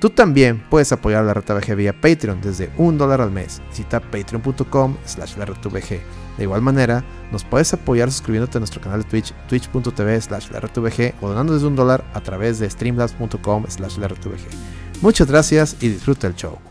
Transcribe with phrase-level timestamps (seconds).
[0.00, 3.60] Tú también puedes apoyar la RTVG vía Patreon desde un dólar al mes.
[3.68, 6.00] Visita patreon.com slash la De
[6.38, 10.60] igual manera, nos puedes apoyar suscribiéndote a nuestro canal de Twitch, twitch.tv slash la
[11.20, 14.08] o donando desde un dólar a través de streamlabs.com slash la
[15.02, 16.69] Muchas gracias y disfruta el show.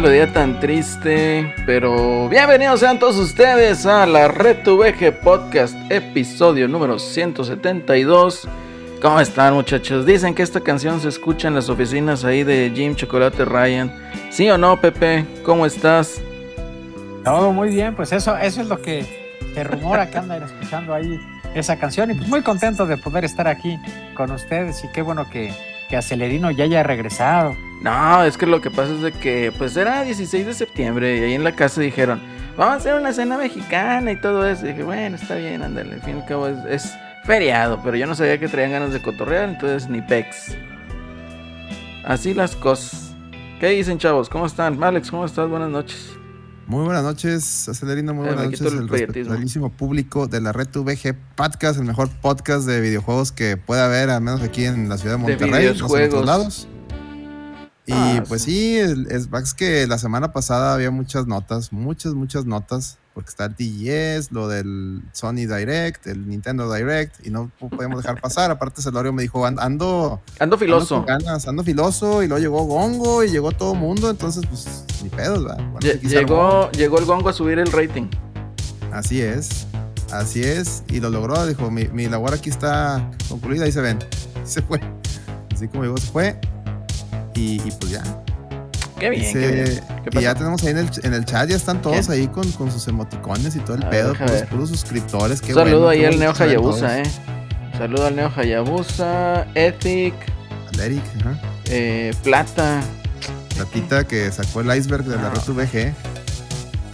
[0.00, 6.98] Melodía tan triste, pero bienvenidos sean todos ustedes a la Red VG Podcast, episodio número
[6.98, 8.48] 172.
[9.02, 10.06] ¿Cómo están muchachos?
[10.06, 13.92] Dicen que esta canción se escucha en las oficinas ahí de Jim Chocolate Ryan.
[14.30, 15.26] ¿Sí o no, Pepe?
[15.44, 16.22] ¿Cómo estás?
[17.22, 19.04] Todo muy bien, pues eso, eso es lo que
[19.52, 21.20] se rumora que andan escuchando ahí
[21.54, 23.78] esa canción y pues muy contento de poder estar aquí
[24.14, 25.52] con ustedes y qué bueno que,
[25.90, 27.56] que Acelerino ya haya regresado.
[27.82, 31.24] No, es que lo que pasa es de que pues era 16 de septiembre y
[31.24, 32.22] ahí en la casa dijeron,
[32.56, 34.64] vamos a hacer una cena mexicana y todo eso.
[34.64, 38.06] Y dije, bueno, está bien, ándale, al fin y al cabo es, feriado, pero yo
[38.06, 40.56] no sabía que traían ganas de cotorrear, entonces ni pex.
[42.04, 43.14] Así las cosas.
[43.58, 44.28] ¿Qué dicen, chavos?
[44.30, 44.82] ¿Cómo están?
[44.82, 45.48] Alex, ¿cómo estás?
[45.48, 46.19] Buenas noches.
[46.70, 48.60] Muy buenas noches, Acelerino, muy buenas noches.
[48.60, 53.86] El respetabilísimo público de la Red VG Podcast, el mejor podcast de videojuegos que pueda
[53.86, 56.68] haber, al menos aquí en la ciudad de Monterrey, en otros lados.
[57.86, 62.46] Y ah, pues sí, es, es, que la semana pasada había muchas notas, muchas, muchas
[62.46, 68.02] notas, porque está el TGS, lo del Sony Direct, el Nintendo Direct, y no podemos
[68.02, 68.50] dejar pasar.
[68.50, 70.20] Aparte, Celorio me dijo, ando...
[70.38, 70.96] Ando filoso.
[70.96, 74.84] Ando, ganas, ando filoso, y luego llegó Gongo, y llegó todo el mundo, entonces, pues,
[75.02, 75.58] ni pedos, ¿verdad?
[76.02, 78.08] llegó, llegó el Gongo a subir el rating.
[78.92, 79.66] Así es,
[80.12, 83.98] así es, y lo logró, dijo, mi, mi labor aquí está concluida, y se ven,
[84.44, 84.80] se fue.
[85.52, 86.40] Así como digo, se fue
[87.40, 88.02] y, pues ya.
[89.00, 89.80] Qué bien.
[90.12, 92.70] y ya tenemos ahí en el, en el chat, ya están todos ahí con, con,
[92.70, 95.40] sus emoticones y todo el pedo, puros, puros, suscriptores.
[95.40, 97.10] Qué Saludo ahí al Neo Hayabusa, eh.
[97.78, 100.14] Saludo al Neo Hayabusa, Ethic.
[100.74, 101.38] Al Eric, ajá.
[101.64, 102.82] Eh, Plata.
[103.54, 105.94] Platita que sacó el iceberg de la Rotu VG.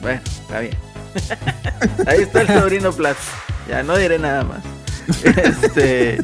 [0.01, 0.77] Bueno, está bien.
[2.07, 3.19] ahí está el sobrino Plata.
[3.69, 4.63] Ya no diré nada más.
[5.25, 6.19] Este.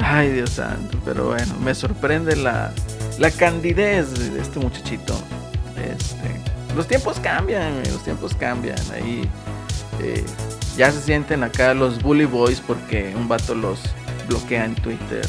[0.00, 2.72] Ay, Dios santo, pero bueno, me sorprende la,
[3.18, 5.14] la candidez de este muchachito.
[5.76, 8.78] Este, los tiempos cambian, los tiempos cambian.
[8.92, 9.28] Ahí
[10.00, 10.24] eh,
[10.76, 13.80] ya se sienten acá los bully boys porque un vato los
[14.28, 15.26] bloquea en Twitter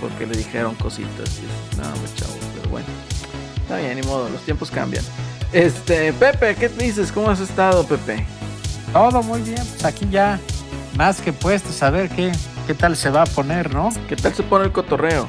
[0.00, 1.40] porque le dijeron cositas.
[1.76, 1.82] no,
[2.14, 2.86] chavo, pero bueno.
[3.62, 5.04] Está bien, ni modo, los tiempos cambian.
[5.52, 7.10] Este, Pepe, ¿qué dices?
[7.10, 8.24] ¿Cómo has estado, Pepe?
[8.92, 10.38] Todo muy bien, pues aquí ya
[10.96, 12.32] más que puesto a ver qué,
[12.66, 13.90] qué tal se va a poner, ¿no?
[14.08, 15.28] ¿Qué tal se pone el cotorreo?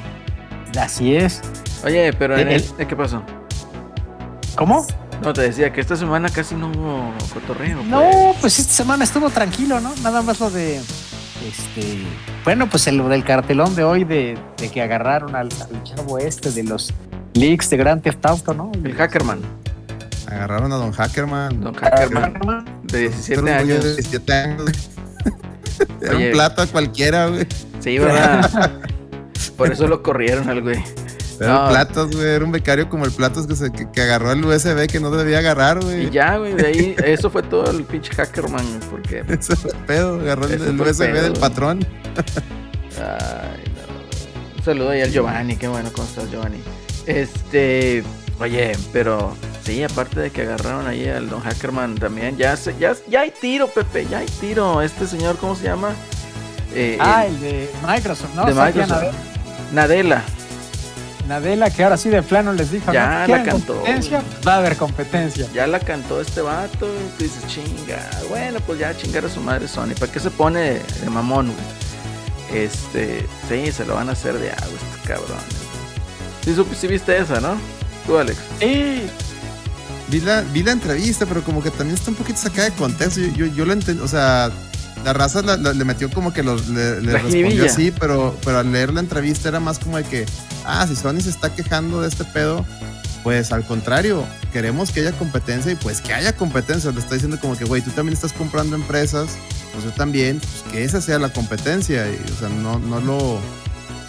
[0.78, 1.42] Así es.
[1.84, 3.24] Oye, pero en el, ¿qué pasó?
[4.56, 4.86] ¿Cómo?
[5.22, 7.84] No, te decía que esta semana casi no hubo cotorreo.
[7.84, 8.38] No, pues.
[8.42, 9.94] pues esta semana estuvo tranquilo, ¿no?
[10.04, 10.78] Nada más lo de.
[10.78, 12.04] Este.
[12.44, 14.38] Bueno, pues el, del cartelón de hoy de,
[14.74, 15.50] que agarraron al,
[15.84, 16.94] chavo este de los
[17.34, 18.72] leaks de Grand Theft Auto, ¿no?
[18.84, 19.40] El Hackerman.
[20.28, 21.62] Agarraron a Don Hackerman.
[21.62, 22.66] Don Hackerman.
[22.84, 23.84] De 17 años.
[23.84, 24.90] De 17 años.
[26.02, 27.48] Era un plato cualquiera, güey.
[27.80, 28.72] Sí, ¿verdad?
[29.58, 30.84] Por eso lo corrieron al güey.
[31.40, 32.28] Era Platos, güey.
[32.28, 35.40] Era un becario como el Platos que, se, que, agarró el USB que no debía
[35.40, 36.08] agarrar, güey.
[36.08, 36.54] Y ya, güey.
[36.54, 39.24] De ahí, eso fue todo el pinche hackerman, porque.
[39.30, 40.20] Eso fue pedo.
[40.20, 41.86] Agarró el USB del patrón.
[42.98, 44.58] Ay, no.
[44.58, 45.56] Un saludo ahí al Giovanni.
[45.56, 46.62] Qué bueno, ¿cómo estás, Giovanni?
[47.06, 48.04] Este.
[48.40, 52.96] Oye, pero sí, aparte de que agarraron ahí al Don Hackerman también, ya, se, ya,
[53.10, 54.82] ya hay tiro, Pepe, ya hay tiro.
[54.82, 55.96] Este señor, ¿cómo se llama?
[56.76, 58.46] Eh, ah, el, de Microsoft, ¿no?
[58.46, 59.16] De Microsoft.
[59.74, 60.24] Nadella.
[61.28, 63.20] Nadela, que ahora sí de plano les dijo, Ya ¿no?
[63.20, 63.74] la ¿Quieren cantó.
[63.76, 64.24] competencia?
[64.48, 65.48] Va a haber competencia.
[65.54, 69.42] Ya la cantó este vato, y tú dices, chinga, bueno, pues ya chingar a su
[69.42, 70.60] madre Sony, ¿para qué se pone
[71.02, 72.64] de mamón, güey?
[72.64, 75.44] Este, sí, se lo van a hacer de agua estos cabrones.
[76.46, 77.58] Sí, sí viste esa, ¿no?
[78.06, 78.38] Tú, Alex.
[78.60, 79.04] Sí,
[80.10, 83.20] Vi la, vi la entrevista, pero como que también está un poquito sacada de contexto.
[83.20, 84.50] Yo, yo, yo lo entendí, o sea,
[85.04, 88.72] la raza la- la- le metió como que los, le, respondió así, pero, pero al
[88.72, 90.26] leer la entrevista era más como de que,
[90.66, 92.66] ah, si Sony se está quejando de este pedo,
[93.24, 96.92] pues al contrario, queremos que haya competencia y pues que haya competencia.
[96.92, 99.30] Le está diciendo como que, güey, tú también estás comprando empresas,
[99.74, 102.08] pues yo también, pues que esa sea la competencia.
[102.10, 103.40] Y, o sea, no, no lo...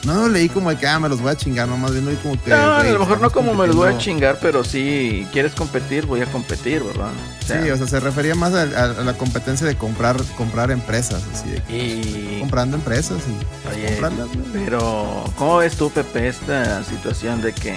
[0.05, 2.15] No leí como de que, ah, me los voy a chingar, no, más bien leí
[2.17, 2.51] como que...
[2.51, 6.07] No, a lo mejor no como me los voy a chingar, pero sí, quieres competir,
[6.07, 7.11] voy a competir, ¿verdad?
[7.43, 10.17] O sea, Sí, o sea, se refería más a, a- a la competencia de comprar,
[10.37, 12.37] comprar empresas, así de que y...
[12.41, 14.29] comprando empresas y Oye, comprarlas.
[14.37, 14.45] ¿no?
[14.53, 17.77] Pero, ¿cómo ves tú, Pepe, esta situación de que,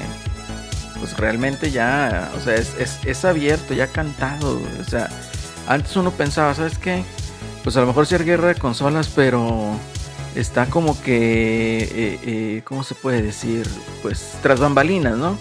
[1.00, 5.10] pues realmente ya, o sea, es, es, es abierto, ya cantado, o sea,
[5.68, 7.04] antes uno pensaba, ¿sabes qué?
[7.64, 9.72] Pues a lo mejor sí hay guerra de consolas, pero
[10.36, 13.68] está como que, eh, eh, ¿cómo se puede decir?
[14.02, 15.38] Pues tras bambalinas, ¿no?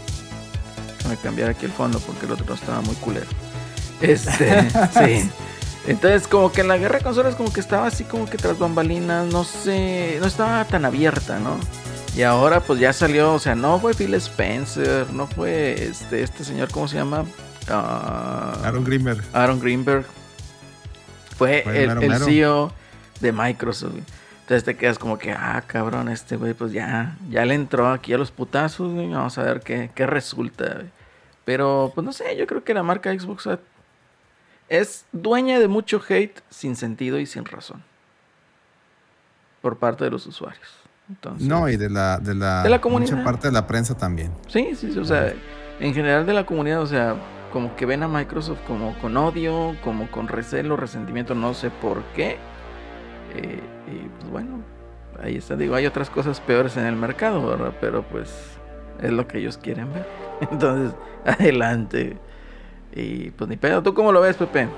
[0.99, 3.27] Déjame cambiar aquí el fondo porque el otro estaba muy culero.
[4.01, 5.31] Este, sí.
[5.87, 8.59] Entonces, como que en la guerra de consolas, como que estaba así, como que tras
[8.59, 11.59] bambalinas, no sé, no estaba tan abierta, ¿no?
[12.15, 16.45] Y ahora, pues ya salió, o sea, no fue Phil Spencer, no fue este, este
[16.45, 17.25] señor, ¿cómo se llama?
[17.69, 19.23] Ah, Aaron Grimmer.
[19.33, 20.05] Aaron Greenberg.
[21.37, 22.19] Fue Fue el.
[22.19, 22.73] CEO
[23.21, 23.95] de Microsoft.
[24.51, 28.13] Entonces te quedas como que, ah, cabrón, este güey, pues ya, ya le entró aquí
[28.13, 30.91] a los putazos, güey, Vamos a ver qué, qué resulta, güey.
[31.45, 33.49] Pero, pues no sé, yo creo que la marca Xbox
[34.69, 37.85] es dueña de mucho hate sin sentido y sin razón.
[39.63, 40.69] Por parte de los usuarios.
[41.09, 43.13] Entonces, No, y de la, de la, De la comunidad.
[43.13, 44.33] mucha parte de la prensa también.
[44.49, 45.33] Sí, sí, sí, o sea,
[45.79, 47.15] en general de la comunidad, o sea,
[47.53, 52.03] como que ven a Microsoft como con odio, como con recelo, resentimiento, no sé por
[52.17, 52.37] qué.
[53.37, 53.61] Eh,
[53.91, 54.61] y pues bueno,
[55.23, 57.73] ahí está, digo, hay otras cosas peores en el mercado, ¿verdad?
[57.81, 58.31] Pero pues
[59.03, 60.07] es lo que ellos quieren ver.
[60.51, 60.95] Entonces,
[61.25, 62.17] adelante.
[62.95, 64.69] Y pues ni pedo, ¿tú cómo lo ves, Pepe?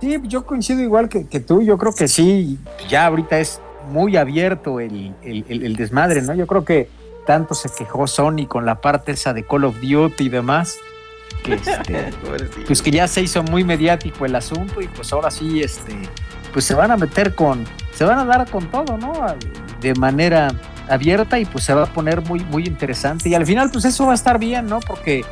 [0.00, 2.58] Sí, yo coincido igual que, que tú, yo creo que sí,
[2.88, 3.60] ya ahorita es
[3.90, 6.34] muy abierto el, el- el- el desmadre, ¿no?
[6.34, 6.88] Yo creo que
[7.26, 10.78] tanto se quejó Sony con la parte esa de Call of Duty y demás,
[11.44, 12.10] que, este,
[12.66, 15.92] pues que ya se hizo muy mediático el asunto y pues ahora sí, este,
[16.52, 17.64] pues se van a meter con,
[17.94, 19.12] se van a dar con todo, ¿no?
[19.80, 20.48] De manera
[20.88, 24.06] abierta y pues se va a poner muy, muy interesante y al final pues eso
[24.06, 24.80] va a estar bien, ¿no?
[24.80, 25.24] Porque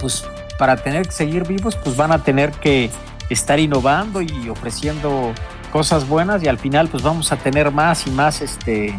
[0.00, 0.24] pues
[0.58, 2.90] para tener que seguir vivos pues van a tener que
[3.30, 5.32] estar innovando y ofreciendo
[5.72, 8.98] cosas buenas y al final pues vamos a tener más y más este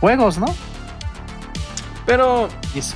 [0.00, 0.46] juegos, ¿no?
[2.04, 2.94] Pero Y es-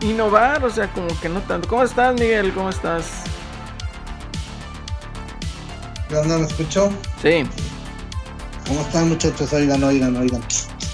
[0.00, 1.68] innovar, o sea, como que no tanto.
[1.68, 2.52] ¿Cómo estás, Miguel?
[2.52, 3.22] ¿Cómo estás?
[6.10, 6.90] ¿Ya no me escuchó?
[7.20, 7.44] Sí.
[8.66, 9.52] ¿Cómo están muchachos?
[9.52, 10.42] Oigan, oigan, oigan.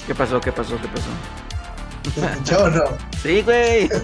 [0.06, 0.40] ¿Qué pasó?
[0.40, 0.76] ¿Qué pasó?
[0.80, 1.08] ¿Qué pasó?
[2.14, 2.84] ¿Se escuchó o no?
[3.22, 3.88] Sí, güey.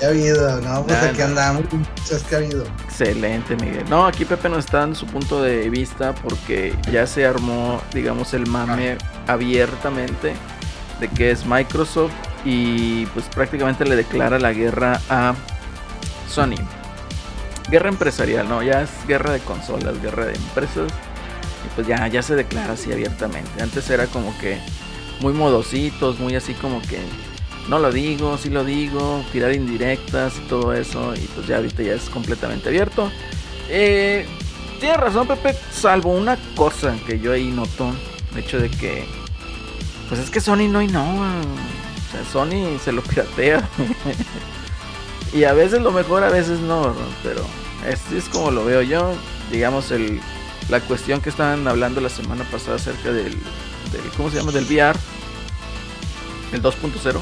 [0.00, 0.82] Ya ha habido, ¿no?
[0.82, 1.24] Pues aquí no.
[1.26, 2.64] andamos, muchachos, que ha habido.
[2.84, 3.84] Excelente, Miguel.
[3.88, 8.34] No, aquí Pepe nos está dando su punto de vista porque ya se armó, digamos,
[8.34, 10.34] el mame abiertamente
[10.98, 12.12] de que es Microsoft
[12.44, 15.34] y pues prácticamente le declara la guerra a
[16.28, 16.56] Sony.
[17.70, 20.92] Guerra empresarial, no, ya es guerra de consolas, guerra de empresas.
[21.64, 23.62] Y pues ya, ya se declara así abiertamente.
[23.62, 24.58] Antes era como que
[25.20, 26.98] muy modositos, muy así como que
[27.68, 31.14] no lo digo, sí lo digo, tirar indirectas y todo eso.
[31.14, 33.10] Y pues ya ahorita ya es completamente abierto.
[33.68, 34.26] Eh,
[34.80, 37.94] tienes razón, Pepe, salvo una cosa que yo ahí noto:
[38.32, 39.06] el hecho de que,
[40.08, 41.32] pues es que Sony no innova.
[41.40, 43.68] O sea, Sony se lo piratea.
[45.34, 46.94] y a veces lo mejor, a veces no.
[47.22, 47.44] Pero
[47.92, 49.12] así es como lo veo yo.
[49.50, 50.20] Digamos, el,
[50.68, 53.32] la cuestión que estaban hablando la semana pasada acerca del,
[53.92, 54.52] del ¿cómo se llama?
[54.52, 54.96] Del VR,
[56.52, 57.20] el 2.0.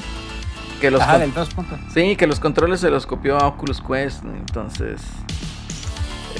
[0.81, 1.78] Que los Ajá, del puntos.
[1.95, 4.35] Sí, que los controles se los copió a Oculus Quest, ¿no?
[4.35, 5.00] entonces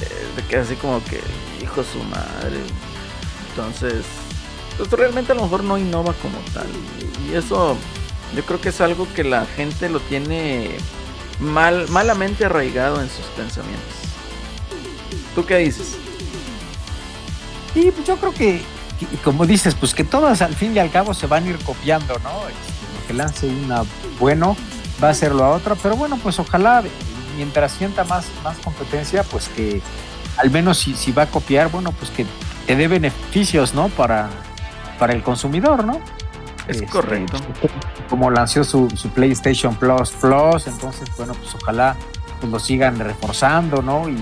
[0.01, 1.21] eh, te queda así como que
[1.63, 2.59] hijo su madre.
[3.49, 4.03] Entonces,
[4.77, 6.67] pues realmente a lo mejor no innova como tal.
[7.25, 7.77] Y eso
[8.35, 10.77] yo creo que es algo que la gente lo tiene
[11.39, 13.93] mal, malamente arraigado en sus pensamientos.
[15.35, 15.95] ¿Tú qué dices?
[17.73, 18.61] Sí, pues yo creo que,
[19.23, 22.13] como dices, pues que todas al fin y al cabo se van a ir copiando,
[22.19, 22.47] ¿no?
[22.47, 23.83] Este, lo que lance una
[24.19, 24.55] bueno
[25.03, 26.83] va a ser la otra, pero bueno, pues ojalá
[27.35, 29.81] mientras sienta más, más competencia, pues que
[30.37, 32.25] al menos si, si va a copiar, bueno, pues que
[32.67, 33.89] te dé beneficios, ¿no?
[33.89, 34.29] Para,
[34.99, 35.99] para el consumidor, ¿no?
[36.67, 37.37] Es Este, correcto.
[38.09, 41.95] Como lanzó su, su PlayStation Plus Plus, entonces, bueno, pues ojalá
[42.39, 44.07] pues, lo sigan reforzando, ¿no?
[44.09, 44.17] Y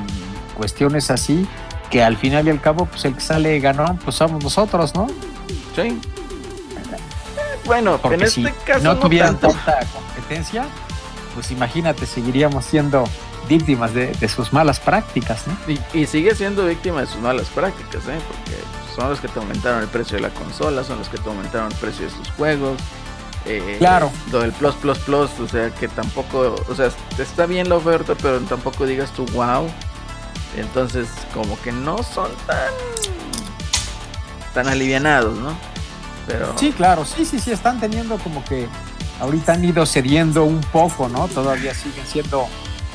[0.57, 1.47] cuestiones así,
[1.89, 5.07] que al final y al cabo, pues el que sale ganón, pues somos nosotros, ¿no?
[5.75, 5.99] Sí.
[7.65, 9.55] Bueno, Porque en si este caso no no tuvieran tanto.
[9.63, 10.65] tanta competencia,
[11.35, 13.03] pues imagínate, seguiríamos siendo
[13.47, 15.55] víctimas de, de sus malas prácticas, ¿no?
[15.71, 18.19] Y, y sigue siendo víctima de sus malas prácticas, ¿eh?
[18.27, 18.57] Porque
[18.95, 21.71] son los que te aumentaron el precio de la consola, son los que te aumentaron
[21.71, 22.79] el precio de sus juegos.
[23.45, 24.11] eh, Claro.
[24.31, 28.13] Lo del Plus Plus Plus, o sea, que tampoco, o sea, está bien la oferta,
[28.21, 29.67] pero tampoco digas tú wow.
[30.57, 32.57] Entonces, como que no son tan
[34.53, 35.55] tan alivianados, ¿no?
[36.27, 38.67] Pero Sí, claro, sí, sí, sí, están teniendo como que
[39.19, 41.27] ahorita han ido cediendo un poco, ¿no?
[41.27, 42.47] Todavía siguen siendo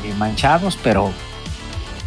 [0.05, 1.13] eh, manchados, pero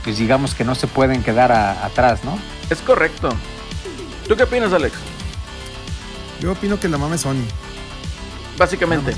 [0.03, 2.37] pues digamos que no se pueden quedar a- atrás, ¿no?
[2.69, 3.29] es correcto.
[4.29, 4.93] ¿Tú qué opinas, Alex?
[6.39, 7.43] Yo opino que la mame Sony.
[8.59, 9.15] Básicamente,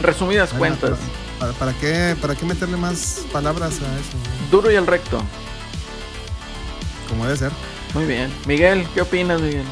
[0.00, 0.98] resumidas Bueno, cuentas,
[1.38, 4.16] ¿Para, para qué, ¿Para qué meterle más palabras a eso?
[4.50, 5.22] duro y al recto.
[7.08, 7.52] Como debe ser.
[7.94, 8.32] Muy bien.
[8.44, 9.64] Miguel, ¿qué opinas, Miguel?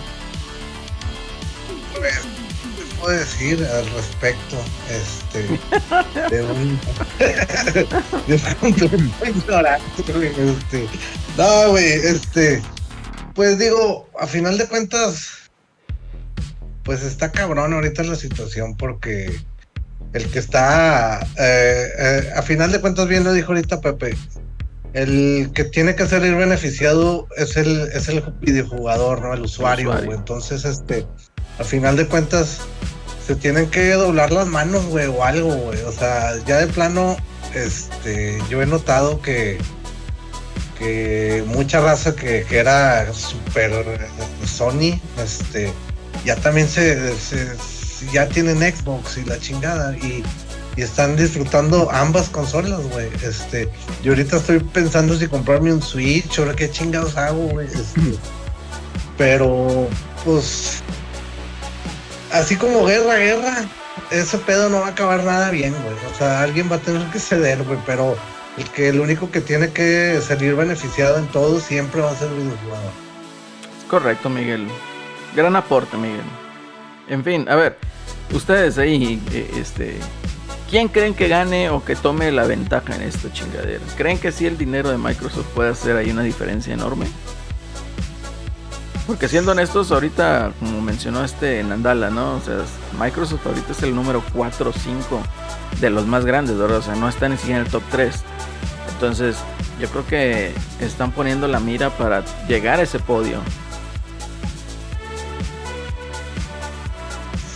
[1.92, 4.56] ¿Qué puedo decir al respecto?
[4.88, 5.48] Este,
[6.30, 6.78] de un.
[7.18, 10.88] de un truco ignorante, güey, Este,
[11.36, 12.62] no, güey, este.
[13.40, 15.30] Pues digo, a final de cuentas,
[16.82, 19.34] pues está cabrón ahorita la situación porque
[20.12, 24.14] el que está, eh, eh, a final de cuentas, bien lo dijo ahorita Pepe,
[24.92, 29.32] el que tiene que salir beneficiado es el, es el videojugador, ¿no?
[29.32, 30.06] El usuario, usuario.
[30.08, 30.18] güey.
[30.18, 31.06] Entonces, este,
[31.58, 32.58] a final de cuentas,
[33.26, 35.80] se tienen que doblar las manos, güey, o algo, güey.
[35.84, 37.16] O sea, ya de plano,
[37.54, 39.56] este, yo he notado que,
[40.80, 43.70] que mucha raza que, que era super
[44.46, 45.70] Sony, este,
[46.24, 47.54] ya también se, se-
[48.12, 50.24] ya tienen Xbox y la chingada y,
[50.74, 53.08] y están disfrutando ambas consolas, güey.
[53.22, 53.68] Este,
[54.02, 57.66] yo ahorita estoy pensando si comprarme un Switch, ahora qué chingados hago, güey.
[57.66, 58.00] Este,
[59.18, 59.86] pero,
[60.24, 60.82] pues,
[62.32, 63.64] así como guerra, guerra,
[64.10, 65.94] ese pedo no va a acabar nada bien, güey.
[66.10, 68.16] O sea, alguien va a tener que ceder, güey, pero
[68.74, 72.52] que el único que tiene que salir beneficiado en todo siempre va a ser el.
[73.88, 74.66] Correcto, Miguel.
[75.34, 76.22] Gran aporte, Miguel.
[77.08, 77.78] En fin, a ver,
[78.32, 79.96] ustedes ahí, eh, este,
[80.70, 83.82] ¿quién creen que gane o que tome la ventaja en esta chingadera?
[83.96, 87.06] ¿Creen que sí el dinero de Microsoft puede hacer ahí una diferencia enorme?
[89.06, 92.36] Porque siendo honestos, ahorita, como mencionó este Nandala, ¿no?
[92.36, 92.58] O sea,
[92.98, 95.20] Microsoft ahorita es el número 4 o 5
[95.80, 96.78] de los más grandes, ¿verdad?
[96.78, 98.14] O sea, no está ni siquiera en el top 3.
[98.92, 99.36] Entonces,
[99.80, 103.40] yo creo que están poniendo la mira para llegar a ese podio.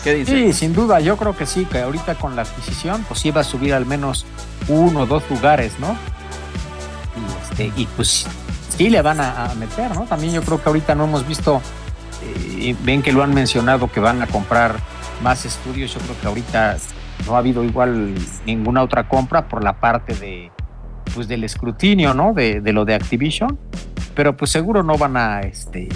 [0.02, 0.32] ¿Qué dice?
[0.32, 3.44] Sí, sin duda, yo creo que sí, que ahorita con la adquisición, pues iba a
[3.44, 4.26] subir al menos
[4.68, 5.96] uno o dos lugares, ¿no?
[7.16, 8.26] Y, este, y pues
[8.76, 10.02] sí le van a, meter, ¿no?
[10.04, 11.60] También yo creo que ahorita no hemos visto,
[12.58, 14.76] eh, ven que lo han mencionado que van a comprar
[15.22, 16.76] más estudios, yo creo que ahorita
[17.26, 18.14] no ha habido igual
[18.44, 20.50] ninguna otra compra por la parte de,
[21.14, 22.32] pues del escrutinio, ¿no?
[22.34, 23.58] De, de lo de Activision,
[24.14, 25.88] pero pues seguro no van a, este,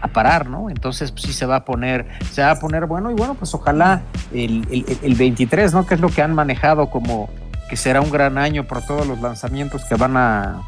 [0.00, 0.70] a parar, ¿no?
[0.70, 3.52] Entonces, pues sí se va a poner, se va a poner bueno y bueno, pues
[3.54, 4.02] ojalá
[4.32, 5.84] el, el, el 23, ¿no?
[5.84, 7.28] Que es lo que han manejado como
[7.68, 10.62] que será un gran año por todos los lanzamientos que van a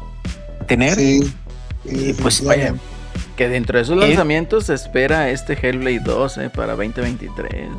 [0.67, 0.95] tener.
[0.95, 1.33] Sí.
[1.85, 2.73] Y pues vaya,
[3.35, 4.07] Que dentro de esos Eh.
[4.07, 7.69] lanzamientos se espera este Hellblade 2 eh, para 2023.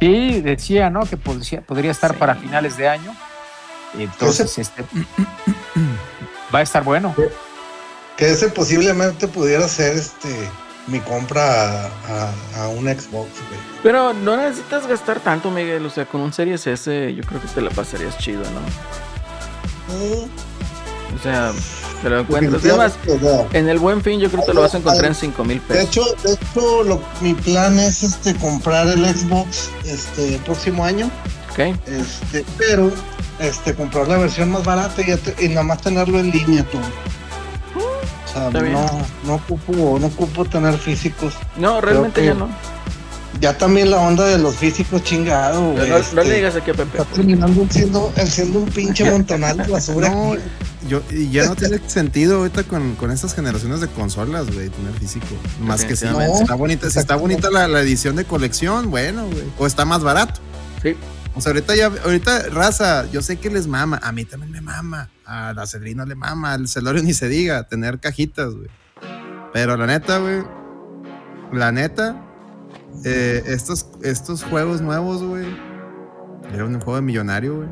[0.00, 1.00] sí, decía, ¿no?
[1.04, 2.16] Que podría, podría estar Sí.
[2.18, 3.14] para finales de año.
[3.98, 4.82] Entonces, este
[6.54, 7.14] va a estar bueno.
[8.16, 10.28] Que ese posiblemente pudiera ser este
[10.86, 13.10] mi compra a, a- a un Xbox,
[13.48, 13.60] güey.
[13.82, 15.84] Pero no necesitas gastar tanto, Miguel.
[15.86, 18.60] O sea, con un Series S yo creo que te la pasarías chido, ¿no?
[19.94, 20.28] Mm,
[21.16, 21.52] O sea,
[22.02, 22.64] te lo encuentras.
[22.64, 22.92] Además,
[23.52, 25.60] en el buen fin yo creo que te lo vas a encontrar en 5 mil
[25.60, 25.86] De pesos.
[25.88, 31.10] hecho, de hecho lo- mi plan es este comprar el Xbox este el próximo año,
[31.52, 31.58] ¿Ok?
[31.86, 32.90] este, pero
[33.38, 36.78] este comprar la versión más barata y, y nada más tenerlo en línea tú.
[37.78, 38.88] O sea, no,
[39.24, 41.34] no ocupo, no ocupo tener físicos.
[41.56, 42.48] No, realmente ya no.
[43.40, 45.88] Ya también la onda de los físicos chingado, No, güey.
[45.88, 46.98] no- no este, le digas aquí a Pepe.
[46.98, 50.08] Está terminando siendo, siendo un pinche montonal de basura.
[50.10, 50.34] No,
[50.88, 54.92] yo, y ya no tiene sentido ahorita con, con estas generaciones de consolas, güey, tener
[54.98, 55.26] físico.
[55.60, 59.44] Más que si, está bonita, si está bonita la, la edición de colección, bueno, güey.
[59.58, 60.40] O está más barato.
[60.82, 60.96] Sí.
[61.36, 64.60] O sea, ahorita ya, ahorita, raza, yo sé que les mama, a mí también me
[64.60, 68.68] mama, a la Cedrina le mama, al Celorio ni se diga, tener cajitas, güey.
[69.52, 70.42] Pero la neta, güey,
[71.52, 72.16] la neta,
[73.04, 75.46] eh, estos, estos juegos nuevos, güey.
[76.52, 77.68] Era un juego de millonario, güey.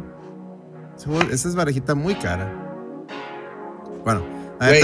[1.32, 2.52] Esa es barajita muy cara.
[4.04, 4.22] Bueno,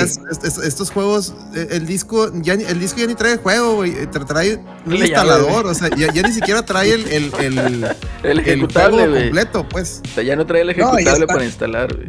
[0.02, 3.76] es- es- estos juegos, eh, el disco, ya, ni- el disco ya ni trae juego,
[3.76, 3.90] güey.
[3.92, 7.84] eh, tra- Trae un instalador, o sea, ya, ya ni siquiera trae el, el, el,
[8.22, 10.00] El el ejecutable, juego completo, pues.
[10.04, 12.06] O sea, ya no trae el ejecutable para instalar, güey.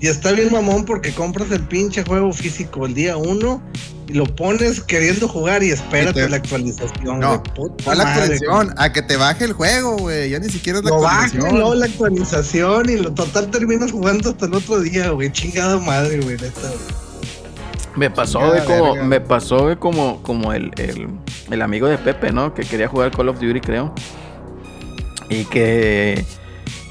[0.00, 3.62] Y, es- y está bien mamón porque compras el pinche juego físico el día uno
[4.08, 7.20] y lo pones queriendo jugar y espérate Y te- la actualización.
[7.20, 7.54] No, güey.
[7.54, 8.74] Puta ¿Cuál la madre, actualización?
[8.76, 10.30] A que te baje el juego, güey.
[10.30, 11.58] Ya ni siquiera es la Lo baja actualización.
[11.58, 15.30] luego la actualización y lo total terminas jugando hasta el otro día, güey.
[15.30, 16.36] Chingada madre, güey.
[17.96, 19.06] Me pasó, Chingada güey, como, verga.
[19.06, 21.08] me pasó, güey, como, como el, el,
[21.50, 22.54] el amigo de Pepe, ¿no?
[22.54, 23.92] Que quería jugar Call of Duty, creo.
[25.28, 26.24] Y que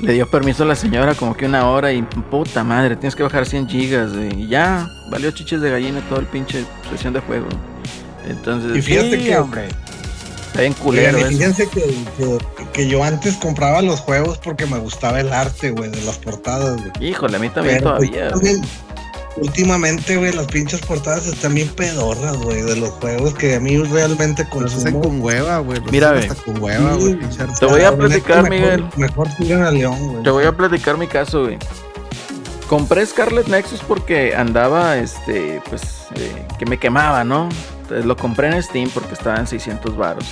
[0.01, 3.23] le dio permiso a la señora como que una hora y puta madre, tienes que
[3.23, 4.43] bajar 100 gigas, güey.
[4.43, 7.47] Y ya, valió chiches de gallina todo el pinche sesión de juego.
[8.27, 9.67] Entonces, Y fíjate Sí, que- hombre.
[10.47, 11.69] está bien culero Fíjense, eso.
[11.69, 12.27] fíjense que,
[12.57, 16.17] que- que yo antes compraba los juegos porque me gustaba el arte, güey, de las
[16.17, 17.09] portadas, güey.
[17.09, 18.31] Híjole, a mí también Pero, todavía.
[19.37, 23.77] Últimamente, güey, las pinches portadas están bien pedorras, güey, de los juegos que a mí
[23.77, 25.01] realmente Los hacen consumo.
[25.01, 25.79] con hueva, güey.
[25.91, 27.17] Mira, hasta con hueva, güey.
[27.31, 27.37] Sí.
[27.59, 28.85] Te voy a platicar, mejor- Miguel.
[28.97, 30.23] Mejor tiran a León, güey.
[30.23, 31.57] Te voy a platicar mi caso, güey.
[32.67, 35.81] Compré Scarlet Nexus porque andaba, este, pues,
[36.15, 37.49] eh, que me quemaba, ¿no?
[37.81, 40.25] Entonces lo compré en Steam porque estaba en 600 varos.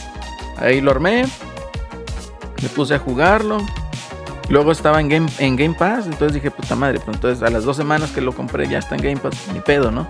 [0.57, 1.25] Ahí lo armé,
[2.61, 3.65] me puse a jugarlo.
[4.49, 7.65] Luego estaba en Game, en Game Pass, entonces dije, puta madre, pues entonces a las
[7.65, 10.07] dos semanas que lo compré ya está en Game Pass, ni pedo, ¿no?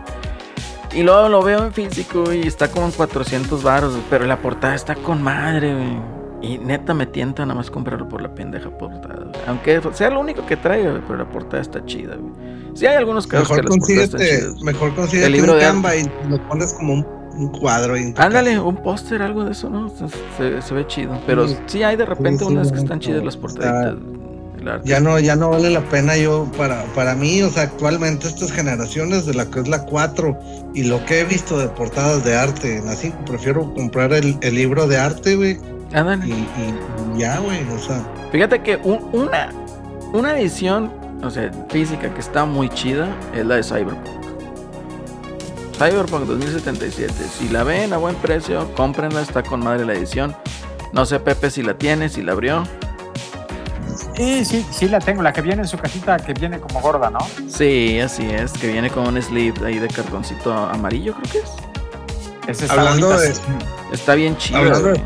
[0.94, 4.76] Y luego lo veo en físico y está como en 400 varos, pero la portada
[4.76, 6.18] está con madre, güey.
[6.40, 9.24] Y neta me tienta nada más comprarlo por la pendeja portada.
[9.26, 9.36] güey.
[9.48, 12.32] Aunque sea lo único que traiga, güey, pero la portada está chida, güey.
[12.76, 15.66] Sí hay algunos casos Mejor que las portadas están mejor consíguete El libro un de
[15.66, 17.96] Canva y lo pones como un, un cuadro.
[18.18, 18.64] Ándale, casa.
[18.64, 19.90] un póster, algo de eso, ¿no?
[19.90, 21.20] Se, se- se ve chido.
[21.26, 21.58] Pero Sí.
[21.66, 23.96] sí hay de repente Sí, sí, unas que están chidas las portaditas.
[24.84, 28.52] Ya no, ya no vale la pena yo para, para mí, o sea, actualmente estas
[28.52, 30.38] generaciones de la que es la 4
[30.74, 34.88] y lo que he visto de portadas de arte, así prefiero comprar el, el libro
[34.88, 35.60] de arte, güey,
[36.26, 38.02] y, y- y ya, güey, o sea,
[38.32, 39.50] Fíjate que un- una,
[40.14, 40.92] una edición,
[41.24, 44.06] o sea, física que está muy chida es la de Cyberpunk.
[45.78, 47.14] Cyberpunk 2077.
[47.38, 50.36] Si la ven a buen precio, cómprenla, está con madre la edición.
[50.92, 52.64] No sé, Pepe, si la tiene, si la abrió.
[54.16, 57.10] Sí, sí, sí la tengo, la que viene en su cajita, que viene como gorda,
[57.10, 57.20] ¿no?
[57.50, 61.52] Sí, así es, que viene con un sleeve ahí de cartoncito amarillo, creo que es.
[62.48, 63.42] Esa está Hablando bonita, de- sí.
[63.92, 64.60] Está bien chido.
[64.60, 65.02] Hablando de-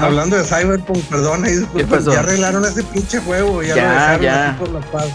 [0.00, 1.44] hablando de Cyberpunk, perdón,
[2.12, 4.48] ya arreglaron ese pinche juego, ya, Ya, lo dejaron ya.
[4.50, 5.06] así por la paz.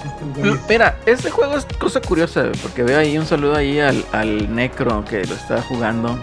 [0.68, 5.06] Mira, este juego es cosa curiosa, porque veo ahí un saludo ahí al, al Necro
[5.06, 6.20] que lo está jugando.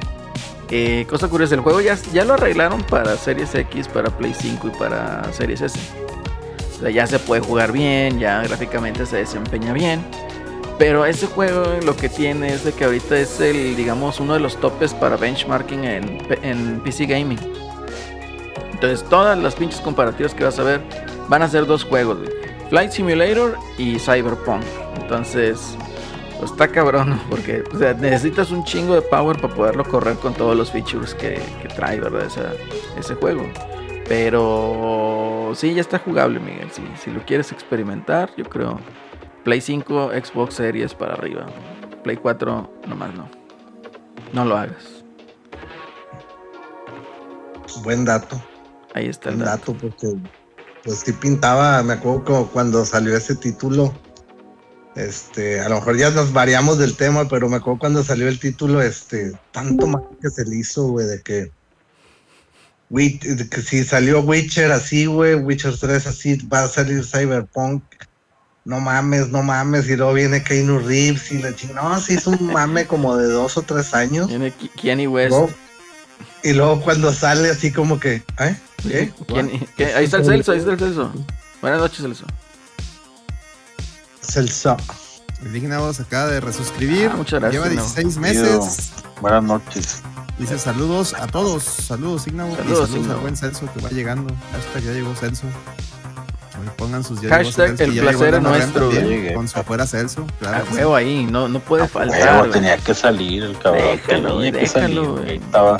[0.72, 4.68] Eh, cosa curiosa, el juego ya, ya lo arreglaron para Series X, para Play 5
[4.68, 5.78] y para Series S.
[6.88, 10.04] Ya se puede jugar bien, ya gráficamente se desempeña bien.
[10.78, 14.40] Pero ese juego lo que tiene es de que ahorita es el, digamos, uno de
[14.40, 17.38] los topes para benchmarking en, en PC Gaming.
[18.72, 20.80] Entonces todas las pinches comparativas que vas a ver
[21.28, 22.18] van a ser dos juegos.
[22.70, 24.62] Flight Simulator y Cyberpunk.
[25.02, 25.76] Entonces,
[26.38, 27.62] pues, está cabrón, porque
[27.98, 31.38] necesitas un chingo de power para poderlo correr con todos los features que,
[31.76, 32.28] trae, ¿verdad?
[32.98, 33.42] Ese juego.
[34.10, 36.68] Pero sí, ya está jugable, Miguel.
[36.72, 38.80] Si, si lo quieres experimentar, yo creo.
[39.44, 41.46] Play 5, Xbox Series para arriba.
[42.02, 43.30] Play 4, nomás no.
[44.32, 45.04] No lo hagas.
[47.84, 48.42] Buen dato.
[48.94, 49.74] Ahí está el el dato.
[49.74, 50.16] dato porque
[50.82, 53.94] pues sí pintaba, me acuerdo como cuando salió ese título,
[54.96, 58.40] este, a lo mejor ya nos variamos del tema, pero me acuerdo cuando salió el
[58.40, 61.52] título, este, tanto mal que se le hizo, güey, de que,
[62.94, 67.82] que si salió Witcher así, güey, Witcher 3 así, va a salir Cyberpunk,
[68.64, 72.30] no mames, no mames, y luego viene Keanu Reeves y la chingada, no, sí hizo
[72.30, 74.28] un mame como de dos o tres años.
[74.28, 75.52] Tiene Ki- Keanu West.
[76.42, 78.56] Y luego cuando sale así como que, ¿eh?
[78.82, 79.12] ¿Qué?
[79.76, 79.94] ¿qué?
[79.94, 81.12] Ahí está el Celso, ahí está el Celso.
[81.60, 82.26] Buenas noches, Celso.
[84.22, 87.10] Es el Ignavo se acaba de resuscribir.
[87.12, 87.88] Ah, muchas gracias, Lleva Ignavo.
[87.94, 88.90] 16 meses.
[89.20, 90.02] Buenas noches.
[90.40, 91.62] Dice saludos a todos.
[91.62, 92.54] Saludos, Ignavo.
[92.54, 94.34] Y Saludos, saludos al buen Celso que va llegando.
[94.52, 95.46] Hashtag ya llegó Celso.
[96.54, 99.34] Ahí pongan sus Hashtag el placer es nuestro, también.
[99.34, 100.26] Con su afuera Celso.
[100.38, 100.64] Claro.
[100.66, 100.80] A sí.
[100.96, 102.18] ahí, no, no puede faltar.
[102.20, 102.52] Huevo, güey.
[102.52, 103.82] tenía que salir el cabrón.
[103.82, 105.24] Déjalo, tenía que salir, déjalo, güey.
[105.24, 105.36] güey.
[105.36, 105.78] Estaba,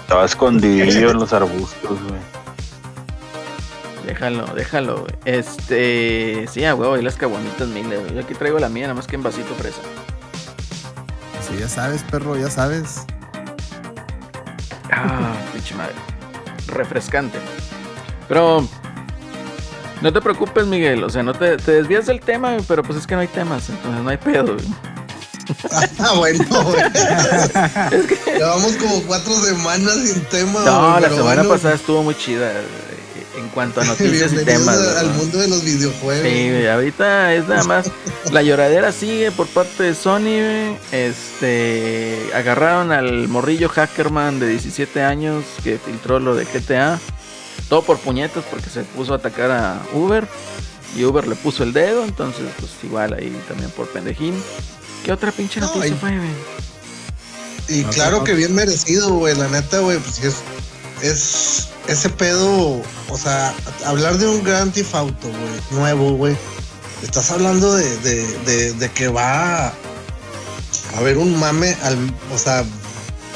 [0.00, 2.20] estaba escondido en los arbustos, güey.
[4.06, 5.00] Déjalo, déjalo.
[5.00, 5.12] güey.
[5.26, 8.00] Este, sí, a huevo, y las caguamitas miles.
[8.00, 8.14] güey.
[8.14, 9.82] Yo aquí traigo la mía, nada más que en vasito fresa.
[11.50, 13.04] Sí, ya sabes, perro, ya sabes.
[14.92, 15.94] Ah, pinche madre.
[16.68, 17.38] Refrescante.
[18.28, 18.66] Pero
[20.00, 21.02] no te preocupes, Miguel.
[21.04, 23.68] O sea, no te, te desvías del tema, pero pues es que no hay temas,
[23.68, 24.54] entonces no hay pedo.
[24.54, 24.66] güey.
[25.98, 26.76] Ah, bueno, güey.
[28.38, 30.60] Llevamos como cuatro semanas sin tema.
[30.64, 32.52] No, güey, la semana bueno, pasada estuvo muy chida
[33.40, 34.78] en cuanto a noticias y temas.
[34.98, 36.26] al mundo de los videojuegos.
[36.28, 37.90] Sí, ahorita es nada más.
[38.32, 40.76] La lloradera sigue por parte de Sony.
[40.92, 42.30] Este.
[42.34, 46.98] Agarraron al morrillo hackerman de 17 años que filtró lo de GTA.
[47.68, 50.26] Todo por puñetas porque se puso a atacar a Uber.
[50.96, 52.04] Y Uber le puso el dedo.
[52.04, 54.34] Entonces, pues igual ahí también por pendejín.
[55.04, 56.30] ¿Qué otra pinche No, noticia y- fue, güey?
[57.68, 58.24] Y No, claro no.
[58.24, 59.36] que bien merecido, güey.
[59.36, 60.34] La neta, güey, pues sí es,
[61.02, 62.82] es ese pedo.
[63.08, 63.54] O sea,
[63.86, 66.36] hablar de un Grand Theft Auto, güey, nuevo, güey.
[67.02, 69.74] Estás hablando de, de, de, de que va a
[70.96, 71.96] haber un mame, al,
[72.32, 72.64] o sea,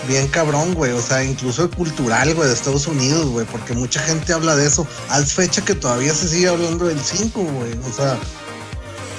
[0.06, 0.92] bien cabrón, güey.
[0.92, 3.46] O sea, incluso cultural, güey, de Estados Unidos, güey.
[3.46, 4.86] Porque mucha gente habla de eso.
[5.08, 7.72] Al fecha que todavía se sigue hablando del 5, güey.
[7.90, 8.18] O sea,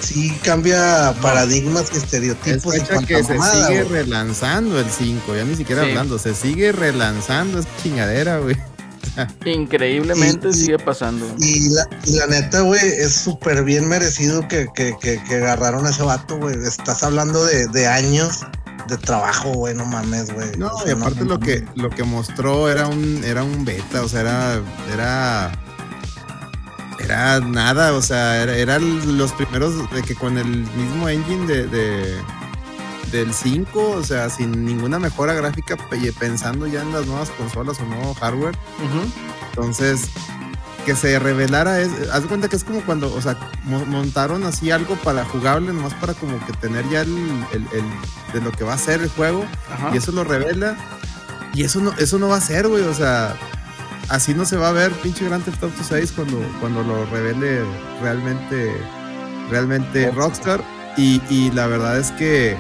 [0.01, 4.89] sí cambia paradigmas y Es estereotipos y fecha cuanta que se mamada, sigue relanzando el
[4.89, 5.89] 5, ya ni siquiera Sí.
[5.89, 8.55] hablando, se sigue relanzando esa chingadera, güey.
[9.45, 11.25] Increíblemente Y- y- sigue pasando.
[11.39, 15.86] Y la, y la neta, güey, es súper bien merecido que, que, que, que agarraron
[15.86, 16.55] a ese vato, güey.
[16.65, 18.41] Estás hablando de, de años
[18.88, 20.51] de trabajo, güey, no mames, güey.
[20.58, 23.65] No, O sea, y aparte no lo que lo que mostró era un era un
[23.65, 24.62] beta, o sea, era
[24.93, 25.51] era
[26.99, 31.67] era nada, o sea, era, eran los primeros de que con el mismo engine de,
[31.67, 32.21] de-
[33.12, 37.79] del 5, o sea, sin ninguna mejora gráfica, pe- pensando ya en las nuevas consolas
[37.79, 38.58] o nuevo hardware.
[39.49, 40.10] Entonces,
[40.86, 44.43] que se revelara es, haz de cuenta que es como cuando, o sea, mo- montaron
[44.43, 47.15] así algo para jugable, nomás para como que tener ya el,
[47.53, 49.91] el- el- de lo que va a ser el juego, Ajá.
[49.93, 50.75] y eso lo revela,
[51.53, 53.36] y eso no, eso no va a ser, güey, o sea,
[54.10, 57.62] así no se va a ver pinche Grand Theft Auto 6 cuando, cuando lo revele
[58.02, 58.76] realmente,
[59.50, 60.63] realmente Rockstar,
[60.98, 62.56] y, y la verdad es que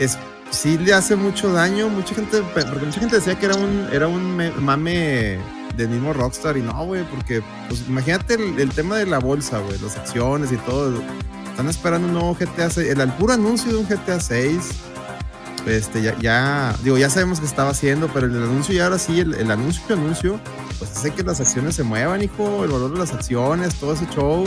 [0.00, 0.18] es,
[0.50, 4.08] sí le hace mucho daño, mucha gente, porque mucha gente decía que era un, era
[4.08, 5.38] un me- mame
[5.76, 9.58] del mismo Rockstar y no, güey, porque pues imagínate el, el tema de la bolsa,
[9.58, 10.92] güey, las acciones y todo.
[11.50, 14.58] Están esperando un nuevo GTA 6, el, el puro anuncio de un GTA 6.
[15.66, 19.20] Este, ya, ya, digo, ya sabemos que estaba haciendo, pero el anuncio y ahora sí,
[19.20, 20.40] el, el anuncio, anuncio,
[20.78, 24.06] pues hace que las acciones se muevan, hijo, el valor de las acciones, todo ese
[24.14, 24.44] show.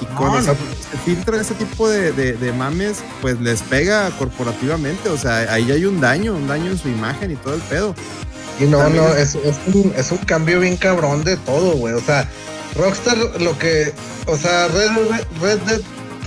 [0.00, 0.44] Y No, cuando no.
[0.54, 5.70] se, filtran ese tipo de, de- de mames, pues les pega corporativamente, o sea, ahí
[5.70, 7.94] hay un daño, un daño en su imagen y todo el pedo.
[8.58, 11.72] Y no, También no, es- es, es, un, es un cambio bien cabrón de todo,
[11.76, 11.92] güey.
[11.94, 12.26] O sea,
[12.76, 13.92] Rockstar lo que,
[14.26, 14.90] o sea, Red,
[15.42, 15.80] Red Dead,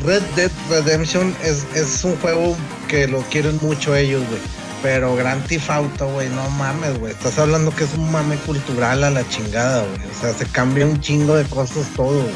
[0.04, 2.56] Red Dead Redemption es, es un juego
[2.88, 4.40] que lo quieren mucho ellos, güey.
[4.84, 7.12] Pero Grand Theft Auto, güey, no mames, güey.
[7.12, 10.02] Estás hablando que es un mame cultural a la chingada, güey.
[10.16, 12.34] O sea, se cambia un chingo de cosas todo, güey.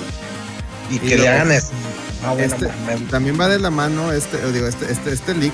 [0.90, 1.70] Y, Y que lo- le hagan eso.
[2.26, 5.54] Ah, bueno, Este- también va de la mano este, digo, este, este, este leak.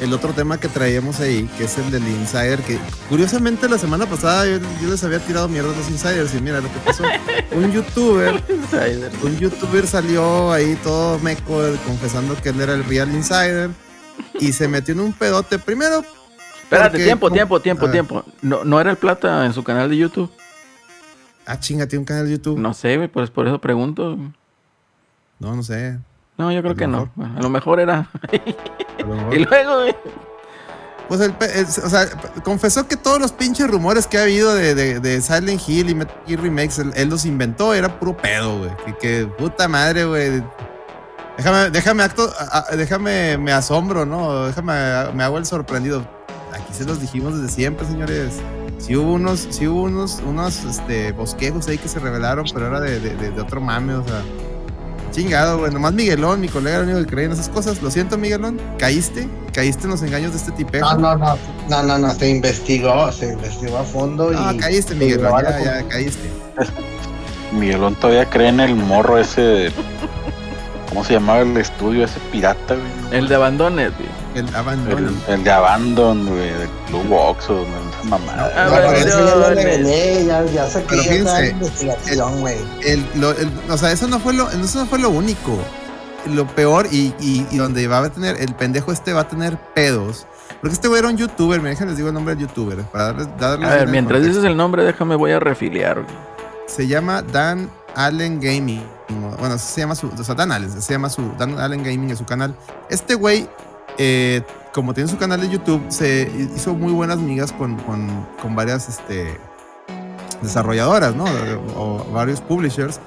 [0.00, 2.78] El otro tema que traíamos ahí, que es el del insider, que
[3.10, 6.60] curiosamente la semana pasada yo, yo les había tirado mierda a los insiders y mira
[6.60, 7.04] lo que pasó.
[7.52, 8.42] Un youtuber,
[9.22, 13.70] un youtuber salió ahí todo meco confesando que él era el real insider
[14.38, 15.58] y se metió en un pedote.
[15.58, 16.02] Primero,
[16.62, 17.90] Espérate, porque- tiempo, tiempo, tiempo, Ah.
[17.92, 18.24] tiempo.
[18.40, 20.30] No, no era el plata en su canal de YouTube.
[21.44, 22.58] ah, chinga, tiene un canal de YouTube.
[22.58, 24.16] No sé, güey, pues por eso pregunto.
[25.40, 25.98] No, no sé.
[26.38, 27.10] No, yo creo que no.
[27.36, 28.08] a lo mejor era.
[29.32, 29.96] y luego, güey.
[31.08, 32.08] Pues el, el- o sea,
[32.44, 35.94] confesó que todos los pinches rumores que ha habido de, de- de Silent Hill y
[35.96, 38.70] Metal Gear Remakes, él, él los inventó, era puro pedo, güey.
[38.84, 40.42] Que, que puta madre, güey.
[41.36, 44.46] Déjame, déjame acto, a- déjame, me asombro, ¿no?
[44.46, 44.72] Déjame,
[45.14, 46.06] me hago el sorprendido.
[46.52, 48.40] Aquí se los dijimos desde siempre, señores.
[48.78, 52.80] Sí hubo unos, sí hubo unos, unos este, bosquejos ahí que se revelaron, pero era
[52.80, 54.22] de, de- de- de otro mame, o sea.
[55.10, 55.72] Chingado, güey.
[55.72, 57.82] Nomás Miguelón, mi colega, era el único que creía en esas cosas.
[57.82, 58.60] Lo siento, Miguelón.
[58.78, 60.86] Caíste, caíste en los engaños de este tipejo.
[60.94, 64.56] No, no, no, no, no, no, se investigó, se investigó a fondo No, y...
[64.58, 65.22] caíste, y Miguel.
[65.22, 66.28] lo van a Ya, ya, con- caíste.
[67.52, 69.40] Miguelón todavía cree en el morro ese.
[69.40, 69.72] de-
[70.88, 73.18] ¿Cómo se llamaba el estudio ese pirata, güey?
[73.18, 74.08] El de abandones, güey.
[74.34, 75.10] El abandono.
[75.28, 77.12] El, el de Abandon, güey, de Club
[77.92, 78.64] esa mamada.
[78.64, 82.56] No, bueno, pero eso ya lo revelé, ya, ya ya investigación, güey.
[82.84, 85.58] El- lo- el- o sea, eso no fue lo, eso no fue lo único.
[86.26, 89.56] Lo peor y, y- y donde va a tener, el pendejo este va a tener
[89.74, 90.26] pedos.
[90.60, 92.78] Porque este güey era un youtuber, me déjenles digo el nombre del youtuber.
[92.84, 94.38] Para darles, darles A ver, mientras contexto.
[94.40, 96.04] dices el nombre, déjame, voy a refiliar.
[96.66, 98.84] Se llama Dan Allen Gaming.
[99.38, 100.08] Bueno, se llama su.
[100.08, 101.22] O sea, Dan Allen, se llama su.
[101.38, 102.54] Dan Allen Gaming en su canal.
[102.90, 103.48] Este güey,
[104.02, 108.54] eh, como tiene su canal de YouTube, se hizo muy buenas migas con, con, con
[108.56, 109.38] varias, este.
[110.42, 111.24] desarrolladoras, ¿no?
[111.76, 112.98] O varios publishers.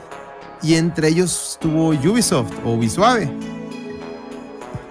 [0.62, 3.30] Y entre ellos estuvo Ubisoft o Ubisuave.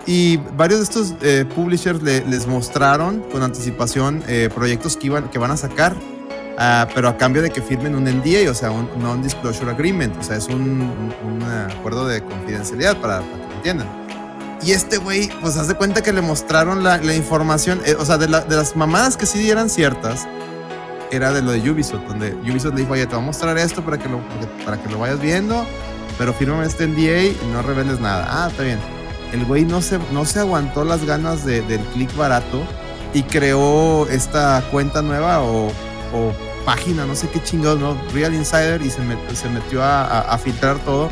[0.06, 5.28] Y varios de estos eh, publishers le- les mostraron con anticipación eh, proyectos que, iban,
[5.30, 5.94] que van a sacar,
[6.58, 10.22] ah, pero a cambio de que firmen un NDA, o sea, un Non-Disclosure Agreement, o
[10.24, 14.01] sea, es un, un- un acuerdo de confidencialidad para, para que entiendan.
[14.64, 18.28] Y este güey, pues hace cuenta que le mostraron la, información, eh, o sea, de,
[18.28, 20.26] la- de las mamadas que sí eran ciertas,
[21.10, 23.84] era de lo de Ubisoft, donde Ubisoft le dijo, oye, te voy a mostrar esto
[23.84, 24.20] para que lo,
[24.64, 25.66] para que lo vayas viendo,
[26.16, 28.26] pero fírmame este NDA y no reveles nada.
[28.30, 28.78] Ah, está bien.
[29.32, 32.62] El güey no se, no se aguantó las ganas de- del click barato
[33.14, 35.72] y creó esta cuenta nueva o,
[36.64, 37.96] página, no sé qué chingados, ¿no?
[38.14, 41.10] Real Insider y se, met- se metió a filtrar todo.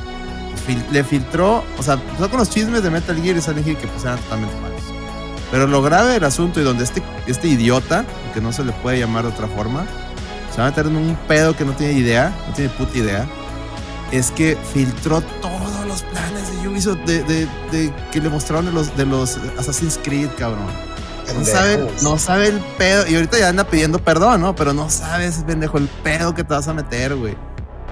[0.67, 3.77] Fil- le filtró, o sea, empezó con los chismes de Metal Gear y Silent Hill
[3.77, 4.93] que pues eran totalmente falsos.
[5.51, 8.99] Pero lo grave del asunto y donde este, este idiota, que no se le puede
[8.99, 9.85] llamar de otra forma,
[10.55, 13.27] se va a meter en un pedo que no tiene idea, no tiene puta idea,
[14.13, 18.73] es que filtró todos los planes de Ubisoft de, de- de- que le mostraron de
[18.73, 20.67] los, de los Assassin's Creed, cabrón.
[21.39, 23.07] No sabe, no sabe el pedo.
[23.09, 24.57] Y ahorita ya anda pidiendo perdón, ¿no?
[24.57, 27.37] Pero no sabes, pendejo, el pedo que te vas a meter, güey.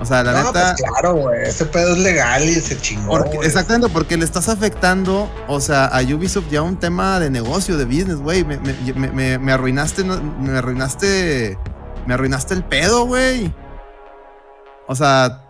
[0.01, 0.75] O sea, la No, neta.
[0.77, 1.43] pues claro, güey.
[1.43, 3.09] Ese pedo es legal y se chingó.
[3.19, 7.77] Porque- exactamente, porque le estás afectando, o sea, a Ubisoft ya un tema de negocio,
[7.77, 8.45] de business, güey.
[8.45, 11.59] Me, me- me- me- arruinaste, me arruinaste,
[12.07, 13.53] me arruinaste el pedo, güey.
[14.87, 15.45] O sea,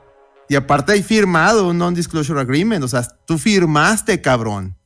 [0.48, 4.76] y aparte hay firmado un non-disclosure agreement, o sea, tú firmaste, cabrón.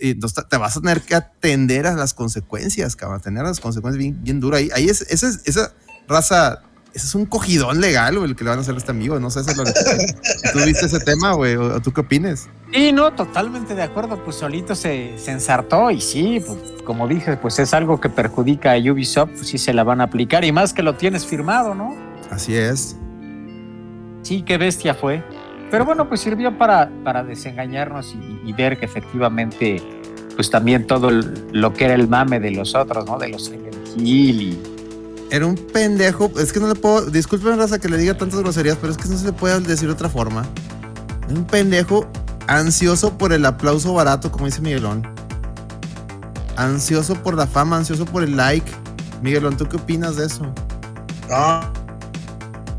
[0.00, 4.20] Entonces te vas a tener que atender a las consecuencias, cabrón, tener las consecuencias bien,
[4.22, 4.60] bien duras.
[4.60, 5.72] Ahí, ahí es, esa, es- esa
[6.08, 6.62] raza,
[6.96, 9.20] ese es un cogidón legal, güey, el que le van a hacer a este amigo.
[9.20, 12.48] No sé si tú viste ese tema, güey, o, tú qué opines.
[12.72, 17.36] Sí, no, totalmente de acuerdo, pues solito se, se ensartó y sí, pues como dije,
[17.36, 20.52] pues es algo que perjudica a Ubisoft, pues sí se la van a aplicar y
[20.52, 21.94] más que lo tienes firmado, ¿no?
[22.30, 22.96] Así es.
[24.22, 25.22] Sí, qué bestia fue.
[25.70, 29.82] Pero bueno, pues sirvió para, para desengañarnos y, y ver que efectivamente,
[30.34, 33.18] pues también todo el- lo que era el mame de los otros, ¿no?
[33.18, 34.75] De los Silent Hill y...
[35.30, 36.30] Era un pendejo.
[36.38, 37.06] Es que no le puedo.
[37.06, 39.88] Disculpen, raza, que le diga tantas groserías, pero es que no se le puede decir
[39.88, 40.46] de otra forma.
[41.28, 42.06] Un pendejo
[42.46, 45.06] ansioso por el aplauso barato, como dice Miguelón.
[46.56, 48.70] Ansioso por la fama, ansioso por el like.
[49.22, 50.44] Miguelón, ¿tú qué opinas de eso?
[51.28, 51.75] No.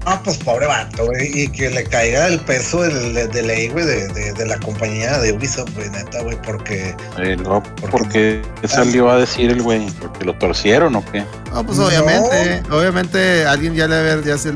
[0.07, 1.41] No, pues pobre vato, güey.
[1.43, 4.57] Y que le caiga el peso del- de, de ley, güey, de, de- de la
[4.57, 6.95] compañía de Ubisoft, güey, neta, güey, porque.
[7.17, 9.85] Eh, no, ¿Por qué salió a decir el güey?
[9.99, 11.25] ¿Porque lo torcieron o qué?
[11.53, 11.87] No, pues No.
[11.87, 12.63] obviamente.
[12.71, 14.55] Obviamente alguien ya le haber ya se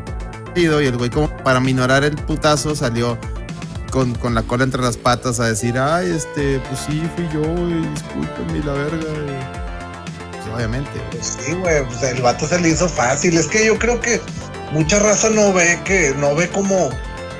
[0.54, 3.16] y el güey, como para minorar el putazo, salió
[3.90, 7.40] con, con la cola entre las patas a decir, ay, este, pues sí, fui yo,
[7.40, 8.96] güey, discúlpame, la verga.
[8.96, 9.36] güey".
[10.32, 11.10] Pues obviamente, güey.
[11.10, 13.36] Pues sí, güey, pues el vato se le hizo fácil.
[13.36, 14.20] Es que yo creo que
[14.72, 16.90] mucha raza no ve que, no ve como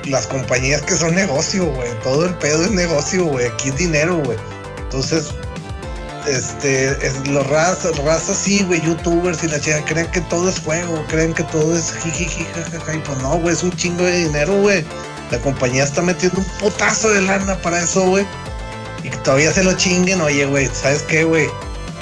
[0.05, 1.91] las compañías que son negocio, güey.
[2.03, 3.47] Todo el pedo es negocio, güey.
[3.47, 4.39] Aquí es dinero, güey.
[4.85, 5.31] Entonces,
[6.27, 10.61] este, es, los razas, razas sí, güey, youtubers y la chica creen que todo es
[10.61, 14.25] juego, creen que todo es jijiji, jajaja, y pues no, güey, es un chingo de
[14.25, 14.85] dinero, güey.
[15.31, 18.27] La compañía está metiendo un potazo de lana para eso, güey.
[19.03, 21.49] Y todavía se lo chinguen, oye, güey, ¿sabes qué, güey?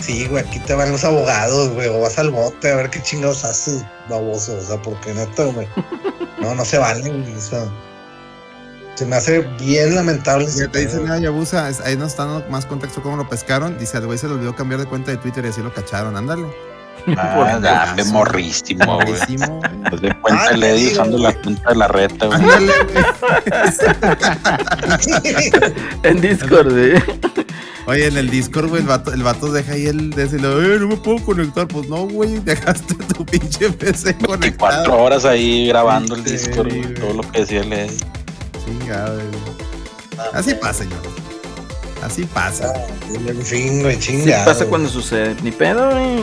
[0.00, 3.02] Sí, güey, aquí te van los abogados, güey, o vas al bote a ver qué
[3.02, 5.68] chingados haces, baboso, o sea, porque neta, güey.
[6.40, 7.64] No, no se vale, güey, o sea.
[8.94, 10.46] Se me hace bien lamentable.
[10.54, 13.78] Ya te dice nada, Yabusa, ahí nos está dando más contexto cómo lo pescaron.
[13.78, 16.16] Dice, al güey se le olvidó cambiar de cuenta de Twitter y así lo cacharon,
[16.16, 16.46] ándale.
[17.16, 19.14] Ah, ya, de morrísimo, güey.
[19.14, 21.32] Haz de cuenta Ah, digo, usando güey.
[21.32, 22.40] la punta de la reta, güey.
[26.02, 27.02] En Discord, ¿eh?
[27.86, 30.88] Oye, en el Discord, güey, el vato, el vato deja ahí el decirle, eh, no
[30.88, 31.66] me puedo conectar.
[31.66, 34.98] Pues no, güey, dejaste tu pinche PC 24 conectado.
[35.02, 37.96] horas ahí grabando el Discord, güey, todo lo que decía el Eddie.
[38.64, 39.26] Chingado, güey.
[40.34, 41.00] Así pasa, señor.
[42.02, 42.72] Así pasa.
[43.42, 44.44] Fin, güey, Sí chingado.
[44.44, 45.34] pasa cuando sucede.
[45.42, 46.22] Ni pedo, güey.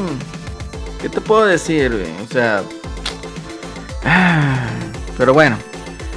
[1.02, 2.12] ¿Qué te puedo decir, güey?
[2.28, 2.64] O sea.
[4.06, 4.68] ah,
[5.18, 5.58] Pero bueno.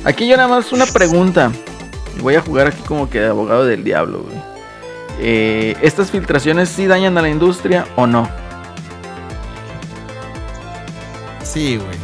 [0.05, 1.53] Aquí yo nada más una pregunta.
[2.21, 4.41] Voy a jugar aquí como que de abogado del diablo, güey.
[5.21, 8.29] Eh, ¿Estas filtraciones sí dañan a la industria o no?
[11.43, 11.97] Sí, güey.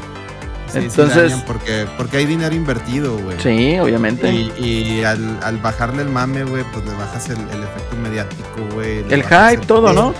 [0.70, 3.38] Sí, Entonces- sí porque, porque hay dinero invertido, güey.
[3.40, 4.28] Sí, obviamente.
[4.30, 8.60] Y, y al, al bajarle el mame, güey, pues le bajas el, el efecto mediático,
[8.74, 8.98] güey.
[9.10, 10.12] El hype, todo, ¿no?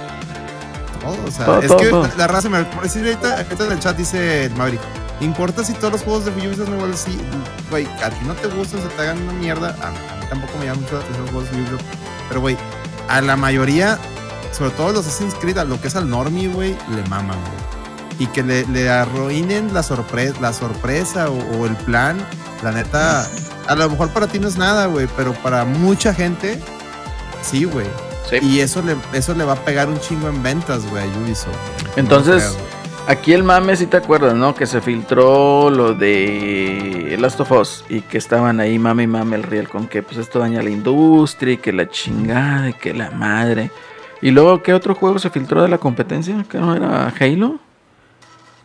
[1.07, 2.09] Todo, o sea, Todo, es todo, que todo.
[2.16, 4.81] la raza me por decir ahorita, ahorita en el chat dice el Maverick.
[5.21, 7.01] ¿Importa si todos los juegos de Ubisoft son iguales?
[7.01, 7.19] Sí,
[7.71, 9.71] güey, a ti no te gustan, se te hagan una mierda.
[9.83, 11.83] A mí, a mí tampoco me llaman mucho la atención los juegos de Ubisoft.
[12.29, 12.57] Pero, güey,
[13.09, 13.99] a la mayoría,
[14.53, 17.66] sobre todo los Assassin's Creed, a lo que es al Normie, güey, le maman, güey.
[18.19, 22.19] y que le, le arruinen la sorpresa, la sorpresa o, o el plan,
[22.62, 23.27] la neta,
[23.69, 26.61] a lo mejor para ti no es nada, güey, pero para mucha gente,
[27.42, 27.87] sí, güey.
[28.29, 28.37] Sí.
[28.43, 31.57] Y eso le, eso le va a pegar un chingo en ventas, güey, a Ubisoft.
[31.97, 32.57] Entonces.
[33.09, 34.57] Aquí el mame, si te acuerdas, ¿no?
[34.57, 39.37] Que se filtró lo de Last of Us y que estaban ahí mame y mame
[39.37, 42.93] el riel con que pues esto daña la industria y que la chingada y que
[42.95, 43.71] la madre.
[44.23, 46.45] Y luego, ¿qué otro juego se filtró de la competencia?
[46.51, 47.61] ¿Que no era Halo?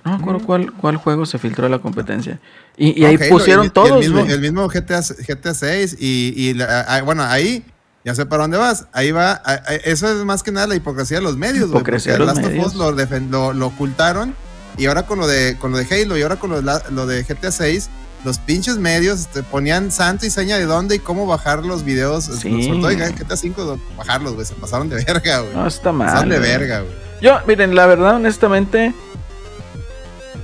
[0.03, 2.39] No me acuerdo cuál, cuál juego se filtró de la competencia.
[2.77, 5.53] Y, y No, ahí Halo, pusieron y- y todos, el mismo, el mismo GTA, GTA
[5.53, 7.63] 6 y, y la- ah, bueno, ahí
[8.03, 8.87] ya sé para dónde vas.
[8.93, 9.41] Ahí va,
[9.83, 11.69] eso es más que nada la hipocresía de los medios.
[11.69, 12.67] Hipocresía de los Last of medios.
[12.67, 14.35] Us lo, lo, ocultaron
[14.77, 17.05] y ahora con lo de con lo de Halo y ahora con lo de, lo
[17.05, 17.89] de GTA 6
[18.23, 22.25] los pinches medios este, ponían santo y seña de dónde y cómo bajar los videos,
[22.25, 22.63] Sí.
[22.63, 25.55] sobre todo en GTA 5 bajarlos, güey, se pasaron de verga, güey.
[25.55, 26.07] No, está mal.
[26.07, 26.49] pasaron de güey.
[26.49, 26.93] verga, güey.
[27.21, 28.93] Yo, miren, la verdad, honestamente,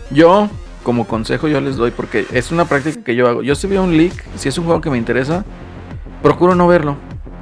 [0.09, 0.49] yo,
[0.83, 3.43] como consejo, yo les doy, porque es una práctica que yo hago.
[3.43, 5.43] Yo si veo un leak, si es un juego que me interesa,
[6.21, 6.97] procuro no verlo.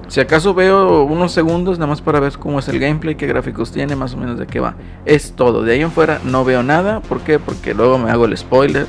[0.08, 3.72] Si acaso veo unos segundos, nada más para ver cómo es el gameplay, qué gráficos
[3.72, 4.76] tiene, más o menos de qué va.
[5.06, 5.64] Es todo.
[5.64, 7.02] De ahí en fuera no veo nada.
[7.02, 7.40] ¿Por qué?
[7.40, 8.86] Porque luego me hago el spoiler.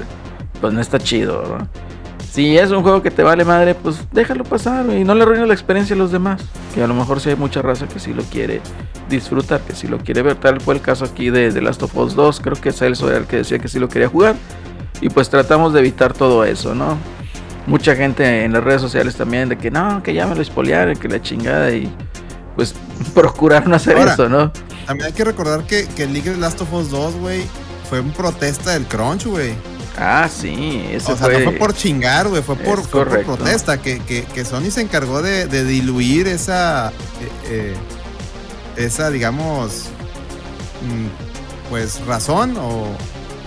[0.61, 1.59] Pues no está chido.
[2.31, 5.49] Si es un juego que te vale madre, pues déjalo pasar y no le arruines
[5.49, 6.43] la experiencia a los demás.
[6.75, 8.61] Que a lo mejor sí hay mucha raza que sí lo quiere
[9.09, 10.35] disfrutar, que sí lo quiere ver.
[10.35, 12.41] Tal fue el caso aquí de The Last of Us 2.
[12.41, 14.37] Creo que Celso era el que decía que sí lo quería jugar.
[15.01, 16.99] Y pues tratamos de evitar todo eso, ¿no?
[17.67, 20.97] Mucha gente en las redes sociales también de que no, que ya me lo spoilearon,
[20.97, 21.93] que la chingada y
[22.55, 22.75] pues
[23.15, 24.53] procurar no hacer Ahora, eso, ¿no?
[24.87, 27.43] También hay que recordar que, que el League of Last of Us 2, güey,
[27.89, 29.55] fue en protesta del crunch, güey.
[29.99, 31.39] Ah, sí, ese O sea, fue...
[31.39, 35.23] no fue por chingar, güey, fue por, fue protesta, que, que, que Sony se encargó
[35.23, 36.93] de, de diluir esa, eh,
[37.49, 37.75] eh,
[38.77, 39.87] esa, digamos,
[40.83, 42.89] mm, pues razón o,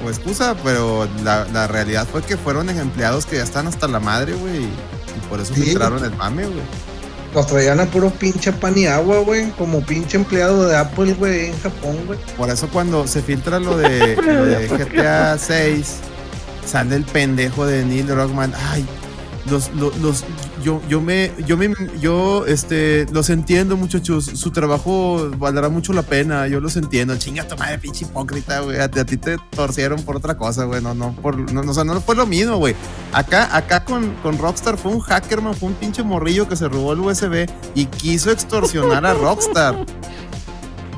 [0.06, 4.00] o excusa, pero la, la realidad fue que fueron empleados que ya están hasta la
[4.00, 4.70] madre, güey, y,
[5.30, 5.62] por eso Sí.
[5.64, 6.62] filtraron el mame, güey.
[7.36, 9.52] Nos traían a puro pinche pan y agua, güey.
[9.52, 12.18] Como pinche empleado de Apple, güey, en Japón, güey.
[12.36, 15.98] Por eso cuando se filtra lo de, lo de GTA 6,
[16.66, 18.52] sale el pendejo de Neil Rockman.
[18.72, 18.84] Ay,
[19.48, 20.24] los, los, los-
[20.64, 24.26] yo, yo me, yo me, yo, este, los entiendo, muchachos.
[24.26, 26.48] Su trabajo valdrá mucho la pena.
[26.48, 27.18] Yo los entiendo.
[27.18, 28.80] Chinga tu madre, pinche hipócrita, güey.
[28.80, 30.82] A, ti te torcieron por otra cosa, güey.
[30.82, 32.76] No, no, por, no, no, o sea, no fue lo mismo, güey.
[33.14, 36.94] Acá, acá con, con Rockstar fue un hackerman, fue un pinche morrillo que se robó
[36.94, 39.86] el USB y quiso extorsionar a Rockstar.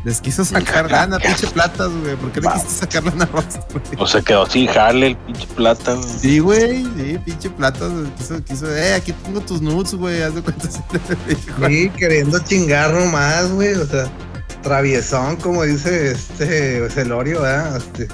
[0.03, 2.15] Les quiso sacar lana, pinche platas, güey.
[2.15, 3.67] ¿Por qué le quisiste sacar lana a Rockstar?
[3.71, 3.83] güey?
[3.99, 6.09] O se quedó sin jale el pinche plata, güey.
[6.09, 7.91] Sí, güey, sí, pinche platas.
[7.91, 8.05] güey.
[8.15, 10.23] Quiso, quiso, eh, aquí tengo tus nudes, güey.
[10.23, 10.71] Haz de cuenta.
[10.71, 10.79] sí,
[11.27, 11.67] le dijo.
[11.67, 13.73] Sí, queriendo chingar nomás, güey.
[13.75, 14.09] O sea,
[14.63, 17.77] traviesón, como dice este Celorio, ¿verdad?
[17.77, 18.07] Este,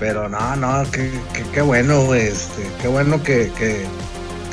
[0.00, 2.28] pero no, no, qué, qué, qué bueno, güey.
[2.28, 3.86] Este, qué bueno que, que,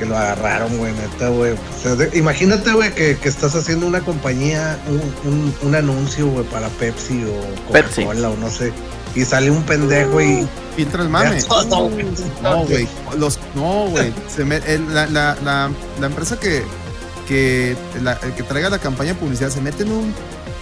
[0.04, 1.54] que lo agarraron, güey, neta, güey.
[1.54, 6.28] O sea, de- imagínate, güey, que, que estás haciendo una compañía, un, un, un anuncio,
[6.28, 8.04] güey, para Pepsi o Pepsi.
[8.04, 8.74] Coca-Cola o no sé.
[9.16, 10.48] Y sale un pendejo y.
[10.76, 11.42] Filtra el mame.
[11.44, 12.06] Todo, güey.
[12.42, 12.88] No, güey.
[13.18, 14.12] Los, no, güey.
[14.36, 16.64] Se me- el- la, la, la, la empresa que,
[17.28, 20.14] que, la- el que traiga la campaña de publicidad se mete en un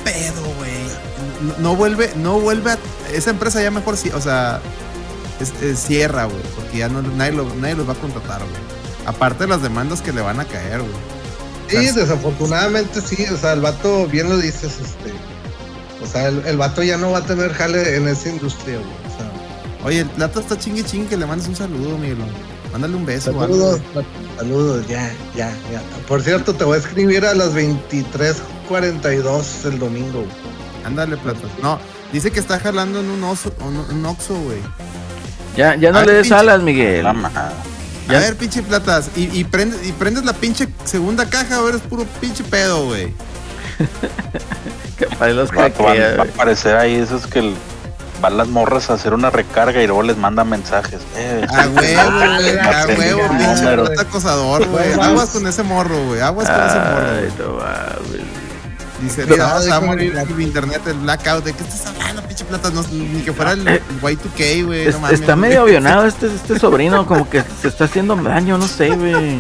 [0.04, 0.71] pedo, güey.
[1.41, 2.77] No, no vuelve, no vuelve a.
[3.13, 4.60] Esa empresa ya mejor, sí, o sea,
[5.39, 6.41] es- es cierra, güey.
[6.56, 8.80] Porque ya no, nadie, lo- nadie los va a contratar, güey.
[9.05, 10.91] Aparte de las demandas que le van a caer, güey.
[11.69, 15.13] Sí, desafortunadamente sí, o sea, el vato, bien lo dices, este,
[16.03, 18.89] o sea, el, el vato ya no va a tener jale en esa industria, güey,
[18.89, 19.31] o sea,
[19.85, 22.17] Oye, el plata está chingue chingue que le mandes un saludo, Miguel.
[22.73, 23.81] Mándale un beso, o algo, saludos,
[24.37, 25.81] saludos, ya, ya, ya.
[26.07, 27.53] Por cierto, te voy a escribir a las
[28.69, 30.85] 23.42 el domingo, güey.
[30.85, 31.39] Ándale, plata.
[31.61, 31.79] No,
[32.11, 34.59] dice que está jalando en un oso, un, un oxo, güey.
[35.55, 37.03] Ya, ya no le des pinche- alas, Miguel.
[37.03, 37.13] La.
[38.09, 39.09] A ver, pinche platas.
[39.15, 41.69] Y, y, prendes, y prendes la pinche segunda caja, güey.
[41.69, 43.13] Eres puro pinche pedo, güey.
[44.97, 47.55] Que para los Va, va- a aparecer ahí esos que el-
[48.21, 50.99] van las morras a hacer una recarga y luego les mandan mensajes.
[51.17, 52.59] Eh, A huevo, güey.
[52.59, 53.86] A huevo, pinche número.
[53.86, 54.93] plata acosador, güey.
[54.93, 56.21] Aguas con ese morro, güey.
[56.21, 57.07] Aguas con ese morro.
[57.09, 58.21] Ay, no.
[59.01, 61.43] Dice, Cuidado, no, va a morir internet, el blackout.
[61.45, 62.70] ¿De qué estás hablando, pinche plata?
[62.72, 64.88] No, ni que fuera el, Eh, el Y2K, güey.
[64.88, 68.68] Es- No está medio avionado este, este sobrino, como que se está haciendo daño, no
[68.68, 69.38] sé, güey.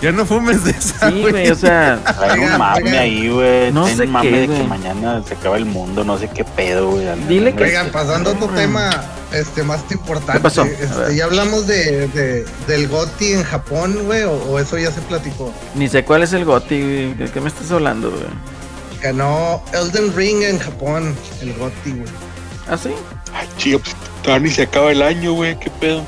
[0.00, 3.72] Ya no fumes de esa, Sí, güey, o sea, Trae un mame ahí, güey.
[3.72, 6.28] No Traen sé un mame qué, de que mañana se acaba el mundo, no sé
[6.32, 7.04] qué pedo, güey.
[7.28, 8.90] Dile que- Oigan, pasando a otro tema,
[9.32, 10.34] este, más importante.
[10.34, 10.62] ¿Qué pasó?
[10.62, 15.00] Este, ya hablamos de, de- del GOTI en Japón, güey, o, o eso ya se
[15.00, 15.52] platicó.
[15.74, 17.14] ni sé cuál es el Goti, güey.
[17.14, 18.22] ¿De qué me estás hablando, güey?
[19.02, 22.12] Ganó Elden Ring en Japón, el GOTI, güey.
[22.68, 22.90] ¿Ah, sí?
[23.32, 25.58] Ay, chido, pues todavía ni se acaba el año, güey.
[25.58, 26.02] ¿Qué pedo?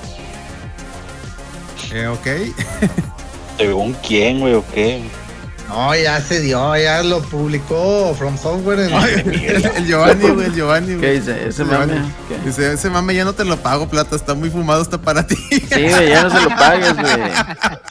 [1.92, 2.26] Eh, ok.
[3.58, 5.02] ¿Según quién, güey, o qué?
[5.68, 8.80] No, ya se dio, ya lo publicó From Software.
[8.80, 8.92] En...
[8.92, 11.18] el, el Giovanni, güey, el Giovanni, ¿Qué güey.
[11.20, 11.48] dice?
[11.48, 11.92] Ese Giovanni.
[11.94, 12.12] mame.
[12.28, 12.38] ¿Qué?
[12.44, 15.36] Dice, ese mame ya no te lo pago, plata, está muy fumado, está para ti.
[15.36, 17.12] Sí, güey, ya no se lo pagues, güey.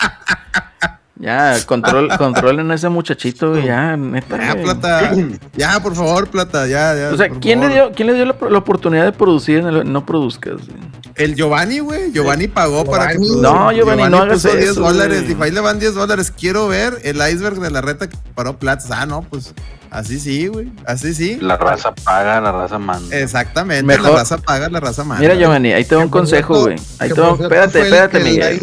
[1.19, 4.37] Ya, control, controlen a ese muchachito, güey, ya, neta.
[4.37, 5.11] Ya, plata.
[5.55, 7.09] Ya, por favor, plata, ya, ya.
[7.13, 9.91] O sea, ¿quién le, dio, ¿quién le dio la, la oportunidad de producir en el
[9.91, 10.55] No Produzcas?
[10.55, 10.89] güey?
[11.15, 12.13] El Giovanni, güey.
[12.13, 13.15] Giovanni pagó para que.
[13.17, 13.41] Giovanni.
[13.41, 15.27] No, Giovanni, no hagas puso 10 eso, dólares.
[15.27, 16.31] Dijo, ahí le van 10 dólares.
[16.31, 18.89] Quiero ver el iceberg de la reta que paró Platas.
[18.89, 19.53] Ah, no, pues
[19.91, 20.71] así sí, güey.
[20.85, 21.37] Así sí.
[21.41, 23.13] La raza paga, la raza manda.
[23.17, 23.83] Exactamente.
[23.83, 25.19] Mejor- La raza paga, la raza manda.
[25.21, 26.77] Mira, Giovanni, ahí te doy un consejo, güey.
[26.99, 28.59] Ahí te doy, espérate, espérate, el Miguel.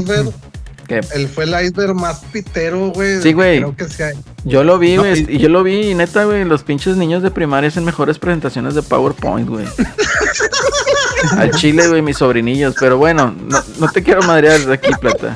[0.86, 3.20] Que Él fue el iceberg más pitero, güey.
[3.20, 3.58] Sí, güey.
[3.58, 4.14] Creo que sí hay.
[4.44, 7.22] yo lo vi, güey, y- y yo lo vi, y neta, güey, los pinches niños
[7.22, 9.66] de primaria hacen mejores presentaciones de PowerPoint, güey.
[11.38, 12.74] Al chile, güey, mis sobrinillos.
[12.78, 15.34] Pero bueno, no, no te quiero madrear de aquí, plata.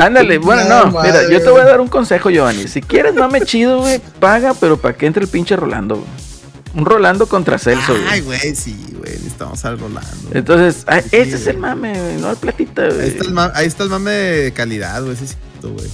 [0.00, 2.66] Ándale, bueno, No, no, mira, yo te voy a dar un consejo, Giovanni.
[2.68, 6.08] Si quieres mame chido, güey, paga, pero para que entre el pinche Rolando, güey.
[6.74, 8.54] Un Rolando contra Celso, Ay, güey.
[8.56, 9.12] sí, güey.
[9.12, 10.30] Necesitamos al Rolando.
[10.32, 13.28] Entonces, ah, Sí, ese es el mame, güey, no el platita, Ahí güey.
[13.32, 15.16] ma- ahí está el mame de calidad, güey.
[15.16, 15.88] Sí, sí, güey.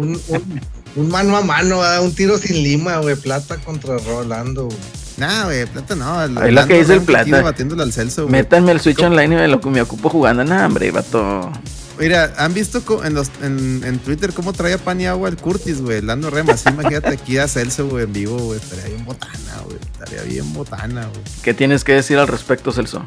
[0.00, 0.60] Un, un-
[0.96, 2.02] un mano a mano, ¿verdad?
[2.02, 3.16] un tiro sin lima, güey.
[3.16, 4.66] Plata contra Rolando.
[4.66, 4.78] güey.
[5.16, 6.22] Nah, güey, plata no.
[6.24, 7.40] El Ahí lo que dice el Plata.
[7.42, 8.28] Batiéndole al Celso.
[8.28, 10.42] Métanme el Switch online y me lo me ocupo jugando.
[10.44, 11.50] Nah, hombre, vato.
[11.98, 15.80] Mira, ¿han visto en, los, en, en Twitter cómo traía pan y agua el Curtis,
[15.80, 16.02] güey?
[16.02, 16.64] Lando Remas.
[16.66, 18.58] Imagínate aquí a Celso, güey, en vivo, güey.
[18.58, 19.78] Estaría bien botana, güey.
[19.80, 21.22] Estaría bien botana, güey.
[21.42, 23.02] ¿Qué tienes que decir al respecto, Celso?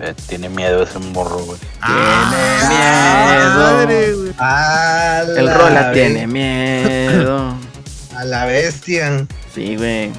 [0.00, 1.58] Eh, tiene miedo ese morro, güey.
[1.88, 2.70] miedo.
[3.56, 4.28] madre, güey.
[5.38, 7.54] El la Rola tiene miedo.
[8.16, 9.26] A la bestia.
[9.54, 10.12] Sí, güey.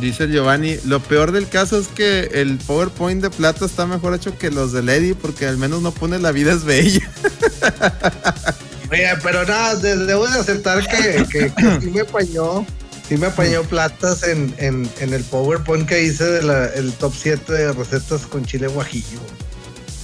[0.00, 4.38] Dice Giovanni, lo peor del caso es que el PowerPoint de plata está mejor hecho
[4.38, 7.00] que los de Lady porque al menos no pone la vida es bella.
[8.90, 12.66] Oye, pero nada, de- debo de aceptar que, que, que sí me apañó.
[13.08, 17.72] Sí me apañó platas en, en, en el PowerPoint que hice del top 7 de
[17.72, 19.18] recetas con chile guajillo.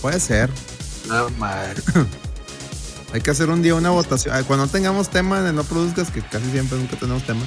[0.02, 0.50] Puede ser.
[1.08, 1.80] No, madre.
[3.12, 4.34] Hay que hacer un día una votación.
[4.36, 7.42] Ah, Cuando no tengamos tema en el no produzcas, que casi siempre nunca tenemos tema,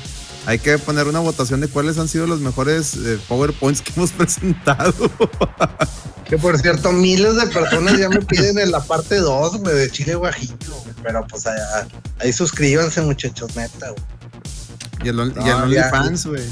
[0.50, 4.12] hay que poner una votación de cuáles han sido los mejores eh, PowerPoints que hemos
[4.18, 4.94] presentado.
[6.28, 9.92] Que por cierto, miles de personas ya me piden en la parte 2, güey, de
[9.92, 10.56] chile guajillo.
[10.84, 10.96] güey.
[11.04, 11.88] Pero pues allá,
[12.20, 14.04] ahí suscríbanse, muchachos, neta, güey.
[15.04, 15.64] y el, y No, el.
[15.64, 16.44] OnlyFans, güey.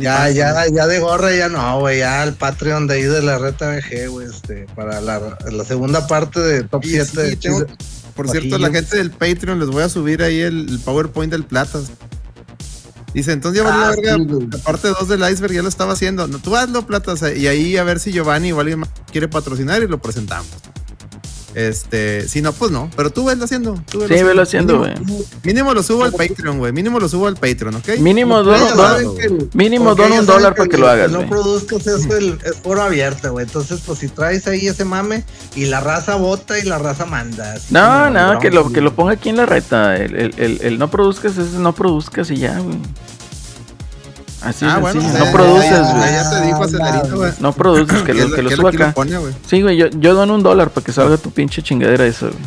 [0.00, 1.98] Ya, ya, ya de gorra, ya no, güey.
[1.98, 6.06] Ya el Patreon de ahí de la Reta VG, güey, este, para la, la segunda
[6.06, 7.76] parte de Top Y 7 sí, de tengo- chile.
[8.16, 8.80] Por cierto, la Guajillo.
[8.80, 11.84] gente del Patreon les voy a subir ahí el, el PowerPoint del Platas.
[13.14, 14.16] Dice, entonces ya valió Ah, la verga.
[14.16, 14.48] sí.
[14.52, 16.26] La parte 2 del iceberg ya lo estaba haciendo.
[16.28, 17.22] No, tú hazlo, Platas.
[17.22, 20.46] eh, Y ahí a ver si Giovanni o alguien más quiere patrocinar y lo presentamos.
[21.58, 22.88] Este, si no, pues no.
[22.94, 23.74] Pero tú velo haciendo.
[23.90, 24.94] Tú Sí, velo haciendo, güey.
[25.42, 26.72] Mínimo lo subo al Patreon, güey.
[26.72, 27.98] Mínimo lo subo al Patreon, ¿ok?
[27.98, 28.54] Mínimo don,
[29.20, 32.56] el- mínimo don un dólar para que el- lo hagas, No produzcas es el es
[32.62, 33.44] foro abierto, güey.
[33.44, 35.24] Entonces, pues si traes ahí ese mame
[35.56, 37.56] y la raza vota y la raza manda.
[37.70, 39.96] No, no, que lo, que lo ponga aquí en la reta.
[39.96, 42.78] El, el, el- el no produzcas es no produzcas y ya, güey.
[44.42, 46.12] Así Ah, es bueno, ya- no produces, güey.
[46.12, 47.32] Ya te dijo acelerito, güey.
[47.40, 48.92] No produces, que lo, que lo suba lo acá.
[48.94, 49.16] pone.
[49.48, 52.38] Sí, güey, yo, yo dono un dólar para que salga tu pinche chingadera eso, güey.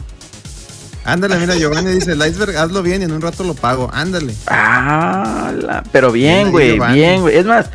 [1.04, 3.90] Ándale, mira, Giovanni dice, el iceberg, hazlo bien y en un rato lo pago.
[3.92, 4.36] Ándale.
[4.48, 7.38] Ah, la- pero Bien güey, bien, güey.
[7.38, 7.66] Es más,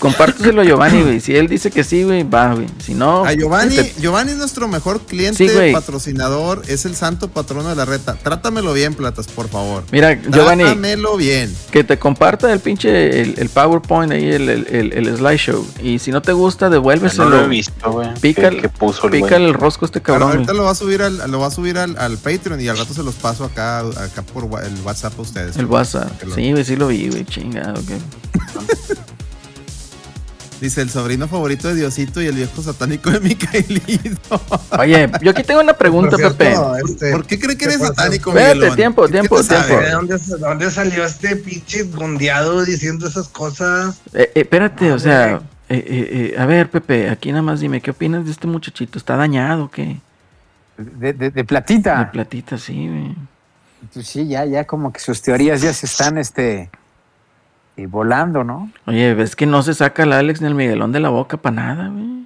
[0.00, 1.20] compárteselo a Giovanni, güey.
[1.20, 2.66] Si él dice que sí, güey, va, güey.
[2.84, 7.28] Si no, A Giovanni, te- Giovanni es nuestro mejor cliente, Sí, patrocinador, es el santo
[7.28, 8.14] patrono de la reta.
[8.14, 9.84] Trátamelo bien, Platas, por favor.
[9.92, 11.54] Mira, Giovanni, Trátamelo bien.
[11.70, 15.64] que te comparta el pinche, el, el PowerPoint ahí, el, el, el, el slideshow.
[15.82, 17.48] Y si no te gusta, No lo he devuélveselo.
[17.48, 18.08] visto, güey.
[18.20, 19.44] Pícale- ¿Qué, qué puso el Pícale güey?
[19.48, 20.56] el rosco a este cabrón, ahorita güey.
[20.58, 22.94] lo va a subir al, lo va a subir al, al Patreon y al rato
[22.94, 25.56] se los paso acá, acá por el WhatsApp a ustedes.
[25.56, 26.10] El WhatsApp.
[26.24, 27.24] Lo- Sí, güey, sí lo vi, güey.
[27.26, 27.90] Chingado, ok.
[30.60, 34.40] Dice el sobrino favorito de Diosito y el viejo satánico de Micaelito.
[34.78, 36.54] Oye, yo aquí tengo una pregunta, cierto, Pepe.
[36.84, 37.94] este, ¿Por qué cree que eres ¿Qué pasa?
[37.94, 39.76] satánico, Espérate, tiempo, ¿Qué- qué tiempo, tiempo.
[39.80, 44.00] ¿De dónde, de dónde salió este pinche gondeado diciendo esas cosas?
[44.12, 45.40] Eh, eh, espérate, o sea, eh,
[45.70, 48.98] eh, eh, a ver, Pepe, aquí nada más dime, ¿qué opinas de este muchachito?
[48.98, 49.96] ¿Está dañado o qué?
[50.76, 52.10] De, de- de De platita.
[52.12, 53.14] platita, sí, güey.
[53.94, 56.68] Pues sí, ya, ya como que sus teorías ya se están este
[57.76, 58.70] eh, volando, ¿no?
[58.86, 61.56] Oye, ves que no se saca el Alex ni el Miguelón de la boca para
[61.56, 62.20] nada, güey.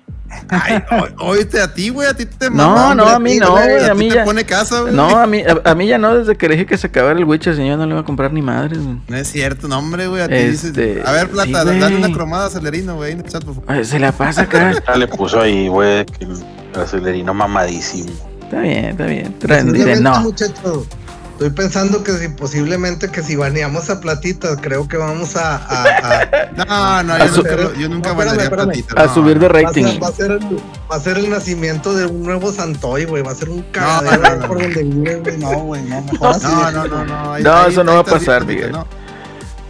[0.49, 0.83] Ay,
[1.21, 4.11] oíste a ti, güey, a ti te No, no, a mí no, güey, a mí
[4.11, 4.93] ya- pone casa, güey.
[4.95, 7.19] No, a mí, a, a mí ya no, desde que le dije que se acabara
[7.19, 8.99] el Witcher, señor, no le iba a comprar ni madres, güey.
[9.07, 11.07] No es cierto, no, hombre, güey, a ti Este, dices...
[11.07, 13.85] A ver, Plata, sí, dale una cromada a Celerino, güey, en el chat, por favor.
[13.85, 14.73] Se la pasa acá.
[14.97, 18.11] Le puso ahí, güey, que el acelerino mamadísimo.
[18.43, 19.39] Está bien, está bien.
[19.39, 20.21] Traen, no.
[20.21, 20.87] muchacho,
[21.35, 26.23] estoy pensando que si posiblemente que si baneamos a Platita, creo que vamos a, a-
[26.23, 28.65] a- No, no, A yo su- nunca, yo nunca No, espérame, valería espérame.
[28.67, 29.03] Platita.
[29.03, 29.15] A no.
[29.15, 29.85] subir de va, a rating.
[29.85, 30.41] ser, va a ser el,
[30.91, 33.23] va a ser el nacimiento de un nuevo Santoy, güey.
[33.23, 34.63] Va a ser un cagadero no, no, por no.
[34.65, 35.39] donde vive, güey.
[35.39, 36.47] No, güey, no, mejor así.
[36.47, 37.33] No, no, no, no.
[37.35, 38.73] ahí- No, ahí- eso no va a pasar, Miguel.
[38.73, 38.87] no.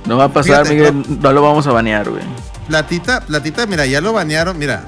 [0.06, 1.20] No va a pasar, Fíjate, Miguel.
[1.22, 2.22] No lo vamos a banear, güey.
[2.68, 4.84] Platita, Platita, mira, ya lo banearon, mira.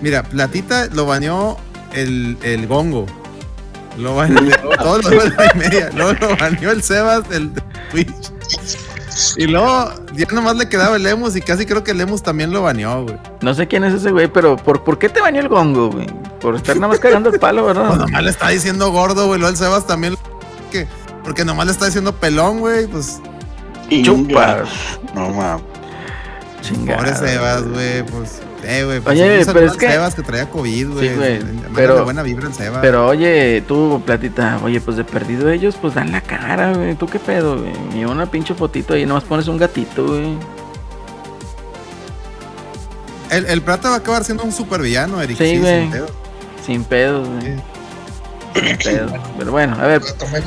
[0.00, 1.56] Mira, Platita lo baneó
[1.92, 3.06] el, el Gongo.
[3.96, 4.40] Lo baneó
[4.78, 5.90] todo lo de la y media.
[5.94, 8.32] Luego lo baneó el Sebas del de Twitch.
[9.36, 12.52] Y luego ya nomás le quedaba el Lemus y casi creo que el Lemus también
[12.52, 13.16] lo baneó, güey.
[13.42, 16.06] No sé quién es ese güey, pero ¿por, ¿por qué te bañó el gongo, güey?
[16.40, 17.96] Por estar nada más cagando el palo, Pues ¿verdad?
[17.96, 19.38] nomás le está diciendo gordo, güey.
[19.38, 20.16] Luego el Sebas también.
[20.72, 20.88] Que,
[21.22, 22.86] porque nomás le está diciendo pelón, güey.
[22.88, 23.20] Pues
[24.02, 24.68] Chupas.
[25.14, 25.62] No mames.
[26.62, 26.98] Chingada.
[26.98, 28.02] pobre Sebas, güey.
[28.06, 29.00] Pues, eh, güey.
[29.00, 31.14] Pues, Oye, pero es que- Sebas que traía COVID, güey.
[31.16, 32.80] güey, Mándale pero- buena vibra al Sebas.
[32.80, 36.94] Pero oye, tú, platita, oye, pues de perdido ellos, pues dan la cara, güey.
[36.94, 37.72] ¿Tú qué pedo, güey?
[37.94, 40.36] Ni una pinche fotito ahí, nomás pones un gatito, güey.
[43.30, 45.36] El, el Plata va a acabar siendo un supervillano, Eric.
[45.38, 45.82] Sí, güey.
[45.82, 46.06] sin pedo.
[46.64, 47.42] Sin pedos, güey.
[47.42, 47.62] Sí.
[48.54, 49.12] Sin pedos.
[49.38, 50.02] Pero bueno, a ver.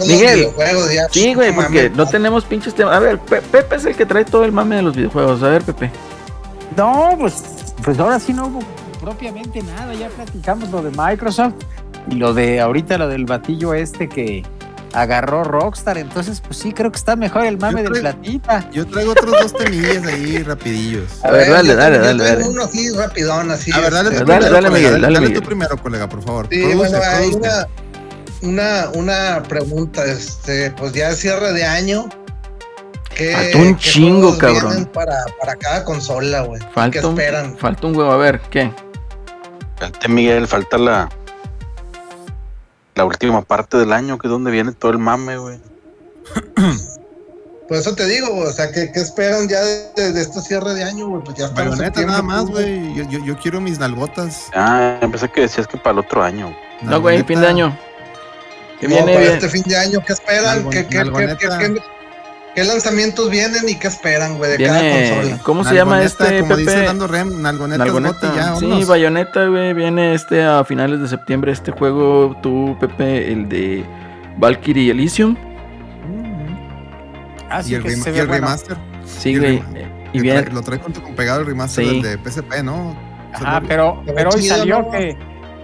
[0.08, 0.48] Miguel.
[0.94, 1.08] ya.
[1.12, 2.96] Sí, güey, porque no tenemos pinches temas.
[2.96, 5.44] A ver, Pe- Pepe es el que trae todo el mame de los videojuegos.
[5.44, 5.92] A ver, Pepe.
[6.78, 7.44] No, pues,
[7.84, 8.60] pues ahora sí no hubo
[9.02, 9.94] propiamente nada.
[9.94, 11.54] Ya platicamos lo de Microsoft
[12.10, 14.44] y lo de ahorita lo del batillo este que
[14.94, 15.98] agarró Rockstar.
[15.98, 18.70] Entonces, pues sí, creo que está mejor el mame creo- platita.
[18.72, 21.24] Yo traigo otros dos temillas ahí rapidillos.
[21.24, 22.44] A ver, dale, dale, dale.
[22.48, 23.72] Uno así rapidón, así.
[23.72, 26.48] A ver, dale, este, Dale, dale, colega, Miguel, dale, dale tú primero, colega, por favor.
[26.50, 27.68] Sí, Produce, bueno, hay una,
[28.42, 32.08] una, una pregunta, este, pues ya cierre de año.
[33.18, 34.90] ¿Qué, Falta un qué chingo, cabrón.
[34.94, 36.62] Para, para cada consola, güey.
[36.62, 37.58] ¿Qué Falta un, esperan?
[37.58, 38.12] falta un huevo.
[38.12, 38.72] A ver, ¿qué?
[39.80, 41.10] Falta Miguel, falta la.
[42.96, 45.60] La última parte del año, que es donde viene todo el mame, güey.
[47.68, 50.74] Por eso te digo, güey, o sea, ¿qué, qué esperan ya de, de este cierre
[50.74, 51.24] de año, güey?
[51.24, 52.94] Pues ya Bayoneta septiembre, nada más, pues, güey.
[52.96, 54.46] Yo, yo, yo quiero mis nalgotas.
[54.56, 56.56] Ah, pensé que decías que para el otro año.
[56.82, 57.78] No, güey, fin de año.
[58.80, 59.34] Que No, viene para bien.
[59.34, 60.64] este fin de año, ¿qué esperan?
[60.64, 61.04] Nalgon- ¿Qué, qué,
[61.38, 61.82] qué, qué-
[62.64, 65.10] qué- lanzamientos vienen y qué esperan, güey, de cada Viene.
[65.12, 65.40] consola?
[65.44, 66.86] ¿Cómo se llama este, Como dice Pepe?
[66.86, 68.36] Dando Rem, nalgoneta, Nalgoneta.
[68.36, 68.84] ya, sí.
[68.86, 69.74] Bayonetta, güey.
[69.74, 71.52] Viene este a finales de septiembre.
[71.52, 73.86] Este juego, tú, Pepe, el de
[74.38, 75.36] Valkyrie Elysium.
[77.50, 78.46] Ah, Y sí, el, que se y ve el bueno.
[78.46, 78.78] remaster.
[79.06, 79.64] Sí, Y el güey.
[80.14, 80.42] Y que viene.
[80.52, 82.02] lo trae junto con pegado el remaster Sí.
[82.02, 82.96] del de PSP, ¿no?
[83.38, 83.62] Seguro.
[83.68, 84.92] pero, Pero pero hoy salió ¿no?
[84.92, 85.18] que,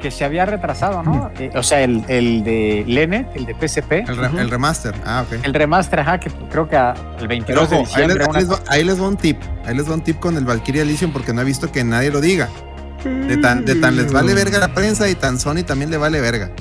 [0.03, 1.31] que se había retrasado, ¿no?
[1.39, 4.37] Eh, o sea, el, el de Lene, el de PSP, El, re- Ujú.
[4.37, 4.93] el remaster.
[5.05, 5.39] Ah, ok.
[5.45, 8.23] el remaster, ajá, que creo que a- el 22 Pero de ojo, ahí, les, diciembre.
[8.25, 9.37] ahí una les va, ahí les va un tip.
[9.65, 12.11] Ahí les va un tip con el Valkyrie Elysium porque no he visto que nadie
[12.11, 12.49] lo diga.
[13.05, 16.19] De tan, de tan les vale verga la prensa y tan Sony también le vale
[16.21, 16.51] verga.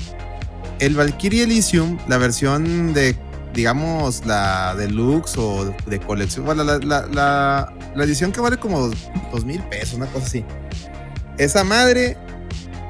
[0.79, 3.17] El Valkyrie Elysium, la versión de,
[3.55, 8.89] digamos, la deluxe o de colección, bueno, la, la, la- la edición que vale como
[9.33, 10.45] dos mil pesos, una cosa así.
[11.39, 12.17] Esa madre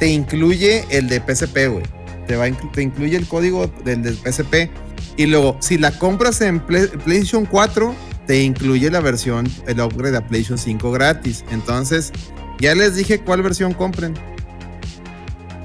[0.03, 1.85] te incluye el de PSP, güey.
[2.27, 4.69] Te, va te incluye el código del, del PSP.
[5.17, 7.95] Y luego, si la compras en Play- PlayStation 4,
[8.27, 11.45] te incluye la versión, el upgrade a PlayStation 5 gratis.
[11.53, 12.11] Entonces,
[12.59, 14.15] ya les dije cuál versión compren.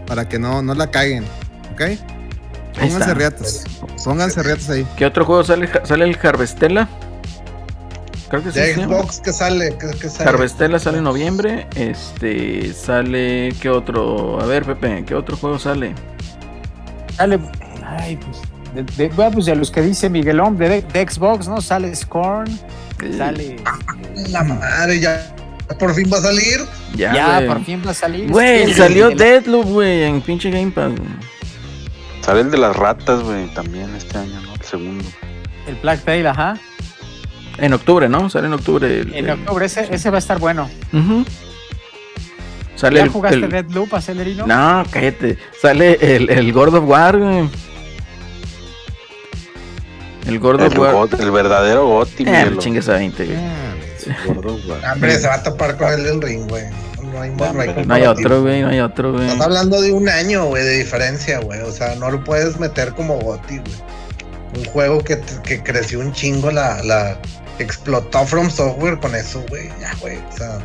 [0.06, 1.24] Para que no, no la caguen.
[1.74, 1.82] ¿Ok?
[2.80, 3.64] Pónganse riatas.
[4.06, 4.86] Pónganse riatas ahí.
[4.98, 5.68] ¿Qué otro juego sale?
[5.84, 6.88] ¿Sale el Harvestella?
[8.30, 8.60] Creo que sí.
[8.60, 8.74] De.
[8.76, 9.76] Xbox, ¿qué sale?
[9.80, 10.30] ¿Qué, qué sale?
[10.30, 11.68] Harvestella sale en noviembre.
[11.76, 13.54] Este sale.
[13.62, 14.40] ¿Qué otro?
[14.42, 15.94] A ver, Pepe, ¿qué otro juego sale?
[17.16, 17.40] Sale,
[17.86, 18.38] ay, pues,
[18.76, 21.62] de, de- bueno, pues de los que dice Miguelón, de, de Xbox, ¿no?
[21.62, 22.60] Sale Scorn,
[23.18, 23.56] sale.
[24.30, 25.34] La madre, ya
[25.80, 26.60] por fin va a salir.
[26.96, 28.30] Ya, Ya, por fin va a salir.
[28.30, 30.92] Güey, Sí, salió Deadloop, güey, en pinche Game Pass.
[32.22, 34.54] Sale el de las ratas, güey, también este año, ¿no?
[34.54, 35.06] El segundo.
[35.66, 36.58] El Black Tail, ajá.
[37.58, 38.30] En octubre, ¿no?
[38.30, 38.88] Sale en octubre.
[39.02, 40.70] el- En el- octubre, ese, ese va a estar bueno.
[42.76, 44.46] Sale ¿Ya el, jugaste el- Deadloop, Acelerino?
[44.46, 45.38] No, cállate.
[45.60, 47.50] Sale el, el God of War, güey.
[50.28, 50.94] El God of El, War.
[50.94, 53.38] got- el verdadero Goti, Eh, chingues a 20, güey.
[54.28, 54.80] Gordo, güey.
[54.94, 56.66] Hombre, se va a topar con el del ring, güey.
[57.14, 59.26] No hay, no hay No hay otro, güey, no hay otro, güey.
[59.28, 61.62] Estás hablando de un año, güey, de diferencia, güey.
[61.62, 63.74] O sea, no lo puedes meter como Goti, güey.
[64.58, 67.20] Un juego que, que creció un chingo, la, la
[67.64, 69.70] explotó From Software con eso, güey.
[69.80, 70.18] Ya, güey.
[70.18, 70.60] O sea,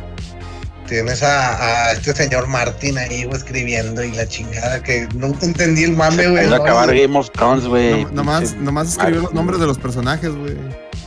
[0.87, 5.83] tienes a, a este señor Martin ahí, güey, escribiendo y la chingada que nunca entendí
[5.83, 6.43] el mame, güey.
[6.45, 6.55] Es ¿no?
[6.57, 8.03] acabar Game of Thrones, güey.
[8.05, 10.57] No- nomás, nomás escribió los nombres de los personajes, güey.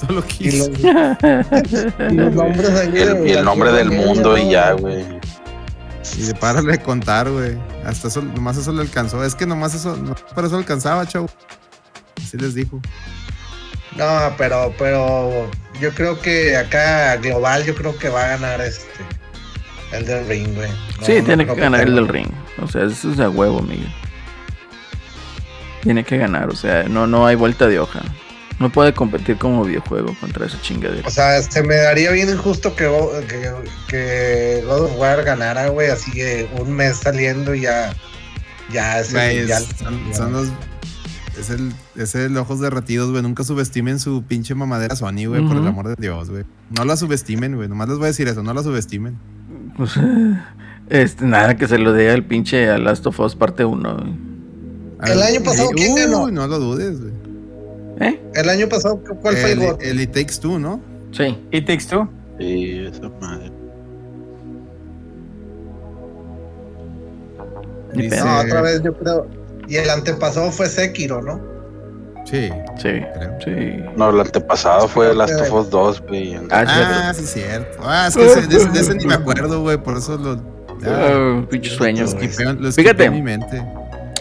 [0.00, 0.68] Todo lo que Y hizo.
[0.68, 2.92] los, y los nombres ahí.
[3.00, 5.04] El, y el nombre del mundo y ya, güey.
[6.18, 7.56] Y de párale de contar, güey.
[7.84, 9.24] Hasta eso, nomás eso le alcanzó.
[9.24, 11.28] Es que nomás eso, no, por eso alcanzaba, chavo.
[12.22, 12.80] Así les dijo.
[13.96, 18.84] No, pero, pero yo creo que acá global, yo creo que va a ganar este.
[19.92, 20.68] El del ring, güey.
[21.00, 22.28] No, Sí, no tiene que ganar el del ring.
[22.60, 23.92] O sea, eso es a huevo, Miguel.
[25.82, 28.00] Tiene que ganar, o sea, no, no hay vuelta de hoja.
[28.58, 31.06] No puede competir como videojuego contra esa chingadera.
[31.06, 32.86] O sea, se me daría bien injusto que,
[33.28, 33.50] que,
[33.86, 37.94] que God of War ganara, güey, así que un mes saliendo y ya.
[38.72, 40.48] Ya, ese, ya- es- son, ya- son los.
[41.38, 43.22] Es el, es el ojos derretidos, güey.
[43.22, 46.44] Nunca subestimen su pinche mamadera Sony, güey, por el amor de Dios, güey.
[46.76, 47.68] No la subestimen, güey.
[47.68, 49.16] Nomás les voy a decir eso, no la subestimen.
[49.76, 49.92] Pues,
[50.88, 54.36] este, nada que se lo dé al pinche a Last of Us parte 1.
[55.04, 56.30] El año pasado, ¿quién Uy, ganó?
[56.30, 57.12] No lo dudes, güey.
[58.00, 58.20] ¿Eh?
[58.34, 59.78] El año pasado, ¿cuál fue el el, gol?
[59.80, 60.80] el It Takes Two, ¿no?
[61.12, 61.36] Sí.
[61.50, 62.08] ¿Y Takes Two?
[62.38, 63.52] Sí, esa madre.
[67.94, 68.20] Dice-.
[68.20, 69.45] No, otra vez yo creo.
[69.68, 71.40] Y el antepasado fue Sekiro, ¿no?
[72.24, 72.88] Sí, Sí.
[73.14, 73.38] creo.
[73.44, 73.84] Sí.
[73.96, 76.36] No, el antepasado fue Last of Us 2, güey.
[76.50, 76.64] Ah,
[77.08, 77.78] Ah, sí, cierto.
[77.82, 79.76] Ah, es que ese- de, ese- de ese ni me acuerdo, güey.
[79.76, 80.40] Por eso lo.
[80.84, 82.06] Ah, pinche sueño.
[82.06, 82.68] Fíjate.
[82.68, 83.62] esquipé en mi mente.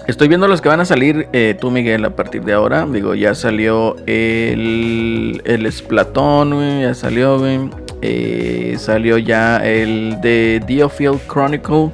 [0.07, 2.85] Estoy viendo los que van a salir, eh, tú Miguel, a partir de ahora.
[2.85, 7.69] Digo, ya salió el, el Splatoon, güey, ya salió, güey.
[8.03, 11.89] Eh, salió ya el de Diofield Chronicle,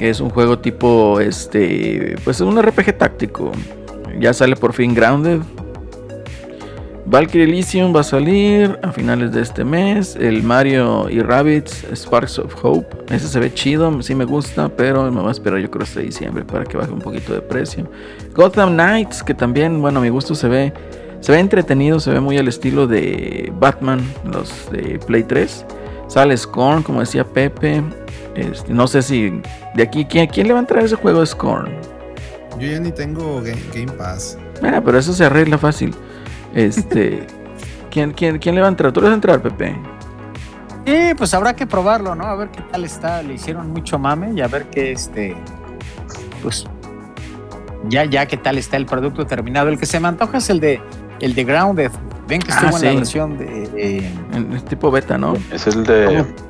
[0.00, 3.52] que es un juego tipo, este, pues es un RPG táctico.
[4.18, 5.40] Ya sale por fin Grounded.
[7.04, 10.16] Valkyrie Elysium va a salir a finales de este mes.
[10.16, 13.14] El Mario y Rabbids Sparks of Hope.
[13.14, 16.00] Ese se ve chido, sí me gusta, pero me voy a esperar yo creo hasta
[16.00, 17.86] diciembre para que baje un poquito de precio.
[18.34, 20.72] Gotham Knights, que también, bueno, a mi gusto se ve,
[21.20, 24.00] se ve entretenido, se ve muy al estilo de Batman,
[24.32, 25.66] los de Play 3.
[26.08, 27.82] Sale Scorn, como decía Pepe.
[28.40, 29.40] Este, no sé si
[29.74, 31.70] de aquí, ¿quién, quién le va a entrar ese juego de Scorn?
[32.58, 34.36] Yo ya ni tengo Game, Game Pass.
[34.62, 35.94] Mira, pero eso se arregla fácil.
[36.54, 37.26] Este.
[37.90, 38.92] ¿quién, quién, quién le va a entrar?
[38.92, 39.76] ¿Tú le vas a entrar, Pepe?
[40.86, 42.24] Sí, pues habrá que probarlo, ¿no?
[42.24, 43.22] A ver qué tal está.
[43.22, 45.36] Le hicieron mucho mame y a ver qué este.
[46.42, 46.66] Pues.
[47.88, 49.68] Ya, ya qué tal está el producto terminado.
[49.68, 50.80] El que se me antoja es el de
[51.20, 51.90] el de Grounded.
[52.28, 53.70] Ven que Ah, estuvo en la versión de.
[53.76, 55.34] eh, En- Es tipo beta, ¿no?
[55.52, 56.04] Es el de.
[56.06, 56.49] ¿Cómo?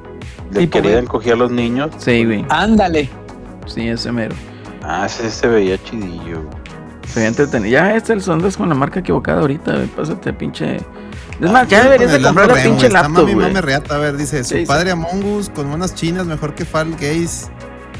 [0.50, 1.06] De Tipo, querían güey.
[1.06, 1.90] coger a los niños.
[1.98, 2.44] Sí, güey.
[2.48, 3.08] ándale.
[3.66, 4.34] Sí, ese mero.
[4.82, 6.42] Ah, ese se veía chidillo.
[7.06, 7.70] Se ve entretenido.
[7.72, 9.86] Ya, este el sondas con la marca equivocada ahorita, güey.
[9.86, 10.76] Pásate, pinche.
[11.40, 13.46] Es más, ya deberías de comprar la pinche laptop, mami, güey.
[13.46, 13.94] mame reata.
[13.96, 14.66] A ver, dice, su Sí, sí.
[14.66, 17.48] padre Among Us con unas chinas mejor que Fall Gaze.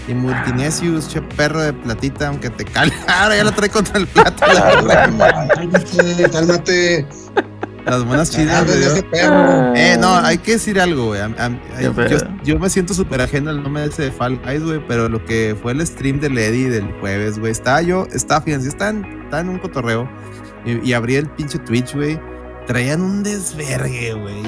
[0.09, 2.93] Y Multinesius, che perro de platita, aunque te cale.
[3.09, 4.45] Ahora ya lo trae contra el plato.
[4.47, 7.07] Cálmate, cálmate.
[7.85, 8.85] Las buenas Ah, chinas, de güey.
[8.87, 9.75] ese perro.
[9.75, 11.21] Eh, no, hay que decir algo, güey.
[12.45, 15.57] Yo, me siento súper ajeno al nombre ese de Fall Guys, güey, pero lo que
[15.61, 19.41] fue el stream de Lady del jueves, güey, estaba yo, estaba, fíjense, estaba en, estaba
[19.41, 20.09] en un cotorreo
[20.65, 22.21] y, y abrí el pinche Twitch, güey.
[22.67, 24.43] Traían un desvergue, güey.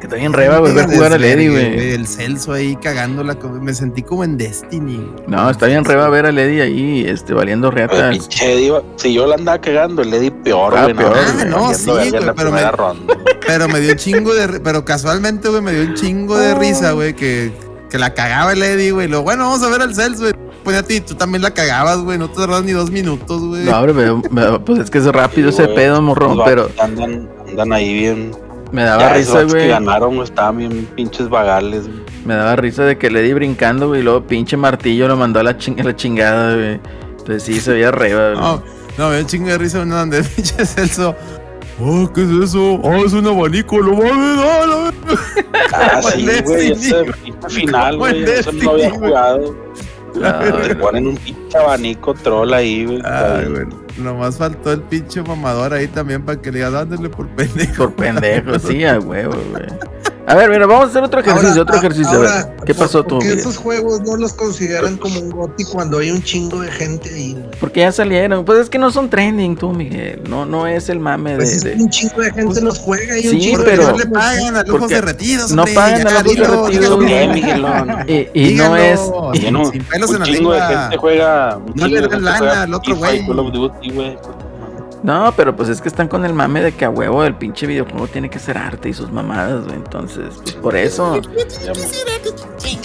[0.00, 0.74] Que está bien reba, güey.
[0.74, 1.92] Ver jugar a Lady, güey.
[1.92, 5.10] El Celso ahí cagándola, me sentí como en Destiny.
[5.26, 7.70] No, está bien reba ver a Lady ahí, este, valiendo
[8.42, 10.94] Eddie, iba- si yo la andaba cagando, el Eddie peor, Ah, güey.
[10.94, 13.14] peor, Ah, no, sí, güey, pero me- ronda.
[13.46, 14.60] Pero me dio un chingo de.
[14.60, 17.52] Pero casualmente, güey, me dio un chingo de risa, güey, que,
[17.88, 19.08] que la cagaba el Eddie, güey.
[19.08, 20.34] Lo bueno, vamos a ver al Celso, güey.
[20.62, 22.18] Pues a ti, tú también la cagabas, güey.
[22.18, 23.64] No te tardabas ni dos minutos, güey.
[23.64, 25.76] No, hombre, pues es que es rápido Sí, ese güey.
[25.76, 28.32] pedo, morrón, Los pero Andan, andan ahí bien.
[28.76, 29.68] Me daba Ya, risa, vatos que güey.
[29.70, 32.00] ganaron, güey, estaban bien pinches vagales, güey.
[32.26, 35.42] Me daba risa de que Lady brincando, güey, y luego pinche martillo lo mandó a
[35.42, 36.80] la, ching- a la chingada, güey.
[37.18, 38.36] Entonces sí, se veía reba, güey.
[38.42, 38.62] No,
[38.98, 41.16] no, me dio un chingo de risa uno donde pinche Celso.
[41.80, 42.74] Oh, ¿qué es eso?
[42.82, 44.92] Oh, es un abanico, lo mames, no, no.
[45.72, 47.04] Ah, Como sí, güey, ese
[47.48, 48.24] final, güey.
[48.24, 49.00] Eso no había güey.
[49.08, 49.56] jugado.
[50.20, 50.74] No, Le güey.
[50.78, 53.00] ponen un pinche abanico troll ahí, güey.
[53.04, 53.66] Ay, güey.
[53.98, 57.84] Nomás faltó el pinche mamador ahí también para que le diga, dándole por pendejo.
[57.84, 59.64] Por pendejo, sí, a huevo, güey.
[60.28, 62.08] A ver, mira, vamos a hacer otro ejercicio, Ahora, otro ejercicio.
[62.10, 63.16] a ahora, ver, ¿qué pasó tú?
[63.16, 67.10] Porque estos juegos no los consideran como un goti cuando hay un chingo de gente
[67.14, 67.32] ahí.
[67.34, 67.44] güey?
[67.60, 68.44] Porque ya salieron.
[68.44, 70.22] Pues es que no son trending, tú, Miguel.
[70.28, 71.36] No, no es el mame de.
[71.36, 73.70] Pues es de- que un chingo de gente los juega y un Sí, chingo Porque
[73.70, 76.98] pero- de no gente le pagan a lujos porque derretidos, no pagan a lujos.
[77.04, 77.96] Bien, Miguelón.
[78.08, 79.00] Y, y no Dígalo, es.
[79.32, 81.56] sin- Lleno, sin pelos un en la chingo de gente juega.
[81.56, 84.18] Un No chingo le de dan gente lana al otro y güey.
[85.02, 87.66] No, pero pues es que están con el mame de que a huevo el pinche
[87.66, 89.76] videojuego tiene que ser arte y sus mamadas, güey.
[89.76, 91.20] Entonces, pues por eso.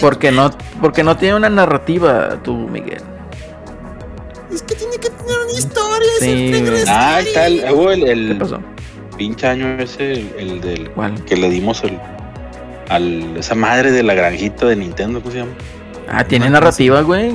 [0.00, 0.50] Porque no,
[0.80, 3.00] porque no tiene una narrativa tú, Miguel.
[4.52, 6.10] Es que tiene que tener una historia.
[6.20, 6.88] Sí, es.
[6.88, 8.60] Ah, está el, hubo el, ¿Qué el pasó?
[9.16, 11.24] pinche año ese, el, el del ¿Cuál?
[11.24, 11.98] que le dimos el,
[12.88, 15.52] al esa madre de la granjita de Nintendo, ¿cómo se llama?
[16.08, 17.32] Ah, tiene Animal narrativa, güey.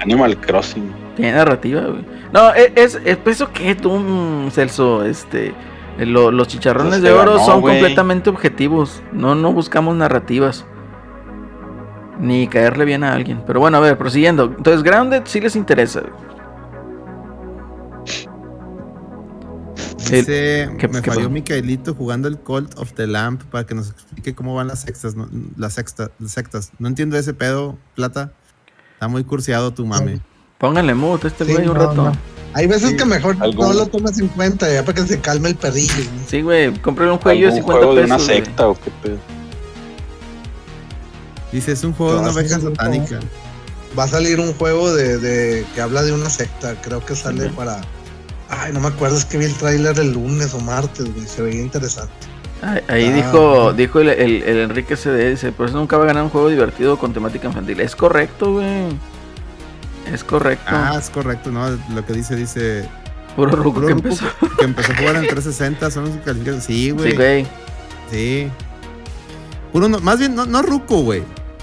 [0.00, 0.92] Animal Crossing.
[1.16, 2.04] Tiene narrativa, güey.
[2.34, 5.54] No, e, es, es, pues, eso que tú, mm, Celso, este.
[5.98, 9.00] lo- los chicharrones Pues de oro ganó, son completamente objetivos.
[9.12, 10.66] No, no buscamos narrativas.
[12.18, 13.42] Ni caerle bien a alguien.
[13.46, 14.44] Pero bueno, a ver, prosiguiendo.
[14.56, 16.02] Entonces, Grounded sí les interesa.
[19.98, 21.30] Dice, ¿qué- me qué falló pasó?
[21.30, 25.14] Micaelito jugando el Cult of the Lamp para que nos explique cómo van las sextas,
[25.16, 26.72] no- las sextas, las sectas.
[26.78, 28.32] No entiendo ese pedo, plata.
[28.94, 30.20] Está muy cursiado tu mame.
[30.66, 31.94] Pónganle mute a este Sí, güey un no, rato.
[31.94, 32.12] no.
[32.54, 32.96] Hay veces Sí.
[32.96, 35.92] que mejor Algún- no lo tomas en cuenta ya para que se calme el perrillo.
[35.98, 36.22] ¿no?
[36.28, 38.08] Sí, güey, cómprale un jueguillo de ¿Algún 50 juego pesos.
[38.08, 38.26] de una güey.
[38.46, 39.16] secta o qué pedo?
[41.52, 43.20] Dice, es un juego de una vas a oveja hacer un satánica.
[43.98, 46.74] Va a salir un juego de, de- que habla de una secta.
[46.82, 47.80] Creo que sale para.
[48.48, 51.26] Ay, no me acuerdo, es que vi el tráiler el lunes o martes, güey.
[51.26, 52.12] Se veía interesante.
[52.62, 56.04] Ahí, ahí Ah, dijo, dijo el, el- el Enrique CD, dice, por eso nunca va
[56.04, 57.80] a ganar un juego divertido con temática infantil.
[57.80, 58.88] Es correcto, güey.
[60.12, 60.64] Es correcto.
[60.68, 61.68] Ah, es correcto, ¿no?
[61.94, 62.88] Lo que dice, dice.
[63.36, 64.24] Puro ruco que empezó.
[64.58, 66.60] Que empezó a jugar en 360, son los que.
[66.60, 67.10] Sí, güey.
[67.10, 67.46] Sí, güey.
[68.10, 68.50] Sí.
[69.72, 71.22] Puro no- más bien, no, no ruco, güey.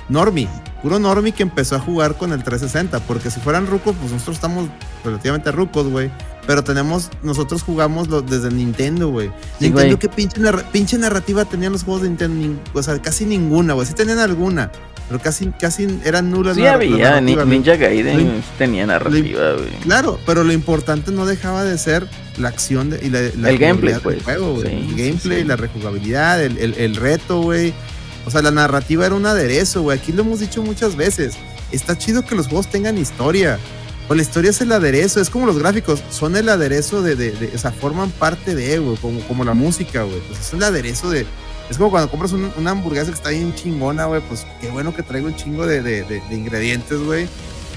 [0.10, 0.48] Normi.
[0.82, 3.00] Puro Normi que empezó a jugar con el 360.
[3.02, 4.68] Porque si fueran rucos, pues nosotros estamos
[5.06, 6.12] relativamente rucos, güey.
[6.48, 9.28] Pero tenemos, nosotros jugamos lo- desde Nintendo, güey.
[9.60, 10.00] Sí, Nintendo, güey.
[10.00, 12.48] ¿qué pinche, narra- pinche narrativa tenían los juegos de Nintendo?
[12.48, 13.86] Nin- o sea, casi ninguna, güey.
[13.88, 14.72] Sí tenían alguna.
[15.08, 16.56] Pero casi, casi eran nulas.
[16.56, 17.36] Sí había, Ni-.
[17.36, 19.70] Ninja Gaiden Lo tenía narrativa, güey.
[19.82, 23.58] Claro, pero lo importante no dejaba de ser la acción de, y la, la El
[23.58, 24.24] gameplay, del pues.
[24.24, 24.68] juego, güey.
[24.68, 25.48] Sí, el gameplay, sí.
[25.48, 27.74] la rejugabilidad, el, el- el reto, güey.
[28.26, 29.98] O sea, la narrativa era un aderezo, güey.
[30.00, 31.34] Aquí lo hemos dicho muchas veces.
[31.74, 33.60] Está chido que los juegos tengan historia.
[34.12, 37.32] O la historia es el aderezo, es como los gráficos, son el aderezo de, de-
[37.32, 40.20] de- o sea, forman parte de, güey, como, como la música, güey.
[40.28, 41.26] Pues es el aderezo de,
[41.70, 44.94] es como cuando compras un- una hamburguesa que está bien chingona, güey, pues qué bueno
[44.94, 47.26] que traiga un chingo de, de- de- de ingredientes, güey.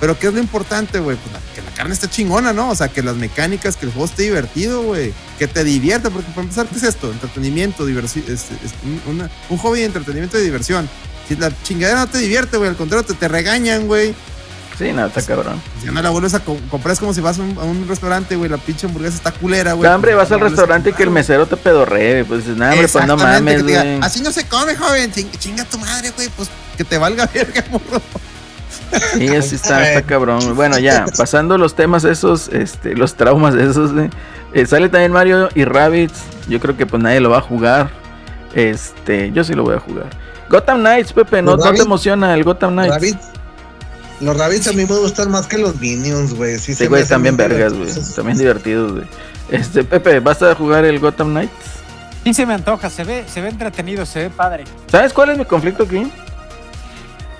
[0.01, 1.17] Pero ¿qué es lo importante, güey?
[1.17, 2.69] Pues la- que la carne esté chingona, ¿no?
[2.71, 5.13] O sea, que las mecánicas, que el juego esté divertido, güey.
[5.39, 7.13] Que te divierta, porque para empezar, ¿qué es esto?
[7.13, 8.75] Entretenimiento, diversión, es, es
[9.09, 10.89] una- un hobby de entretenimiento y diversión.
[11.29, 14.17] Si la chingadera no te divierte, güey, al contrario, te, te regañan, güey.
[14.79, 15.61] Sí, no, está cabrón.
[15.85, 17.87] Ya no la vuelves a co- comprar, es como si vas a un, a un
[17.87, 19.89] restaurante, güey, la pinche hamburguesa está culera, güey.
[19.91, 23.07] Hambre, pues, vas al restaurante y que el mesero te pedorree, pues nada, hombre, pues
[23.07, 24.01] no mames, diga, güey.
[24.03, 25.13] Así no se come, joven.
[25.13, 26.29] Ching- Chinga tu madre, güey.
[26.37, 28.03] Pues que te valga verga, morro.
[29.17, 30.55] Sí, así está, está cabrón.
[30.57, 34.11] Bueno, ya, pasando los temas esos, este, los traumas esos, güey.
[34.53, 36.15] Eh, sale también Mario y Rabbids.
[36.49, 37.91] Yo creo que pues nadie lo va a jugar.
[38.55, 40.07] Este, yo sí lo voy a jugar.
[40.49, 43.17] Gotham Knights, Pepe, ¿no, ¿Los no te emociona el Gotham Knights?
[44.25, 46.59] Los Rabbits a mí me gustan más que los Minions, güey.
[46.59, 47.91] Sí, Sí, güey, también bien vergas, güey.
[48.15, 49.05] También divertidos, güey.
[49.51, 51.53] Este, Pepe, ¿vas a jugar el Gotham Knights?
[52.25, 54.65] Sí se me antoja, se ve, se ve entretenido, se ve padre.
[54.91, 56.11] ¿Sabes cuál es mi conflicto aquí?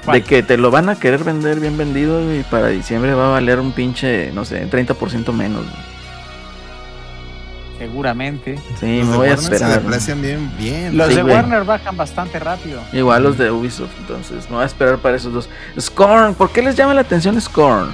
[0.05, 0.19] ¿Cuál?
[0.21, 3.31] De que te lo van a querer vender bien vendido y para diciembre va a
[3.31, 5.63] valer un pinche, no sé, 30% menos.
[5.63, 5.94] güey.
[7.79, 8.57] Seguramente.
[8.79, 9.69] Sí, Los me de voy a Warner Se esperar.
[9.71, 9.83] güey.
[9.83, 10.97] deprecian bien, bien.
[10.97, 11.35] Los Sí, de güey.
[11.35, 12.81] Warner bajan bastante rápido.
[12.93, 15.49] Igual los de Ubisoft, entonces me voy a esperar para esos dos.
[15.79, 17.91] Scorn, ¿por qué les llama la atención Scorn?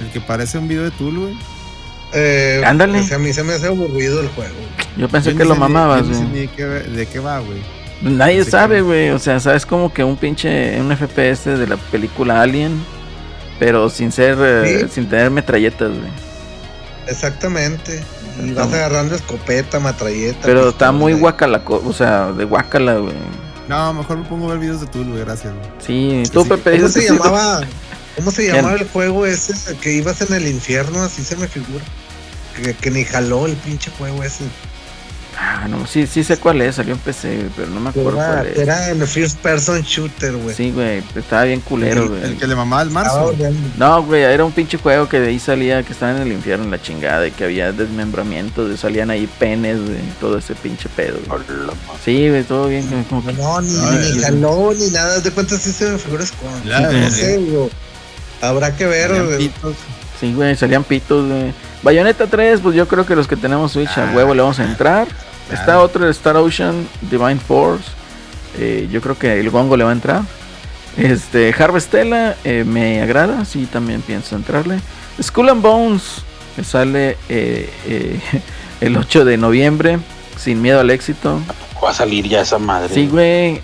[0.00, 1.34] El que parece un video de Tool, güey.
[2.14, 2.98] Eh, Ándale.
[2.98, 4.54] pues, a mí se me hace aburrido el juego.
[4.98, 6.28] Yo pensé Yo que lo mamabas, ni güey.
[6.28, 7.58] ni de qué, de qué va, güey.
[8.02, 9.10] Nadie Sí, sabe, güey.
[9.10, 12.72] O sea, sabes como que un pinche, un FPS de la película Alien,
[13.58, 14.86] pero sin ser, eh, Sí.
[14.96, 16.10] sin tener metralletas, güey.
[17.06, 18.02] Exactamente.
[18.42, 20.40] Y vas agarrando escopeta, matralleta.
[20.42, 23.14] Pero está muy guacala, o sea, de guacala, güey.
[23.68, 25.20] No, mejor me pongo a ver videos de güey.
[25.20, 25.70] Gracias, güey.
[25.78, 26.48] Sí, tú, Sí.
[26.48, 27.60] Pepe, ¿Cómo dices se llamaba?
[28.16, 31.02] ¿Cómo se llamaba el juego ese que ibas en el infierno?
[31.02, 31.84] Así se me figura.
[32.56, 34.44] Que, que ni jaló el pinche juego ese.
[35.38, 38.34] Ah, no, sí, sí sé cuál es, salió en PC, pero no me acuerdo era,
[38.34, 38.58] cuál es.
[38.58, 40.54] era en el first person shooter, güey.
[40.54, 42.22] Sí, güey, estaba bien culero, el, güey.
[42.24, 43.24] el que le mamaba al marzo.
[43.26, 43.58] horrendo.
[43.78, 46.64] No, güey, era un pinche juego que de ahí salía, que estaba en el infierno,
[46.64, 50.88] en la chingada, y que había desmembramientos, y salían ahí penes, güey, todo ese pinche
[50.90, 51.18] pedo.
[51.28, 51.38] ma.
[52.04, 53.32] Sí, güey, todo bien, como que...
[53.32, 55.20] No, ni, Ay, ni ni nada.
[55.20, 56.68] De cuenta sí se me figura Scorn.
[56.68, 57.70] La no sé, güey.
[58.42, 59.50] Habrá que ver, güey.
[60.20, 61.54] Sí, güey, salían pitos, güey.
[61.82, 64.60] Bayonetta 3, pues yo creo que los que tenemos Switch a Ah, huevo le vamos
[64.60, 65.08] a entrar.
[65.54, 65.60] Claro.
[65.72, 67.84] Está otro de Star Ocean, Divine Force.
[68.58, 70.22] eh, yo creo que el Gongo le va a entrar.
[70.96, 74.78] Este, Harvestella eh, me agrada, sí, también pienso entrarle.
[75.22, 76.22] Skull and Bones,
[76.54, 78.20] que sale eh, eh,
[78.82, 79.98] el 8 de noviembre,
[80.36, 81.40] sin miedo al éxito.
[81.82, 82.94] Va a salir ya esa madre.
[82.94, 83.60] Sí, güey, No,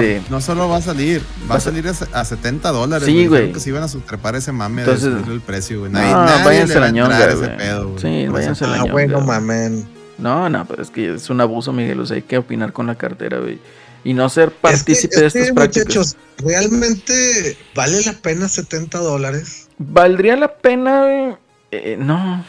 [0.00, 0.22] este...
[0.30, 3.04] no solo va a salir, va a salir a, se- a 70 dólares.
[3.04, 3.52] Sí, güey.
[3.52, 5.92] que se iban a sutrepar ese mame Entonces- de el precio, güey.
[5.92, 5.98] No,
[6.44, 7.98] váyanse a la a entrar ñonga, güey.
[8.00, 8.92] Sí, váyanse a la Ah, ñonga.
[8.92, 9.26] güey, no güey.
[9.26, 9.86] mamen.
[10.20, 12.00] No, no, pero es que es un abuso, Miguel.
[12.00, 13.58] O sea, hay que opinar con la cartera, güey.
[14.04, 15.86] Y no ser Es que- partícipe es de estas que, prácticas.
[15.88, 19.68] muchachos, ¿realmente vale la pena 70 dólares?
[19.78, 21.38] ¿Valdría la pena?
[21.72, 22.44] Eh, no.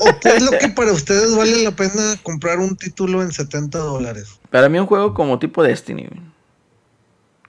[0.00, 3.32] ¿O, o qué es lo que para ustedes vale la pena comprar un título en
[3.32, 4.38] 70 dólares?
[4.50, 6.20] Para mí un juego como tipo Destiny, güey.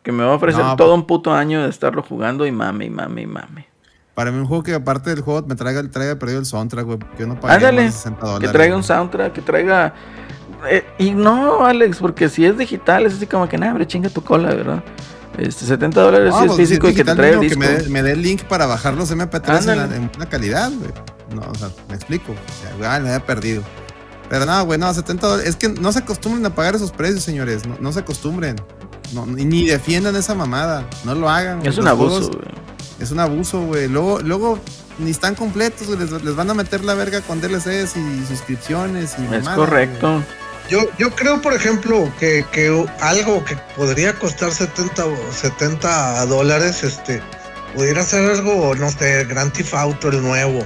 [0.03, 2.85] Que me va a ofrecer No, todo un puto año de estarlo jugando y mame,
[2.85, 3.67] y mame, y mame.
[4.21, 6.99] Para mí un juego que aparte del juego me traiga, traiga perdido el soundtrack, güey.
[7.17, 8.47] Yo no pagué Ándale, más de 60 dólares.
[8.49, 9.95] Que traiga un soundtrack, que traiga...
[10.69, 14.09] eh, y no, Alex, porque si es digital es así como que, nah, hombre, chinga
[14.09, 14.83] tu cola, ¿verdad?
[15.39, 17.59] Este, 70 dólares No, si es pues, si físico y que te traiga el disco.
[17.59, 20.91] que me dé, el link para bajar los MP3 en, la- en buena calidad, güey.
[21.33, 22.33] No, o sea, me explico.
[22.33, 23.63] O sea, güey, me había perdido.
[24.29, 25.49] Pero no, güey, no, 70 dólares.
[25.49, 27.65] Es que no se acostumbren a pagar esos precios, señores.
[27.65, 28.57] No, no se acostumbren.
[29.13, 30.85] No, ni, defiendan esa mamada.
[31.05, 31.65] No lo hagan.
[31.65, 32.70] Es un Los abuso, juegos- güey.
[33.01, 33.87] Es un abuso, güey.
[33.87, 34.59] Luego, luego
[34.99, 35.99] ni están completos, güey.
[35.99, 40.23] Les, les van a meter la verga con DLCs y suscripciones y Es correcto.
[40.69, 42.69] Yo, yo creo, por ejemplo, que, que
[43.01, 47.21] algo que podría costar 70, o 70 dólares, este,
[47.75, 50.65] pudiera ser algo, no sé, Grand Theft Auto, el nuevo.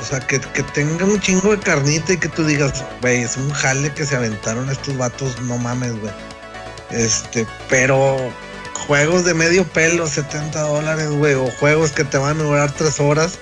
[0.00, 3.36] O sea, que, que tenga un chingo de carnita y que tú digas, güey, es
[3.36, 6.12] un jale que se aventaron estos vatos, no mames, güey.
[6.90, 8.16] Este, pero
[8.86, 13.00] juegos de medio pelo, 70 dólares, güey, o juegos que te van a durar 3
[13.00, 13.38] horas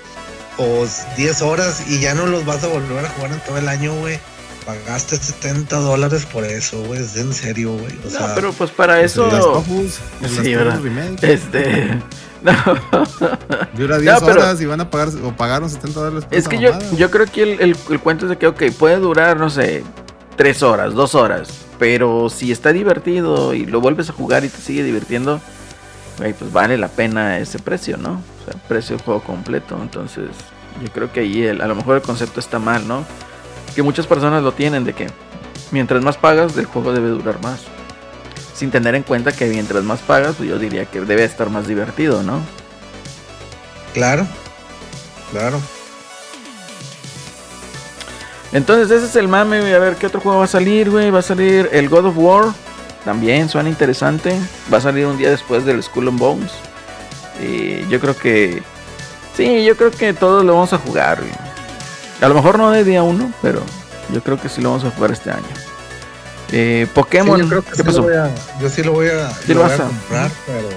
[0.57, 0.85] o
[1.15, 3.93] 10 horas y ya no los vas a volver a jugar en todo el año,
[3.95, 4.19] güey.
[4.65, 7.93] Pagaste 70 dólares por eso, güey, es en serio, güey.
[8.05, 9.29] O No, sea, pero pues para eso...
[10.21, 10.53] el Sí.
[11.21, 12.01] Este...
[12.39, 12.53] No.
[13.75, 16.59] Dura 10 pero- horas y van a pagar o pagaron 70 dólares por Es que
[16.59, 19.49] yo, yo creo que el, el- el cuento es de que, ok, puede durar, no
[19.49, 19.83] sé,
[20.37, 21.49] tres horas, dos horas.
[21.77, 25.41] Pero si está divertido y lo vuelves a jugar y te sigue divirtiendo,
[26.17, 28.21] pues vale la pena ese precio, ¿no?
[28.41, 29.77] O sea, precio del juego completo.
[29.81, 30.29] Entonces,
[30.83, 33.03] yo creo que ahí el- a lo mejor el concepto está mal, ¿no?
[33.75, 35.07] Que muchas personas lo tienen de que
[35.71, 37.61] mientras más pagas, el juego debe durar más.
[38.55, 41.67] Sin tener en cuenta que mientras más pagas, pues yo diría que debe estar más
[41.67, 42.39] divertido, ¿no?
[43.93, 44.27] claro,
[45.31, 45.59] claro.
[48.53, 49.73] Entonces ese es el mame, güey.
[49.73, 51.09] A ver qué otro juego va a salir, güey.
[51.11, 52.45] Va a salir el God of War.
[53.05, 54.37] También suena interesante.
[54.71, 56.51] Va a salir un día después del Skull and Bones.
[57.41, 58.63] Y yo creo que...
[59.35, 61.31] Sí, yo creo que todos lo vamos a jugar, güey.
[62.21, 63.61] A lo mejor no de día uno, pero
[64.11, 65.43] yo creo que sí lo vamos a jugar este año.
[66.51, 67.37] Eh, Pokémon.
[67.37, 67.97] Sí, yo creo que ¿Qué sí pasó?
[67.99, 68.29] lo voy a,
[68.59, 70.69] yo sí lo voy a, Sí lo lo voy a vas a- comprar, pero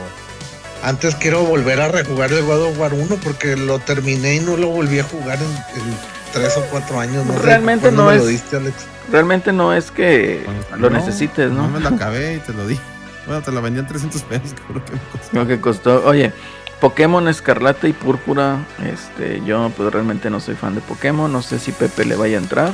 [0.82, 4.56] antes quiero volver a rejugar el God of War 1 porque lo terminé y no
[4.58, 5.96] lo volví a jugar en, en
[6.32, 7.26] 3 o 4 años.
[7.26, 8.74] No sé Realmente cuándo no me es- lo diste, Alex.
[9.10, 11.62] Realmente no es que Cuando lo necesites, ¿no?
[11.62, 12.78] No me lo acabé y te lo di.
[13.26, 15.36] Bueno, te lo vendí en 300 pesos, lo que me costó.
[15.38, 16.04] Lo que costó.
[16.06, 16.32] Oye,
[16.80, 18.58] Pokémon Escarlata y Púrpura.
[18.84, 21.30] Este, yo pues realmente no soy fan de Pokémon.
[21.32, 22.72] No sé si Pepe le vaya a entrar.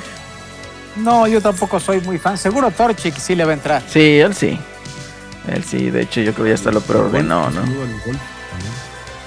[0.97, 2.39] No, yo tampoco soy muy fan.
[2.39, 3.83] Seguro Torchic sí le va a entrar.
[3.89, 4.59] Sí, él sí.
[5.49, 7.61] Él sí, de hecho yo creo que ya hasta lo preordenó, ¿no?
[7.61, 7.69] Golf
[8.05, 8.21] también.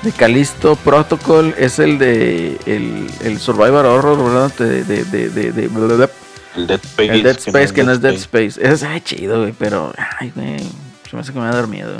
[0.03, 4.51] De Calisto Protocol es el de el, el Survivor Horror, ¿verdad?
[4.57, 6.09] De, de, de, de.
[6.55, 7.11] El Dead Space.
[7.11, 8.59] el Dead Space, que no es Dead Space.
[8.61, 11.67] Ese es chido, güey, pero ay, güey, se me hace que me va a dar
[11.67, 11.97] miedo.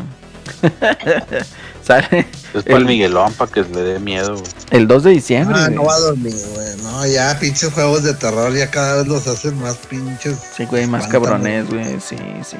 [1.90, 4.34] Sale Es para el- el Miguelón, para que le dé miedo.
[4.38, 4.46] güey.
[4.72, 5.56] el 2 de diciembre.
[5.60, 6.68] Ah, no va a dormir, güey.
[6.84, 10.38] No, ya pinches juegos de terror ya cada vez los hacen más pinches.
[10.56, 12.58] Sí, güey, más cabrones, güey, sí, sí.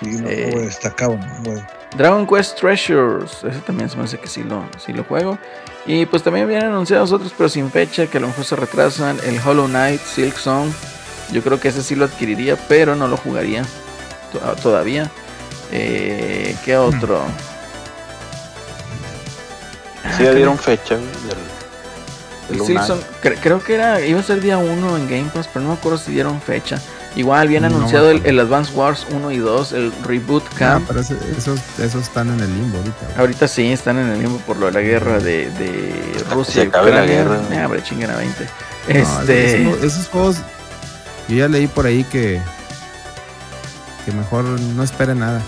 [0.00, 0.50] Sí, no, Eh.
[0.52, 1.62] güey, está cabrón, güey.
[1.96, 5.38] Dragon Quest Treasures, ese también se me hace que sí lo, sí lo juego.
[5.86, 9.18] Y pues también vienen anunciados otros, pero sin fecha, que a lo mejor se retrasan.
[9.24, 10.70] El Hollow Knight, Silk Song.
[11.32, 13.62] Yo creo que ese sí lo adquiriría, pero no lo jugaría
[14.32, 15.10] to- todavía.
[15.70, 17.20] Eh, ¿Qué otro?
[20.16, 21.04] Sí, ya Ah, dieron fecha, del-
[22.50, 23.20] El del Silksong, Lunar.
[23.22, 25.76] cre- creo que era iba a ser día 1 en Game Pass, pero no me
[25.78, 26.78] acuerdo si dieron fecha.
[27.14, 30.58] Igual bien No me anunciado el, el Advance Wars 1 y 2, el Reboot Ah,
[30.58, 30.88] Camp.
[30.88, 32.96] pero ese- esos, esos están en el limbo ahorita.
[33.06, 33.18] güey.
[33.18, 36.64] Ahorita sí están en el limbo por lo de la guerra de, de Rusia se
[36.64, 37.38] y acabe la guerra.
[37.52, 38.44] Ah, hombre, chinguen a 20.
[38.44, 38.48] No,
[39.20, 40.36] Este, esos, esos juegos,
[41.28, 42.40] yo ya leí por ahí que,
[44.04, 45.40] que mejor no espere nada.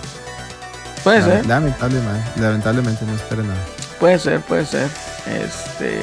[1.03, 3.59] puede ser, Lamentablemente, lamentablemente no espere nada.
[4.01, 4.89] Puede ser, puede ser.
[5.27, 5.99] Este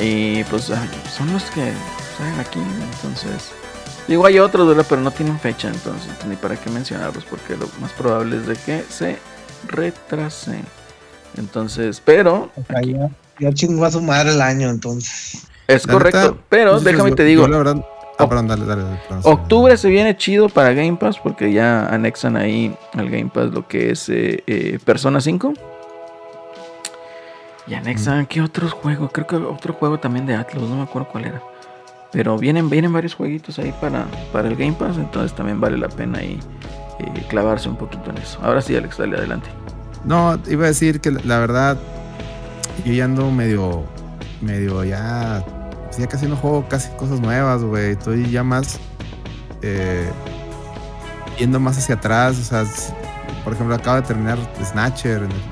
[0.00, 1.72] y pues ay, son los que
[2.16, 2.60] salen aquí,
[2.92, 3.50] entonces.
[4.08, 4.84] Digo, hay otros, ¿verdad?
[4.88, 8.46] Pero no tienen fecha, entonces pues, ni para qué mencionarlos, porque lo más probable es
[8.46, 9.18] de que se
[9.68, 10.64] retrasen.
[11.36, 15.46] Entonces, pero O sea, ya, ya chingó a su madre el año, entonces.
[15.68, 17.76] Es La correcto, neta, pero muchachos, déjame yo- te digo, yo la verdad.
[18.18, 18.82] Ah, Oc- perdón, dale, dale.
[18.82, 19.22] dale, perdón.
[19.24, 23.66] octubre se viene chido para Game Pass porque ya anexan ahí al Game Pass lo
[23.66, 25.54] que es eh, eh, Persona 5.
[27.66, 29.10] Y anexan, ¿qué otros juegos?
[29.12, 31.42] Creo que otro juego también de Atlas, no me acuerdo cuál era.
[32.10, 35.88] Pero vienen, vienen varios jueguitos ahí para, para el Game Pass, entonces también vale la
[35.88, 36.38] pena ahí
[36.98, 38.38] eh, clavarse un poquito en eso.
[38.42, 39.48] Ahora sí, Alex, dale adelante.
[40.04, 41.78] No, iba a decir que la, verdad,
[42.84, 43.84] yo ya ando medio,
[44.40, 45.44] medio ya,
[45.84, 47.92] pues ya casi no juego casi cosas nuevas, güey.
[47.92, 48.78] Estoy ya más
[49.62, 50.10] eh,
[51.38, 52.38] yendo más hacia atrás.
[52.38, 52.64] O sea,
[53.44, 55.51] por ejemplo, acabo de terminar Snatcher en el,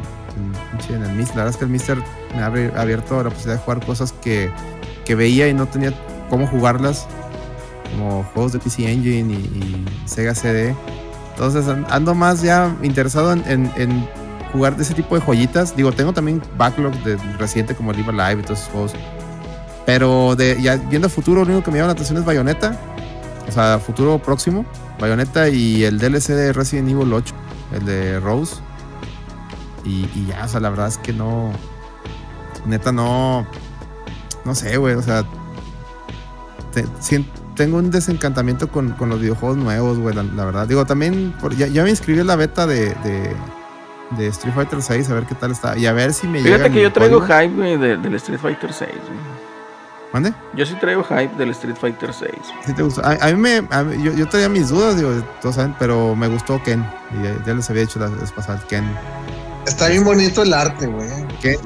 [1.17, 1.37] Mister.
[1.37, 1.99] La verdad es que el Mister
[2.35, 2.47] me ha
[2.81, 4.51] abierto la posibilidad de jugar cosas que,
[5.05, 5.93] que veía y no tenía
[6.29, 7.07] cómo jugarlas,
[7.91, 10.75] como juegos de PC Engine y, Sega CD.
[11.33, 14.09] Entonces an- ando más ya interesado en,
[14.53, 15.77] jugar de ese tipo de joyitas.
[15.77, 16.93] Digo, tengo también backlog
[17.39, 18.93] reciente como Live Alive y todos esos juegos.
[19.87, 20.55] Pero de,
[20.89, 22.79] viendo a futuro, lo único que me llama la atención es Bayonetta.
[23.49, 24.65] O sea, futuro próximo.
[25.01, 27.35] Bayonetta y el DLC de Resident Evil 8,
[27.73, 28.57] el de Rose.
[29.85, 31.53] Y, y ya, o sea, la verdad es que no.
[32.67, 33.47] Neta, no.
[34.45, 34.95] No sé, güey.
[34.95, 35.25] O sea,
[36.73, 36.87] te-
[37.57, 40.67] tengo un desencantamiento con, con los videojuegos nuevos, güey, la, la verdad.
[40.67, 43.35] Digo, también por- ya, ya me inscribí en la beta de, de,
[44.17, 45.77] de Street Fighter 6, a ver qué tal está.
[45.77, 46.57] Y a ver si me llega.
[46.57, 47.41] Fíjate que yo traigo código.
[47.41, 48.91] hype güey, de- del Street Fighter 6.
[48.91, 49.41] güey.
[50.13, 50.35] ¿Mande?
[50.55, 52.31] Yo sí traigo hype del Street Fighter 6.
[52.67, 53.01] ¿Sí te gustó?
[53.05, 53.63] A, a mí me.
[53.71, 55.11] a mí- yo, yo tenía mis dudas, digo,
[55.41, 56.85] todos saben, pero me gustó Ken.
[57.19, 58.85] Y ya, ya les había dicho la vez pasada, Ken.
[59.67, 61.09] Está bien bonito el arte, güey.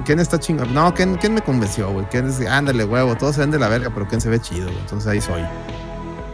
[0.05, 0.75] Ken está chingón.
[0.75, 2.09] No, Ken, Ken me convenció, güey.
[2.09, 4.67] Ken es, ándale, huevo, todos se ven de la verga, pero Ken se ve chido,
[4.67, 4.79] güey.
[4.79, 5.43] Entonces ahí soy.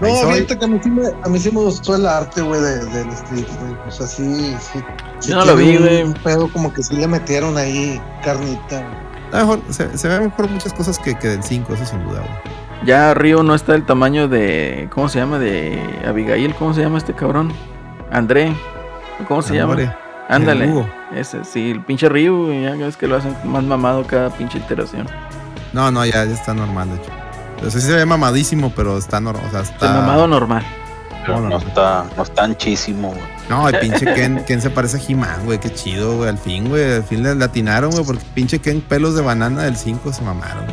[0.01, 2.61] No, fíjate que a mí sí me, a mí sí me gustó el arte, güey,
[2.61, 3.75] de- del Street, güey.
[3.87, 4.83] O sea, sí, sí.
[5.21, 6.03] sí Yo no lo vi, güey.
[6.03, 9.11] Un pedo como que sí le metieron ahí carnita, güey.
[9.33, 12.03] A lo mejor, se, se ve mejor muchas cosas que, que del 5, eso sin
[12.05, 12.61] duda, güey.
[12.87, 14.89] Ya Río no está del tamaño de.
[14.95, 15.39] ¿Cómo se llama?
[15.39, 16.55] De Abigail.
[16.55, 17.53] ¿Cómo se llama este cabrón?
[18.11, 18.57] André.
[19.29, 19.77] ¿Cómo se llama?
[20.31, 20.65] Ándale.
[20.65, 20.85] el.
[21.15, 22.47] Ese, sí, el pinche Ryu.
[22.47, 25.07] güey, Ya ves que lo hacen más mamado cada pinche iteración.
[25.73, 27.11] No, no, ya, ya está normal, de hecho.
[27.59, 29.45] O sea, sí se ve mamadísimo, pero está normal.
[29.47, 29.93] O sea, El está.
[29.93, 30.65] mamado normal.
[31.29, 33.21] No, no, está, no está anchísimo, güey.
[33.49, 35.59] No, el pinche Ken, Ken se parece a He-Man, güey.
[35.61, 36.29] Qué chido, güey.
[36.31, 36.95] Al fin, güey.
[36.95, 38.05] Al fin le latinaron, güey.
[38.05, 40.65] Porque pinche Ken pelos de banana del 5 se mamaron.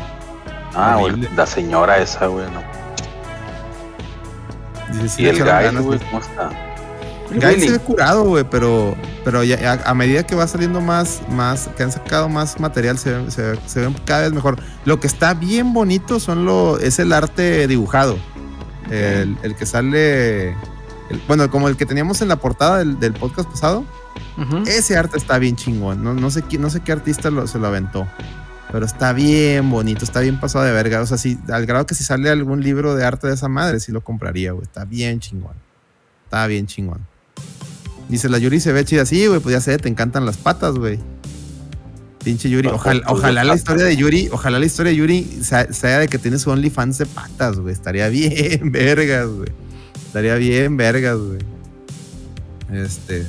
[0.73, 2.61] Ah, güey, la señora esa, güey, no.
[4.93, 6.49] Dice, sí Y el guy, ganas, güey, ¿cómo está?
[7.31, 7.65] Willy.
[7.67, 11.69] se ve curado, güey, pero, pero ya, a, a medida que va saliendo más, más,
[11.75, 14.57] que han sacado más material, se, ve- se, ve- se ven cada vez mejor.
[14.85, 18.17] Lo que está bien bonito son lo, es el arte dibujado.
[18.89, 23.13] El, el que sale, el- bueno, como el que teníamos en la portada del, del
[23.13, 23.83] podcast pasado.
[24.67, 26.03] Ese arte está bien chingón.
[26.03, 28.07] No, no sé, no sé qué artista lo- se lo aventó.
[28.71, 31.01] Pero está bien bonito, está bien pasado de verga.
[31.01, 33.79] O sea, si, al grado que si sale algún libro de arte de esa madre,
[33.79, 34.63] sí lo compraría, güey.
[34.63, 35.53] Está bien chingón.
[36.25, 36.99] Está bien chingón.
[38.09, 39.05] Dice, la Yuri se ve chida.
[39.05, 40.99] Sí, güey, pues ya sé, te encantan las patas, güey.
[42.23, 42.67] Pinche Yuri.
[42.69, 46.39] Ojalá, la historia de Yuri, ojalá la historia de Yuri sea, sea de que tiene
[46.39, 47.73] su OnlyFans de patas, güey.
[47.73, 49.49] Estaría bien, vergas, güey.
[50.07, 51.39] Estaría bien, vergas, güey.
[52.73, 53.25] Este.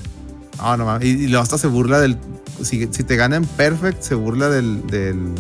[0.59, 1.07] No, no mames.
[1.07, 2.17] Y, y luego hasta se burla del.
[2.63, 4.85] Si, si te ganan Perfect, se burla del.
[4.89, 5.33] del,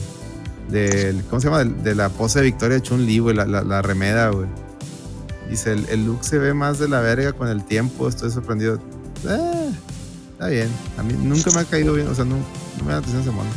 [0.71, 1.59] del- ¿Cómo se llama?
[1.61, 3.35] Del- de la pose de victoria Chun-Li, güey.
[3.35, 4.47] La, la, la remeda, güey.
[5.51, 8.09] Dice: el, el look se ve más de la verga con el tiempo.
[8.09, 8.81] Estoy sorprendido.
[9.27, 9.71] Eh,
[10.33, 10.69] está bien.
[10.99, 12.09] A mí nunca me ha caído bien.
[12.09, 13.51] O sea, no, no me da atención ese mono.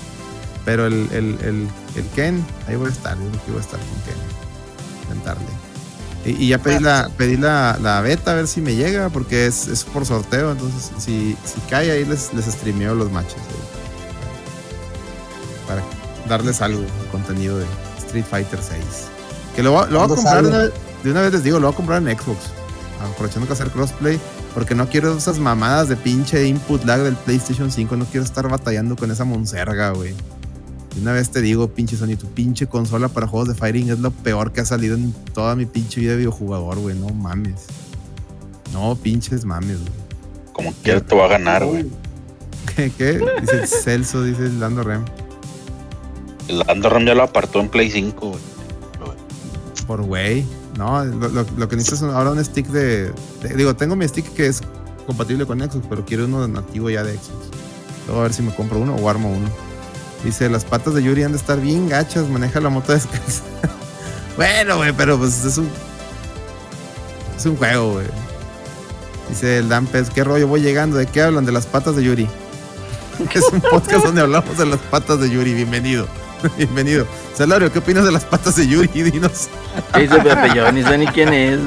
[0.66, 3.18] Pero el, el, el, el Ken, ahí voy a estar.
[3.18, 4.16] Yo creo que voy a estar con Ken.
[5.04, 5.46] Intentarle.
[6.24, 9.48] Y, y ya pedí, la, pedí la, la beta a ver si me llega, porque
[9.48, 10.52] es, es por sorteo.
[10.52, 13.34] Entonces, si, si cae ahí, les, les streameo los matches.
[13.38, 13.82] ahí.
[15.68, 15.84] Para
[16.30, 17.66] darles algo, contenido de
[17.98, 18.84] Street Fighter 6.
[19.56, 20.66] Que lo, lo voy a ¿Cuándo comprar, de sale?
[20.66, 22.38] una, de una vez les digo, lo voy a comprar en Xbox.
[23.14, 24.20] Aprovechando que hacer crossplay,
[24.54, 27.96] porque no quiero esas mamadas de pinche input lag del PlayStation 5.
[27.96, 30.14] No quiero estar batallando con esa monserga, güey.
[31.00, 34.12] Una vez te digo, pinche Sony, tu pinche consola para juegos de fighting es lo
[34.12, 36.96] peor que ha salido en toda mi pinche vida de videojugador, güey.
[36.96, 37.68] No mames.
[38.74, 39.92] No, pinches mames, güey.
[40.52, 41.88] Como quiera te va a ganar, güey.
[42.76, 42.92] ¿Qué?
[42.98, 43.22] ¿Qué?
[43.40, 45.06] Dice Celso, dice Lando Rem.
[46.50, 48.42] El Andorram ya lo apartó en Play 5, güey.
[49.88, 50.46] Por güey.
[50.82, 53.12] No, lo, que necesitas es ahora un stick de,
[53.44, 54.62] de- Digo, tengo mi stick que es
[55.06, 57.50] compatible con Xbox, pero quiero uno nativo ya de Xbox.
[58.08, 59.48] Luego a ver si me compro uno o armo uno.
[60.24, 63.44] Dice, las patas de Yuri han de estar bien gachas, maneja la moto descalza.
[64.38, 65.70] bueno, güey, pero pues es un...
[67.38, 68.08] Es un juego, güey.
[69.30, 70.98] Dice el Dampes, ¿qué rollo voy llegando?
[70.98, 71.46] ¿De qué hablan?
[71.46, 72.28] De las patas de Yuri.
[73.36, 75.54] es un podcast donde hablamos de las patas de Yuri.
[75.54, 76.08] Bienvenido.
[76.58, 77.06] Bienvenido.
[77.36, 78.88] Celorio, ¿qué opinas de las patas de Yuri?
[79.12, 79.50] Dinos.
[79.94, 80.52] ¿Qué dice Pepe?
[80.56, 81.60] Yo ni sé ni quién es.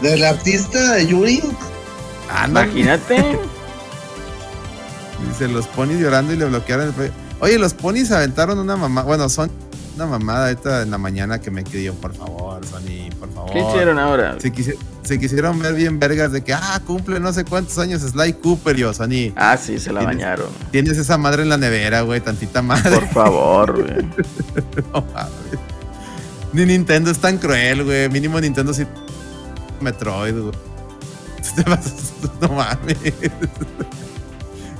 [0.00, 1.42] Del artista de Yuri.
[2.30, 3.38] Anda, Imagínate.
[5.28, 7.12] Dice, los ponis llorando y le bloquearon el...
[7.40, 9.02] Oye, los ponis aventaron una mamá...
[9.02, 9.50] Bueno, son
[9.96, 13.50] una mamada ahorita en la mañana que me quedó, por favor, Sony, por favor.
[13.52, 14.36] ¿Qué hicieron ahora?
[14.40, 18.00] Se, quisi- se quisieron ver bien vergas de que, ah, cumple no sé cuántos años
[18.02, 19.32] Sly Cooper, yo, Sony.
[19.36, 20.16] Ah, sí, se la ¿Tienes?
[20.16, 20.48] bañaron.
[20.70, 22.96] Tienes esa madre en la nevera, güey, tantita madre.
[22.96, 24.06] Por favor, güey.
[24.92, 25.58] No mames.
[26.52, 28.08] Ni Nintendo es tan cruel, güey.
[28.08, 28.84] Mínimo Nintendo sí.
[29.80, 30.54] Metroid, güey.
[32.40, 32.96] No mames.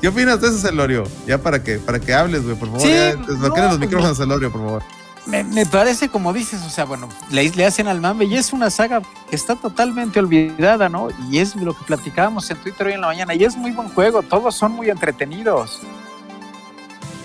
[0.00, 1.04] ¿Qué opinas de eso, Celorio?
[1.26, 2.82] Ya para que, para que hables, güey, por favor.
[2.82, 4.82] Sí, ya, desbloqueen no, los micrófonos, Celorio, por favor.
[5.26, 8.70] Me, parece como dices, o sea, bueno, le, le hacen al mame y es una
[8.70, 11.08] saga que está totalmente olvidada, ¿no?
[11.30, 13.34] Y es lo que platicábamos en Twitter hoy en la mañana.
[13.34, 15.80] Y es muy buen juego, todos son muy entretenidos.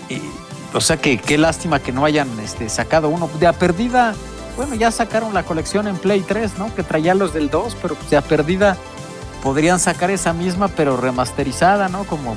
[0.08, 0.20] Y,
[0.74, 3.30] o sea, que qué lástima que no hayan este, sacado uno.
[3.40, 4.14] De a perdida,
[4.56, 6.74] bueno, ya sacaron la colección en Play 3, ¿no?
[6.74, 8.76] Que traía los del 2, pero pues de a perdida
[9.42, 12.04] podrían sacar esa misma, pero remasterizada, ¿no?
[12.04, 12.36] Como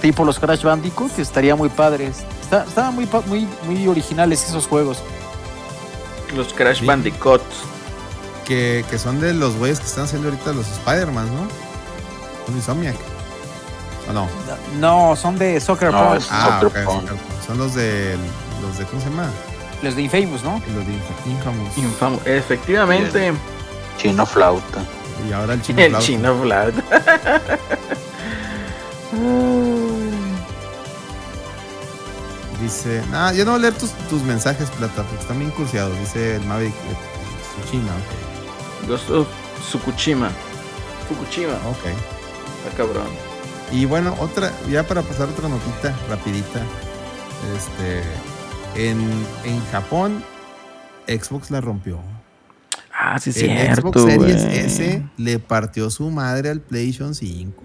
[0.00, 2.24] tipo los Crash Bandicoot, que estaría muy padres.
[2.42, 4.98] Está- estaban muy, pa- muy, muy originales esos juegos.
[6.34, 6.86] Los Crash Sí.
[6.86, 7.44] Bandicoots.
[8.46, 11.48] Que, que son de los güeyes que están haciendo ahorita los Spider-Man, ¿no?
[12.46, 12.96] Son Insomniac.
[14.08, 14.26] ¿O no?
[14.80, 17.00] No, son de Soccer No, Punch, Ah, Soccer ok, Punch.
[17.08, 17.46] Soccer Punch.
[17.46, 18.16] Son los de.
[18.62, 18.84] Los de.
[18.86, 19.30] ¿Cómo se llama?
[19.82, 20.60] los de Infamous, ¿no?
[20.74, 21.76] Los de Inf- Infamous.
[21.78, 23.32] Infamo- Efectivamente,
[23.98, 24.80] Chino flauta.
[25.28, 25.80] Y ahora el chino.
[25.80, 26.06] el Flauta.
[26.06, 26.72] chino Vlad.
[32.60, 35.98] Dice, nah, yo no voy a leer tus, tus mensajes, Plata, porque están bien cursiados.
[35.98, 36.96] Dice el Maverick eh,
[37.62, 37.92] Tsushima.
[38.86, 39.28] Ghost of
[39.60, 40.30] Tsukushima.
[41.08, 41.54] Fukushima.
[41.68, 41.86] Ok.
[42.64, 43.06] Está cabrón.
[43.72, 46.60] Y bueno, otra, ya para pasar otra notita rapidita.
[47.56, 48.02] Este,
[48.74, 49.00] en,
[49.44, 50.22] en Japón,
[51.06, 51.98] Xbox la rompió.
[52.92, 53.80] Ah, sí, cierto.
[53.80, 54.58] Xbox Series güey.
[54.58, 57.62] S le partió su madre al PlayStation 5.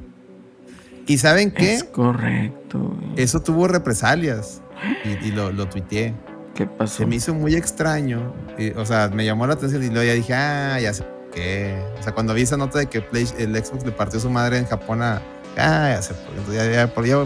[1.07, 1.75] ¿Y saben qué?
[1.75, 2.79] Es correcto.
[2.79, 3.13] güey.
[3.17, 4.61] Eso tuvo represalias.
[5.03, 6.13] Y, y lo, lo tuiteé.
[6.53, 6.97] ¿Qué pasó?
[6.97, 8.33] Se me hizo muy extraño.
[8.57, 11.31] y, o sea, me llamó la atención y luego ya dije, ah, ya sé por
[11.31, 11.77] qué.
[11.99, 14.57] O sea, cuando vi esa nota de que Play- el Xbox le partió su madre
[14.57, 15.21] en Japón a.
[15.57, 16.39] Ah, ya sé por qué.
[16.39, 17.25] Entonces, Ya, ya, por ya.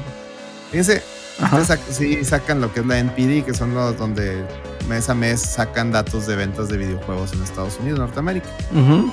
[0.71, 1.01] Fíjense,
[1.39, 4.43] sac- sí sacan lo que es la NPD, que son los donde
[4.87, 8.47] mes a mes sacan datos de ventas de videojuegos en Estados Unidos, Norteamérica.
[8.71, 9.11] Ujú.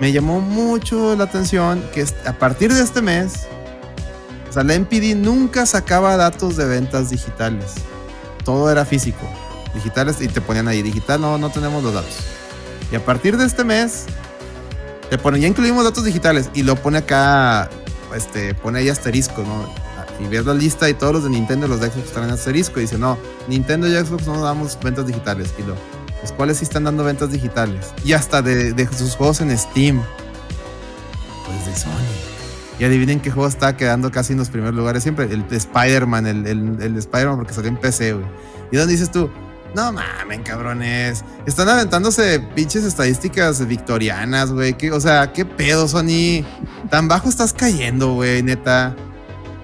[0.00, 3.46] Me llamó mucho la atención que a partir de este mes,
[4.52, 7.72] o sea, la NPD nunca sacaba datos de ventas digitales.
[8.44, 9.26] Todo era físico.
[9.72, 12.18] Digitales y te ponían ahí, digital no, no tenemos los datos.
[12.90, 14.04] Y a partir de este mes,
[15.08, 17.70] te ponen, ya incluimos datos digitales y lo pone acá,
[18.14, 19.66] este, pone ahí asterisco, ¿no?
[20.22, 22.78] Y ves la lista y todos los de Nintendo los de Xbox están en asterisco
[22.78, 23.16] y dice, no,
[23.48, 25.54] Nintendo y Xbox no damos ventas digitales.
[25.58, 25.76] Y lo,
[26.20, 27.86] los cuales sí están dando ventas digitales.
[28.04, 30.02] Y hasta de, de sus juegos en Steam.
[31.46, 32.31] Pues de Sony.
[32.82, 35.26] Y adivinen qué juego está quedando casi en los primeros lugares siempre.
[35.32, 38.26] El de Spider-Man, el, el, el de Spider-Man porque salió en PC, güey.
[38.72, 39.30] ¿Y dónde dices tú?
[39.76, 41.24] No mamen, cabrones.
[41.46, 44.76] Están aventándose pinches estadísticas victorianas, güey.
[44.76, 46.44] ¿Qué- O sea, ¿qué pedo, Sony?
[46.90, 48.96] Tan bajo estás cayendo, güey, neta.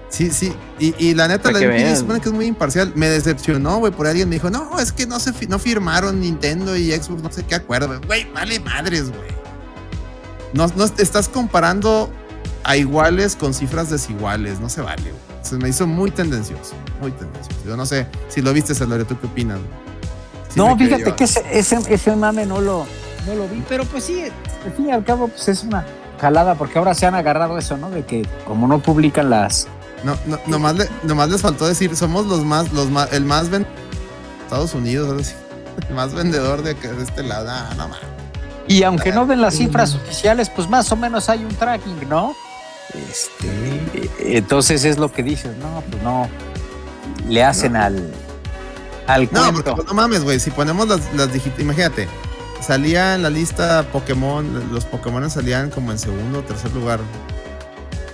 [0.07, 0.53] Sí, sí.
[0.79, 2.93] Y, y la neta, Para la supone que es muy imparcial.
[2.95, 6.73] Me decepcionó, güey, por alguien me dijo, no, es que no se no firmaron Nintendo
[6.77, 7.99] y Xbox, no sé qué acuerdo.
[8.07, 9.29] Güey, vale madres, güey.
[10.53, 12.09] No, no estás comparando
[12.69, 14.59] a iguales con cifras desiguales.
[14.59, 15.13] No se vale, güey.
[15.41, 17.57] Se me hizo muy tendencioso, muy tendencioso.
[17.65, 19.57] Yo no sé si lo viste, Celorio, ¿tú qué opinas?
[20.55, 22.85] no, fíjate que ese, ese, ese mame no lo,
[23.25, 24.23] no lo vi, pero pues sí,
[24.65, 25.85] al fin y al cabo, pues es una
[26.21, 27.89] jalada, porque ahora se han agarrado eso, ¿no?
[27.89, 29.67] De que como no publican las.
[30.03, 33.49] No, no, nomás, le- nomás les faltó decir, somos los más, los más, el más
[33.49, 33.65] ven
[34.43, 35.33] Estados Unidos,
[35.89, 37.49] el más vendedor de, de este lado.
[37.51, 37.89] Ah, no.
[38.67, 42.35] Y aunque no den las cifras oficiales, pues más o menos hay un tracking, ¿no?
[42.93, 46.29] Este, entonces es lo que dices, no, pues no.
[47.27, 48.11] Le hacen al.
[49.07, 49.75] Al No, porque cuento.
[49.75, 50.39] pues, no mames, güey.
[50.39, 51.29] Si ponemos las, las
[51.59, 52.07] imagínate,
[52.61, 56.99] salía en la lista Pokémon, los Pokémon salían como en segundo o tercer lugar.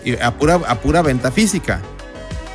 [0.04, 1.80] Y a pura, a pura venta física.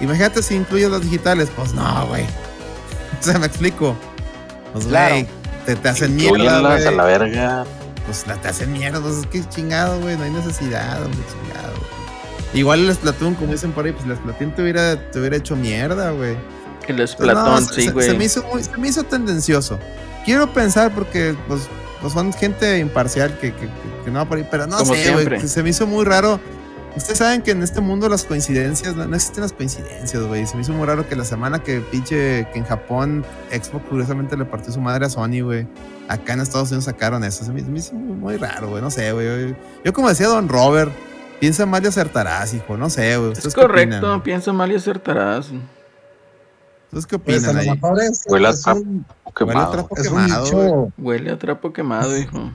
[0.01, 2.25] Imagínate si incluyes las digitales, pues no, güey.
[3.21, 3.95] O sea, me explico.
[4.73, 5.27] Pues, Claro.
[5.67, 7.65] te, te hacen mierda, a la verga.
[8.07, 11.73] Pues la te hacen mierda, pues es que chingado, güey, no hay necesidad, hombre, chingado.
[11.77, 12.00] güey.
[12.55, 15.55] Igual el Splatoon, como dicen por ahí, pues el Splatoon te hubiera, te hubiera hecho
[15.57, 16.37] mierda, güey.
[16.89, 16.97] El
[17.35, 18.07] Platón, no, sí, güey.
[18.09, 19.79] se me hizo muy- se me hizo tendencioso.
[20.25, 21.63] Quiero pensar porque pues,
[22.01, 24.95] pues son gente imparcial que, que- que- que no va por ahí, pero no Como
[24.95, 26.41] sé, güey, se me hizo muy raro
[26.97, 30.45] Ustedes saben que en este mundo las coincidencias, no, no existen las coincidencias, güey.
[30.45, 34.37] Se me hizo muy raro que la semana que pinche, que en Japón Xbox curiosamente
[34.37, 35.69] le partió su madre a Sony, güey.
[36.09, 37.45] Acá en Estados Unidos sacaron eso.
[37.45, 38.83] Se me, se me hizo muy raro, güey.
[38.83, 39.55] No sé, güey.
[39.85, 40.91] Yo como decía Don Robert,
[41.41, 42.77] piensa mal y acertarás, hijo.
[42.77, 43.33] No sé, güey.
[43.33, 44.23] Es ¿Ustedes qué correcto, opinan?
[44.23, 45.47] piensa mal y acertarás.
[46.87, 47.71] ¿Ustedes qué Pues a opinan lo ahí?
[47.71, 49.07] mejor es, Huele a trapo un,
[49.45, 49.73] Huele a quemado.
[49.73, 50.93] trapo es un quemado.
[50.99, 52.51] Huele a trapo quemado, hijo.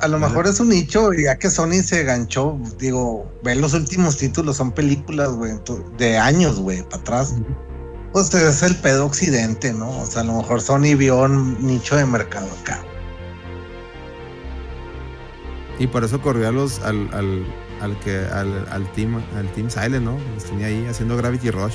[0.00, 3.74] A lo mejor es un nicho, y ya que Sony se ganchó, digo, ve los
[3.74, 5.54] últimos títulos, son películas, güey,
[5.96, 7.34] de años, güey, para atrás.
[8.12, 9.90] Pues es el pedo occidente, ¿no?
[10.02, 12.80] O sea, a lo mejor Sony vio un nicho de mercado acá.
[15.78, 17.44] Y por eso corrió a los, al, al,
[17.80, 20.18] al que, al, al team, al team Silent, ¿no?
[20.34, 21.74] Los tenía ahí haciendo Gravity Rush.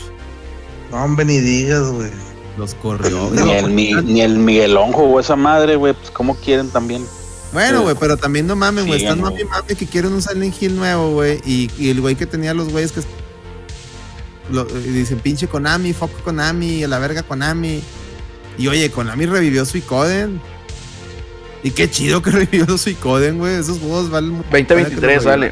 [0.91, 2.11] No, hombre, ni digas, güey.
[2.57, 3.31] Los corrió.
[3.31, 5.93] Ni el, Mi- ni el Miguelón jugó esa madre, güey.
[5.93, 7.03] Pues, ¿cómo quieren también?
[7.53, 8.99] Bueno, güey, pero también no mames, güey.
[8.99, 9.31] Sí, Están no.
[9.31, 11.39] mami mami que quieren un Silent Hill nuevo, güey.
[11.45, 13.01] Y, y el güey que tenía los güeyes que.
[14.51, 17.81] lo- y dicen, pinche Konami, foco Konami, a la verga Konami.
[18.57, 20.41] Y oye, Konami revivió Suicoden.
[21.63, 23.55] Y qué chido que revivió Suicoden, güey.
[23.55, 24.31] Esos juegos valen.
[24.31, 25.51] mucho la pena que 2023 los sale.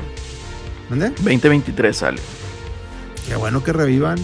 [0.89, 1.09] ¿Dónde?
[1.09, 2.19] 2023 sale.
[3.27, 4.19] Qué bueno que revivan.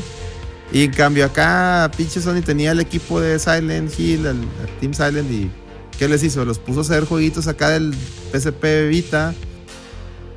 [0.72, 4.94] Y en cambio acá, pinche Sony tenía el equipo de Silent Hill, el, el Team
[4.94, 5.50] Silent, y
[5.98, 6.44] ¿qué les hizo?
[6.44, 7.94] Los puso a hacer jueguitos acá del
[8.34, 9.34] PSP Vita.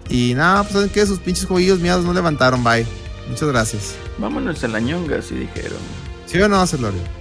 [0.09, 2.87] Y nada, pues saben que sus pinches jueguillos miados no levantaron, bye.
[3.29, 3.95] Muchas gracias.
[4.19, 5.79] Vámonos a la ñonga, así dijeron.
[6.27, 7.20] ¿Sí o no, Celorio?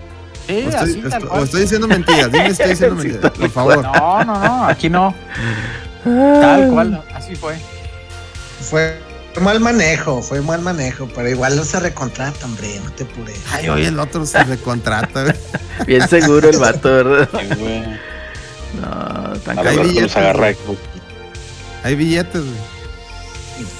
[0.49, 1.39] Sí, o, así estoy, tal estoy- cual.
[1.41, 3.83] o estoy diciendo mentiras, dime si estoy diciendo Sí, mentiras, tal por favor.
[3.83, 5.15] No, no, no, aquí no.
[6.03, 7.55] Tal cual, así fue.
[8.61, 8.99] Fue
[9.41, 13.39] mal manejo, fue mal manejo, pero igual no se recontrata, hombre, no te pures.
[13.51, 15.33] Ay, oye, el otro se recontrata.
[15.87, 17.29] Bien seguro el vato, ¿verdad?
[17.39, 17.83] Sí, güey.
[18.81, 19.77] No, tan A Hay
[20.15, 20.53] agarra
[21.95, 22.79] billetes, güey.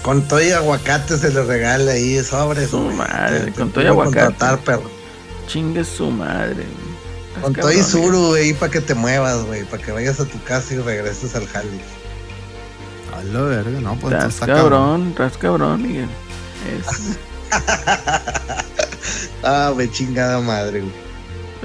[0.02, 2.70] Con todo y aguacate se le regala ahí sobres.
[2.70, 4.26] Su madre, con todo y aguacate.
[4.26, 4.98] contratar, perro.
[5.49, 6.53] Chingue su madre.
[6.63, 7.43] güey.
[7.43, 10.41] Con todo y suru, güey, para que te muevas, güey, para que vayas a tu
[10.43, 11.69] casa y regreses al jale.
[13.17, 16.09] A la verga, no, pues Estás está cabrón, estás cabrón, Miguel.
[16.67, 17.17] Es,
[19.43, 20.93] Ah, güey, chingada madre, güey.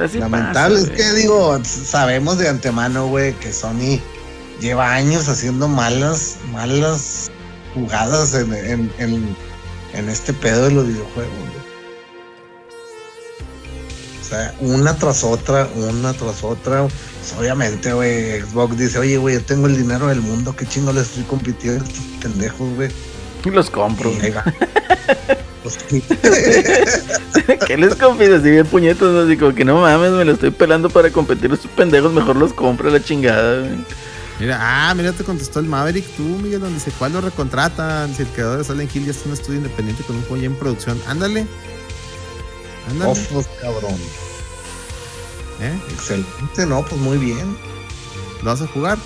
[0.06, 1.23] así Lamentable, pasa, es que güey.
[1.23, 4.01] digo, sabemos de antemano, güey, que Sony
[4.61, 7.31] lleva años haciendo malas, malas
[7.74, 9.36] jugadas en, en, en,
[9.93, 11.64] en este pedo de los videojuegos, güey.
[14.35, 16.82] Sea, una tras otra, una tras otra.
[16.82, 20.93] Pues, obviamente, güey, Xbox dice, oye, güey, yo tengo el dinero del mundo, qué chingo
[20.93, 22.90] le estoy compitiendo a estos pendejos, güey.
[23.44, 24.11] Los compro.
[24.11, 24.32] Y.
[25.62, 25.78] Pues.
[27.66, 28.40] ¿Qué les confides?
[28.40, 29.20] Así bien puñetos, ¿no?
[29.20, 32.36] así como que no mames, me lo estoy pelando para competir a estos pendejos, mejor
[32.36, 33.85] los compro la chingada, güey.
[34.40, 38.12] Mira, ah, mira, te contestó el Maverick tú, Miguel, donde dice, ¿cuál lo recontratan?
[38.15, 40.36] Si el creador de Silent Hill ya está en un estudio independiente con un juego
[40.39, 41.01] ya en producción.
[41.06, 41.47] Ándale.
[42.90, 43.12] Ándale.
[43.12, 43.94] Ofos, cabrón.
[45.61, 45.73] ¿Eh?
[45.93, 47.57] Excelente, no, pues muy bien.
[48.43, 48.99] ¿Lo vas a jugar?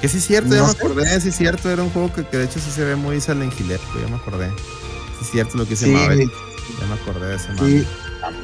[0.00, 0.78] Que sí es cierto, ya No me sé.
[0.78, 3.20] acordé, sí es cierto, era un juego que, que de hecho sí se ve muy
[3.20, 4.48] Silent Hill, ya me acordé.
[5.18, 6.30] Sí es cierto lo que dice Sí, Maverick,
[6.80, 7.86] ya me acordé de ese Sí,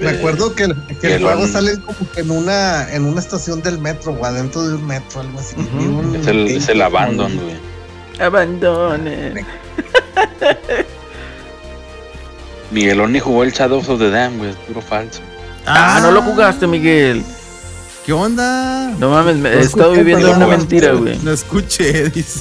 [0.01, 3.05] me acuerdo que, el- que el que juego lo- sale como que en una, en
[3.05, 5.57] una estación del metro o adentro de un metro, algo así.
[5.57, 7.57] Un Es el, es el Abandon, güey.
[8.21, 9.45] Abandone.
[12.71, 14.51] Miguelón ni jugó el Shadows of the Dam, güey.
[14.51, 15.21] Es puro falso.
[15.69, 17.23] Ah, no lo jugaste, Miguel.
[18.07, 18.91] ¿Qué onda?
[18.99, 21.19] No mames, me- he estado viviendo una mentira, güey.
[21.23, 22.41] No escuché, dice.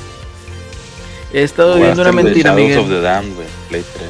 [1.33, 2.87] He estado viviendo una mentira, of Miguel.
[2.87, 3.47] the Dam, güey.
[3.69, 4.09] Play 3.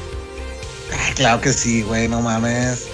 [0.93, 2.87] Ah, claro que sí, güey, no mames.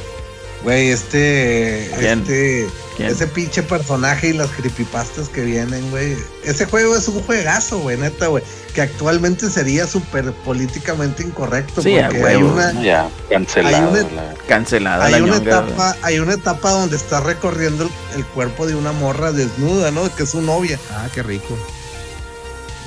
[0.64, 2.20] Güey, este, ¿Quién?
[2.20, 3.10] este, ¿Quién?
[3.10, 6.16] ese pinche personaje y las creepypastas que vienen, güey.
[6.46, 8.44] Ese juego es un juegazo, güey, neta, güey.
[8.74, 11.82] Que actualmente sería súper políticamente incorrecto.
[11.82, 12.54] Sí, porque hay huevo.
[12.54, 13.76] una, Ya, cancelado.
[13.76, 15.74] Hay una- la- Cancelada hay la una ñonga, güey.
[15.74, 20.14] etapa, hay una etapa donde está recorriendo el, el cuerpo de una morra desnuda, ¿no?
[20.16, 20.80] Que es su novia.
[20.92, 21.58] Ah, qué rico.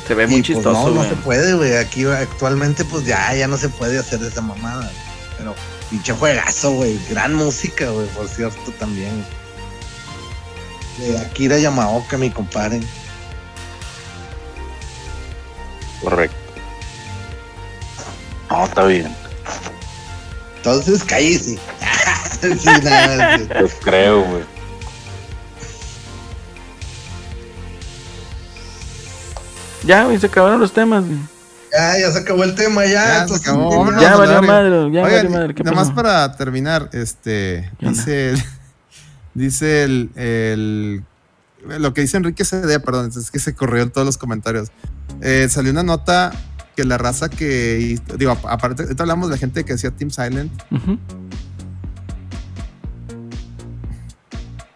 [0.08, 1.08] Se ve Y, muy pues, chistoso, no, no güey.
[1.10, 1.76] se puede, güey.
[1.76, 4.90] Aquí actualmente, pues ya, ya no se puede hacer esa mamada.
[5.38, 5.54] Pero
[5.90, 6.98] pinche juegazo, güey.
[7.10, 9.24] Gran música, güey, por cierto, también.
[10.98, 12.80] De Akira Yamaoka, mi compadre.
[16.00, 16.36] Correcto.
[18.50, 19.14] No, está bien.
[20.56, 21.58] Entonces, cállese.
[22.40, 23.48] sí, nada, sí.
[23.60, 24.44] Yo creo, güey.
[29.84, 31.04] Ya, güey, se acabaron los temas.
[31.04, 31.35] güey.
[31.76, 33.26] Ya, ya se acabó el tema, ya.
[33.26, 34.00] Ya, se acabó, vámonos.
[34.02, 35.54] Ya valió madre, ya Oigan, valió madre.
[35.54, 38.42] ¿Qué nada más para terminar, este, dice el,
[39.34, 41.04] dice el, el-
[41.80, 44.68] lo que dice Enrique CD, perdón, es que se corrió en todos los comentarios.
[45.20, 46.30] Eh, salió una nota
[46.76, 47.78] que la raza que.
[47.80, 50.52] y- Digo, ap- aparte, ahorita hablamos de la gente que hacía Team Silent.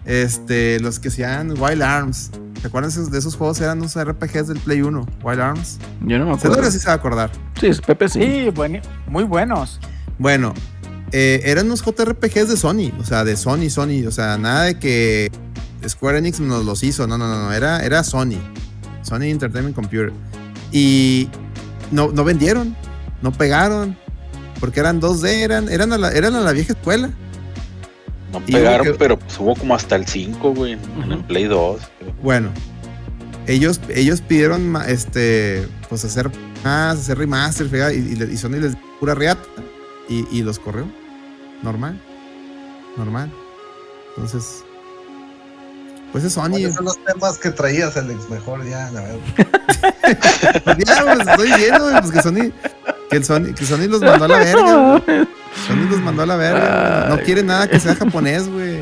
[0.04, 2.30] Este, los que hacían Wild Arms.
[2.60, 3.60] ¿Te acuerdas esos- de esos juegos?
[3.60, 5.78] Eran unos RPGs del Play 1, Wild Arms.
[6.04, 6.70] Yo no me Seguro acuerdo.
[6.70, 7.30] sí se va a acordar.
[7.58, 8.20] Sí, es Pepe sí.
[8.22, 9.80] Sí, buen- muy buenos.
[10.18, 10.52] Bueno,
[11.12, 14.78] eh, eran unos JRPGs de Sony, o sea, de Sony, Sony, o sea, nada de
[14.78, 15.30] que
[15.88, 18.36] Square Enix nos los hizo, no, no, no, no, era, era Sony,
[19.02, 20.12] Sony Entertainment Computer.
[20.70, 21.30] Y
[21.90, 22.76] no, no vendieron,
[23.22, 23.96] no pegaron,
[24.60, 27.10] porque eran 2D, eran, eran, a la, eran a la vieja escuela.
[28.32, 31.26] No pegaron, que- pero pues hubo como hasta el 5, güey, en, en el Ujú.
[31.26, 31.80] Play 2.
[32.22, 32.50] Bueno,
[33.46, 36.30] ellos, ellos pidieron este, pues hacer
[36.62, 39.42] más, hacer remaster, y, y, le- y Sony les dio pura reata
[40.08, 40.86] y, y los corrió.
[41.62, 42.00] Normal.
[42.96, 43.30] Normal.
[44.16, 44.64] Entonces,
[46.12, 46.50] pues es Sony.
[46.50, 48.28] ¿Cuáles son los temas que traías, Alex?
[48.30, 49.18] Mejor ya, la verdad.
[50.64, 52.52] Pues ya, pues, estoy viendo, güey, pues que Sony,
[53.10, 55.02] que el Sony, que Sony los mandó a la verga.
[55.66, 57.06] Sony los mandó a la verga.
[57.08, 58.80] No quiere nada que sea japonés, güey.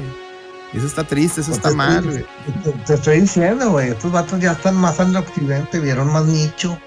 [0.74, 2.08] Eso está triste, eso está Pues, mal, sí.
[2.10, 2.24] güey.
[2.62, 3.88] Te, te estoy diciendo, güey.
[3.90, 6.78] Estos vatos ya están más al occidente, vieron más nicho.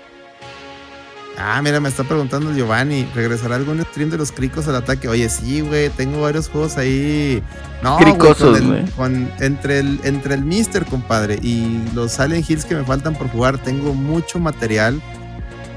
[1.38, 5.08] Ah, mira, me está preguntando Giovanni, ¿regresará algún stream de los cricos al ataque?
[5.08, 7.42] Oye, sí, güey, tengo varios juegos ahí.
[7.82, 8.86] No, güey, Cricosos, con el- güey.
[8.92, 13.30] con- entre el entre el Mister, compadre, y los Silent Hills que me faltan por
[13.30, 15.02] jugar, tengo mucho material.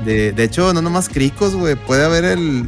[0.05, 2.67] De, de hecho, no nomás cricos, güey, puede haber el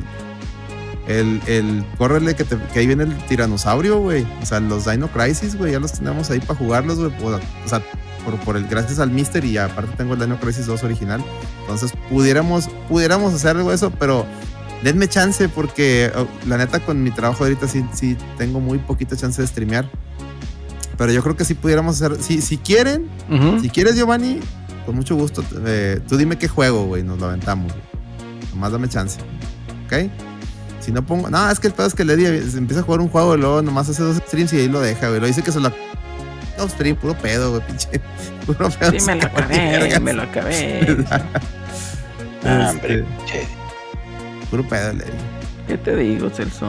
[1.09, 4.27] el, el córrele que, te- que ahí viene el tiranosaurio, güey.
[4.43, 7.13] O sea, los Dino Crisis, güey, ya los tenemos ahí para jugarlos, güey.
[7.65, 7.81] O, sea,
[8.25, 11.23] por, por el gracias al Mister y aparte tengo el Dino Crisis 2 original.
[11.61, 14.27] Entonces pudiéramos, pudiéramos hacer algo de eso, pero
[14.83, 19.17] denme chance porque oh, la neta con mi trabajo ahorita sí, sí tengo muy poquita
[19.17, 19.89] chance de streamear.
[20.99, 23.61] Pero yo creo que sí pudiéramos hacer, si, si quieren, Ujú.
[23.61, 24.41] si quieres Giovanni,
[24.87, 27.71] con mucho gusto, eh, tú dime qué juego, güey, nos lo aventamos.
[27.73, 27.85] güey.
[28.55, 29.19] Nomás dame chance.
[29.87, 30.11] ¿Ok?
[30.87, 33.09] Si no pongo, no, es que el pedo es que Lady empieza a jugar un
[33.09, 35.21] juego y luego nomás hace dos streams y ahí lo deja, güey.
[35.21, 35.73] Lo dice que se lo...
[36.57, 37.89] No, stream, puro pedo, güey, pinche.
[38.47, 38.93] Puro pedo.
[38.93, 41.05] Sí, me lo acabé, me lo acabé.
[42.45, 43.47] Ah, Este, hombre, che.
[44.49, 45.11] puro pedo, Lady.
[45.67, 46.69] ¿Qué te digo, Celso?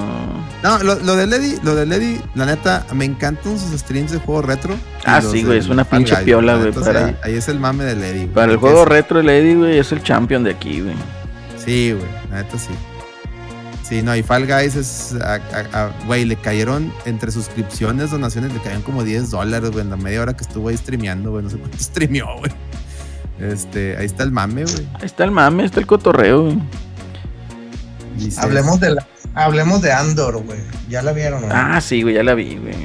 [0.63, 4.17] No, lo, lo de Lady, lo de Lady, la neta, me encantan sus streams de
[4.17, 4.75] juego retro.
[5.05, 7.59] Ah, sí, güey, es una Fall pinche piola, la güey, para- Ahí, ahí es el
[7.59, 8.21] mame de Lady.
[8.21, 10.95] güey, Para el juego es- retro, Eddie, güey, es el champion de aquí, güey.
[11.63, 12.69] Sí, güey, la neta sí.
[13.87, 15.15] Sí, no, y Fall Guys es.
[16.05, 20.21] Güey, le cayeron entre suscripciones, donaciones, le cayeron como 10 dólares, güey, en la media
[20.21, 21.43] hora que estuvo ahí streameando, güey.
[21.43, 22.51] No sé cuánto streameó, güey.
[23.39, 24.87] Este, ahí está el mame, güey.
[24.95, 26.59] Ahí está el mame, está el cotorreo, güey.
[28.37, 30.59] Hablemos de la, hablemos de Andor, güey.
[30.89, 31.49] ¿Ya la vieron, no?
[31.51, 32.75] Ah, sí, güey, ya la vi, güey.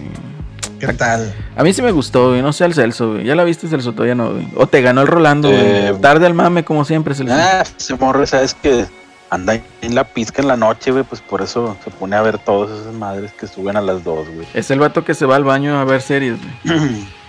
[0.79, 1.33] ¿Qué tal?
[1.57, 2.43] A mí sí me gustó, güey.
[2.43, 3.25] No sé al Celso, güey.
[3.25, 3.93] ¿Ya la viste, Celso?
[3.93, 4.49] Todavía no, güey.
[4.57, 5.61] O te ganó el Rolando, güey.
[5.61, 7.35] Eh, Tarde al mame, como siempre, Celso.
[7.35, 8.87] Ah, ese morro, sabes que
[9.33, 12.37] anda en la pizca en la noche, güey, pues por eso se pone a ver
[12.39, 14.47] todas esas madres que suben a las dos, güey.
[14.53, 16.79] Es el vato que se va al baño a ver series, güey.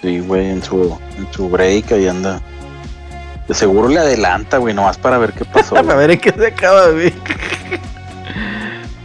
[0.00, 2.40] Sí, güey, en su, en su break ahí anda.
[3.48, 5.76] De seguro le adelanta, güey, nomás para ver qué pasó.
[5.78, 5.96] a güey.
[5.96, 7.12] ver en qué se acaba, güey.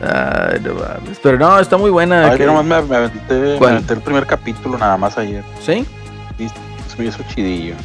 [0.01, 1.19] Ay, no mames.
[1.21, 2.29] Pero no, está muy buena.
[2.29, 5.43] Ay, que- nomás me, me aventé, aventé el primer capítulo nada más ayer.
[5.65, 5.85] ¿Sí?
[6.37, 7.75] Sí, se me hizo chidillo.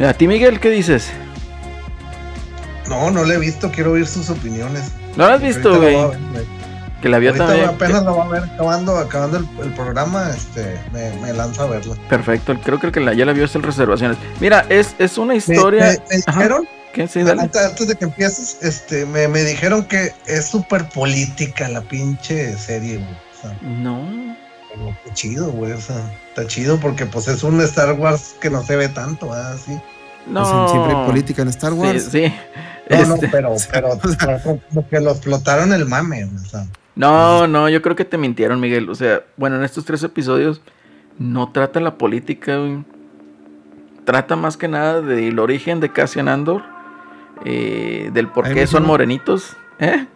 [0.00, 1.12] A ti, Miguel, ¿qué dices?
[2.90, 4.90] No, no la he visto, quiero oír sus opiniones.
[5.16, 5.94] ¿No lo has visto, güey?
[5.96, 6.10] la.
[7.00, 7.68] Que la vio Ahorita también.
[7.70, 11.66] apenas la voy a ver acabando, acabando el, el programa, este, me, me lanzo a
[11.66, 11.94] verla.
[12.10, 14.18] Perfecto, creo que el que la, ya la vio es el Reservaciones.
[14.38, 15.86] Mira, es, es una historia.
[15.86, 17.08] me- me dijeron, ¿Qué?
[17.08, 17.40] Sí, dale.
[17.42, 22.54] antes, antes de que empieces, este, me, me dijeron que es súper política la pinche
[22.58, 23.08] serie, güey.
[23.12, 24.36] O sea, No.
[24.74, 25.72] pero qué chido, güey.
[25.72, 25.96] O sea,
[26.28, 29.56] está chido porque pues es un Star Wars que no se ve tanto, ¿verdad?
[29.64, 29.78] Sí.
[30.26, 30.42] No.
[30.42, 32.08] Pues, siempre hay política en Star Sí, Wars.
[32.12, 32.34] sí.
[32.90, 33.88] No, no, Este, pero, pero,
[34.18, 36.66] pero como que lo explotaron el mame, o sea.
[36.96, 38.90] No, no, yo creo que te mintieron, Miguel.
[38.90, 40.60] O sea, bueno, en estos tres episodios
[41.18, 42.84] no trata la política, güey.
[44.04, 46.62] Trata más que nada del origen de Cassian Andor,
[47.44, 49.56] eh, del por Ahí qué son dijeron- morenitos.
[49.78, 50.06] ¿Eh?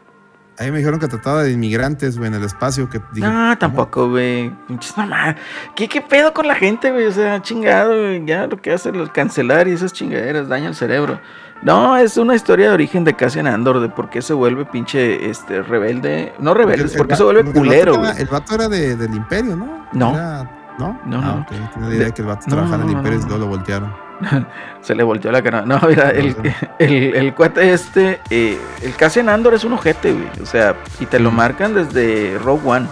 [0.58, 2.88] Ahí me dijeron que trataba de inmigrantes, güey, en el espacio.
[2.88, 4.50] Que dije, No, tampoco, güey.
[4.68, 5.36] Pinches mamá.
[5.74, 7.06] ¿Qué, ¿Qué pedo con la gente, güey?
[7.06, 8.24] O sea, chingado, güey.
[8.24, 11.18] Ya lo que hace es cancelar y esas chingaderas daña el cerebro.
[11.62, 15.30] No, es una historia de origen de Cassian Andor, de por qué se vuelve pinche
[15.30, 16.34] este, rebelde.
[16.38, 18.68] No rebelde, el- por qué se vuelve porque el culero, vato era- El vato era
[18.68, 19.86] de, del Imperio, ¿no?
[19.92, 20.14] No.
[20.14, 21.00] Era- ¿No?
[21.06, 21.40] No, Ah, no.
[21.42, 21.70] ok.
[21.74, 23.24] Tenía idea de que el vato No, trabajaba en el no, Imperio no.
[23.24, 23.94] y luego lo voltearon.
[24.80, 25.62] Se le volteó la cara.
[25.62, 26.34] No, mira, el,
[26.80, 30.26] el, el cuate este, eh, el Cassian Andor es un ojete, güey.
[30.42, 32.86] O sea, y te lo marcan desde Rogue One.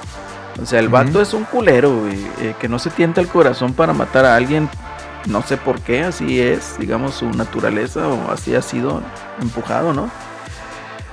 [0.62, 2.24] O sea, el vato es un culero, güey.
[2.40, 4.68] eh, que no se tienta el corazón para matar a alguien
[5.26, 9.02] no sé por qué, así es, digamos, su naturaleza o así ha sido
[9.40, 10.10] empujado, ¿no?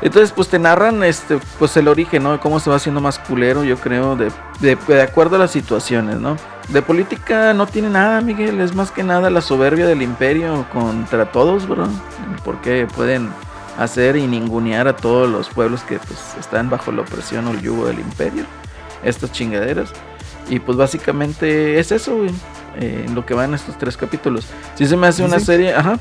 [0.01, 2.39] Entonces, pues te narran este, pues el origen, ¿no?
[2.39, 4.31] Cómo se va haciendo más culero, yo creo, de,
[4.61, 6.37] de, de acuerdo a las situaciones, ¿no?
[6.69, 11.31] De política no tiene nada, Miguel, es más que nada la soberbia del imperio contra
[11.31, 11.87] todos, bro.
[12.45, 13.29] Porque pueden
[13.77, 17.61] hacer y ningunear a todos los pueblos que pues, están bajo la opresión o el
[17.61, 18.45] yugo del imperio.
[19.03, 19.91] Estas chingaderas.
[20.49, 22.31] Y pues básicamente es eso, güey.
[22.77, 24.45] Eh, en lo que van estos tres capítulos.
[24.75, 25.99] Si se me hace una serie, ajá.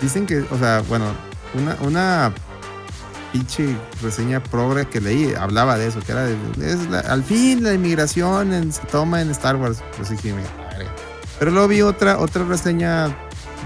[0.00, 1.06] Dicen que, o sea, bueno,
[1.54, 2.32] una, una
[3.32, 7.62] pinche reseña progre que leí hablaba de eso, que era de, es la- al fin
[7.62, 9.82] la inmigración en- se toma en Star Wars.
[9.96, 10.34] Pues dije.
[11.38, 13.14] Pero luego vi otra, otra reseña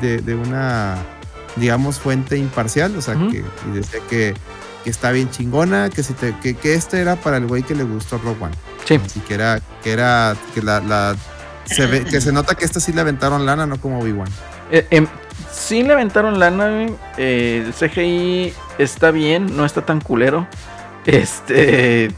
[0.00, 0.96] de, de una,
[1.56, 3.38] digamos, fuente imparcial, o sea, que
[3.70, 4.34] y decía que,
[4.84, 7.74] que está bien chingona, que, si te, que, que este era para el güey que
[7.74, 8.54] le gustó Rogue One.
[8.84, 9.00] Sí.
[9.02, 11.16] Así que era, que era, que la, la
[11.64, 14.28] se ve, que se nota que esta sí le aventaron lana, no como Obi-Wan.
[14.70, 15.06] Eh, em,
[15.50, 16.94] sí le aventaron lana, güey.
[17.18, 20.46] Eh, el CGI está bien, no está tan culero.
[21.06, 22.10] Este.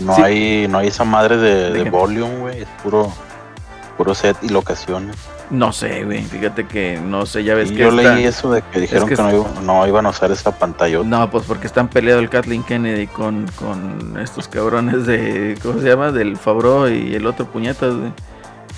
[0.00, 0.22] No Sí.
[0.22, 2.62] hay, no hay esa madre de, ¿De volume, güey.
[2.62, 3.12] Es puro,
[3.96, 5.16] puro set y locaciones.
[5.50, 6.22] No sé, güey.
[6.24, 7.76] Fíjate que no sé, ya ves que.
[7.76, 10.50] yo leí eso de que dijeron que que, no, iba- no iban a usar esa
[10.58, 11.00] pantalla.
[11.04, 15.58] No, pues porque están peleados el Kathleen Kennedy con, con estos cabrones de.
[15.62, 16.10] ¿Cómo se llama?
[16.10, 18.12] Del Fabro y el otro puñetas de-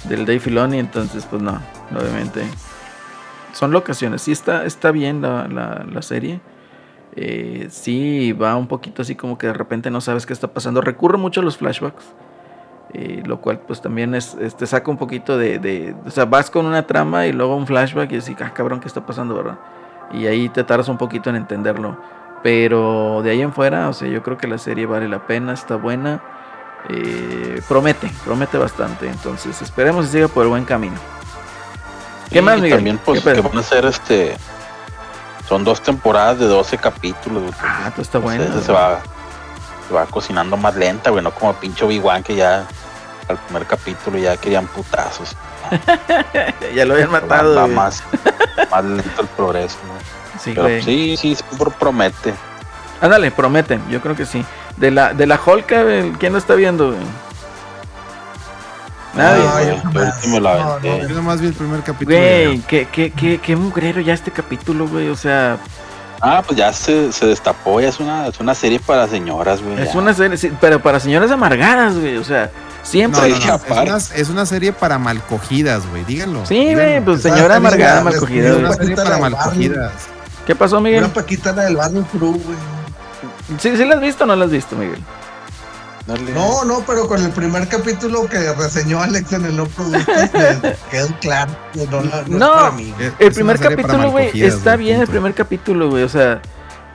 [0.09, 0.79] del Dave Filoni.
[0.79, 1.61] Entonces, pues no,
[1.99, 2.43] obviamente.
[3.53, 4.23] Son locaciones.
[4.23, 6.41] Sí, está, está bien la, la, la serie.
[7.17, 10.81] Eh, sí, va un poquito así como que de repente no sabes qué está pasando.
[10.81, 12.05] Recurre mucho a los flashbacks.
[12.93, 16.27] eh, lo cual, pues también es, es- te saca un poquito de, de- O sea,
[16.27, 19.35] vas con una trama y luego un flashback y así, ah, cabrón, ¿qué está pasando,
[19.35, 19.59] verdad?
[20.13, 21.97] Y ahí te tardas un poquito en entenderlo.
[22.43, 25.53] Pero de ahí en fuera, o sea, yo creo que la serie vale la pena,
[25.55, 26.23] está buena.
[26.89, 29.09] Eh, promete, promete bastante.
[29.09, 30.97] Entonces, esperemos que siga por el buen camino.
[32.31, 32.79] ¿Qué Y más, Miguel?
[32.79, 34.37] También, pues, que van a ser este.
[35.49, 37.55] Son dos temporadas de 12 capítulos, güey.
[37.63, 38.63] Ah, pues está Entonces, bueno.
[38.63, 39.01] se va,
[39.89, 41.23] se va cocinando más lenta, güey.
[41.23, 42.67] No como pinche Obi-Wan que ya
[43.29, 45.37] al primer capítulo ya querían putazos.
[46.75, 47.55] ya lo habían matado.
[47.57, 48.03] va más,
[48.71, 50.39] más lento el progreso, ¿no?
[50.41, 52.35] Sí, Pero sí, sí, sí, pro- promete.
[53.01, 54.45] Ándale, prometen, yo creo que sí.
[54.77, 56.89] De la, de la Holka, güey, ¿quién lo está viendo?
[56.89, 56.99] güey?
[59.15, 59.81] Nadie.
[59.85, 59.93] No,
[60.23, 61.09] yo me la No.
[61.09, 62.17] Yo nomás vi el primer capítulo.
[62.19, 65.09] Güey, qué, qué, qué, qué mugrero ya este capítulo, güey.
[65.09, 65.59] O sea,
[66.21, 69.79] Ah, pues ya se, se destapó, ya es una, es una serie para señoras, güey.
[69.83, 69.99] es ya.
[69.99, 72.17] una serie, sí, pero para señoras amargadas, güey.
[72.17, 73.29] O sea, No, siempre.
[73.29, 76.47] no, no, Sí, es, una, es una serie para malcogidas, güey, díganlo.
[76.47, 79.93] Sí, güey, pues señora amargada, ya mal les cogida, Es una serie para la malcogidas.
[80.47, 81.05] ¿Qué pasó, Miguel?
[81.05, 82.57] Una paquita la del barrio crew, güey.
[83.59, 85.01] ¿Sí, ¿Sí la has visto o no la has visto, Miguel?
[86.07, 86.33] Dale.
[86.33, 90.05] No, no, pero con el primer capítulo que reseñó Alex en el No Productos,
[90.91, 92.53] quedó claro que no, la- no, es No.
[92.53, 92.95] para mí.
[92.99, 96.03] Es- El es primer capítulo, güey, está bien el primer capítulo, güey.
[96.03, 96.43] O sea,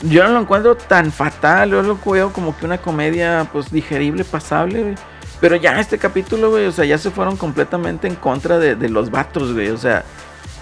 [0.01, 1.71] yo no lo encuentro tan fatal.
[1.71, 4.95] Yo lo veo como que una comedia, pues, digerible, pasable, güey.
[5.41, 8.89] Pero ya este capítulo, güey, o sea, ya se fueron completamente en contra de, de
[8.89, 9.69] los vatos, güey.
[9.69, 10.03] O sea,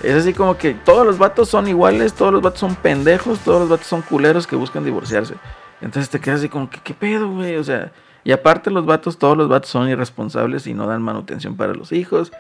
[0.04, 3.62] es así como que todos los vatos son iguales, todos los vatos son pendejos, todos
[3.62, 5.34] los vatos son culeros que buscan divorciarse.
[5.82, 7.56] Entonces te quedas así como que, ¿qué pedo, güey?
[7.58, 7.92] O sea,
[8.24, 11.92] y aparte los vatos, todos los vatos son irresponsables y no dan manutención para los
[11.92, 12.32] hijos.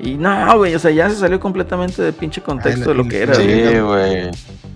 [0.00, 3.08] Y no, güey, o sea, ya se salió completamente de pinche contexto Ay, de lo
[3.08, 3.42] que era, sí.
[3.42, 3.68] güey.
[3.74, 4.30] Sí, güey.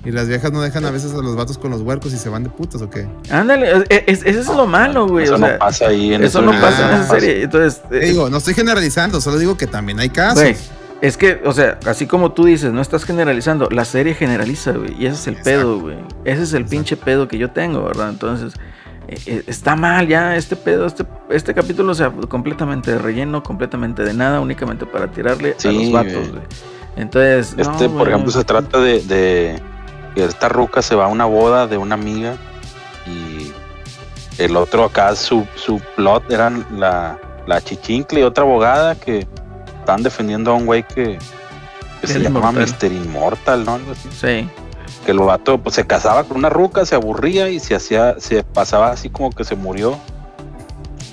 [0.04, 2.28] Y las viejas no dejan a veces a los vatos con los huercos y se
[2.28, 3.06] van de putas o qué.
[3.30, 5.24] Ándale, es, es- eso es lo malo, güey.
[5.26, 7.42] Eso o no pasa ahí en eso no pasa en esa serie.
[7.44, 10.42] Entonces, Te eh, digo, no estoy generalizando, solo digo que también hay casos.
[10.42, 10.56] güey,
[11.02, 14.94] es que, o sea, así como tú dices, no estás generalizando, la serie generaliza, güey.
[14.96, 15.50] Y ese es el Exacto.
[15.50, 15.96] pedo, güey.
[16.24, 16.70] Ese es el Exacto.
[16.70, 18.08] pinche pedo que yo tengo, ¿verdad?
[18.08, 18.54] Entonces,
[19.08, 23.42] eh, eh, está mal ya este pedo, este, este capítulo, o sea, completamente de relleno,
[23.42, 26.42] completamente de nada, únicamente para tirarle a los vatos, güey.
[26.96, 29.60] Entonces, no, Este, por ejemplo, se trata de, de
[30.14, 32.36] que esta ruca se va a una boda de una amiga
[33.06, 33.50] y
[34.40, 37.18] el otro acá, su, su plot eran la,
[37.48, 39.26] la chichincle y otra abogada que
[39.82, 41.18] están defendiendo a un güey que,
[42.00, 42.76] que se llama inmortal.
[42.80, 42.92] Mr.
[42.92, 43.74] Immortal, ¿no?
[43.74, 44.08] Algo así.
[44.12, 44.48] Sí.
[45.04, 48.44] Que el vato pues, se casaba con una ruca, se aburría y se hacía, se
[48.44, 49.98] pasaba así como que se murió.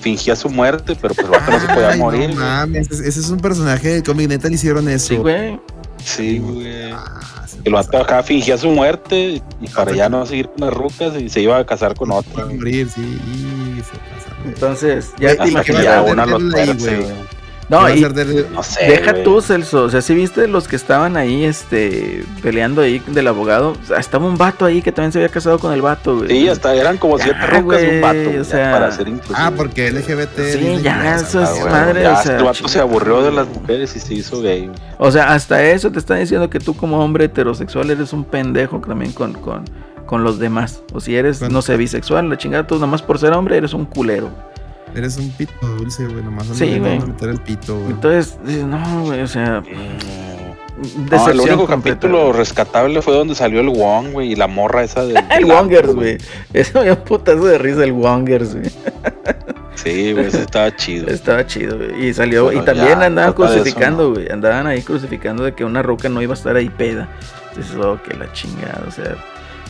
[0.01, 2.29] Fingía su muerte, pero pues el vato no se podía Ay, morir.
[2.29, 5.07] No mames, ese ese es un personaje de cómic, neta le hicieron eso.
[5.07, 5.59] Sí, güey.
[6.01, 6.91] Sí, güey.
[6.93, 7.19] Ah,
[7.65, 11.27] El vato acá fingía su muerte y para ya no seguir con las rucas y
[11.27, 12.43] se iba a casar con otra.
[12.43, 14.37] a morir, sí, y se pasa.
[14.45, 16.05] Entonces, ya Güey, te imaginas.
[17.69, 18.83] No, y de- No sé.
[18.85, 19.83] deja tú, Celso.
[19.83, 23.77] O sea, si viste los que estaban ahí, este, peleando ahí del abogado.
[23.81, 26.29] O sea, estaba un vato ahí que también se había casado con el vato, güey.
[26.29, 28.41] Sí, hasta eran como Ya, siete rucas y un vato.
[28.41, 29.37] o sea- para ser inclusivo.
[29.39, 30.51] Ah, porque LGBT.
[30.53, 33.95] Sí, ya, eso es madre, Ya, o sea, el vato se aburrió de las mujeres
[33.95, 34.71] y se hizo gay.
[34.97, 38.79] O sea, hasta eso te están diciendo que tú como hombre heterosexual eres un pendejo
[38.79, 39.65] también con, con,
[40.07, 40.81] con los demás.
[40.93, 43.85] O si eres, no sé, bisexual, la chingada, tú nomás por ser hombre eres un
[43.85, 44.29] culero.
[44.95, 46.23] Eres un pito dulce, güey.
[46.23, 46.99] Nomás Sí, güey.
[46.99, 47.91] meter el pito, güey.
[47.91, 52.33] Entonces, dices, no, güey, o sea, No, decepción el único completa, capítulo güey.
[52.33, 55.21] rescatable fue donde salió el Wong, güey, y la morra esa de.
[55.31, 56.17] El Wongers, güey.
[56.53, 58.71] Eso me un putazo de risa el Wongers, güey.
[59.75, 61.07] Sí, güey, ese estaba chido.
[61.13, 62.07] Estaba chido, güey.
[62.07, 64.29] Y salió, Bueno, y también ya, andaban eso, crucificando, güey.
[64.29, 67.07] Andaban ahí crucificando de que una roca no iba a estar ahí peda.
[67.49, 69.15] Entonces, oh, que la chingada, o sea,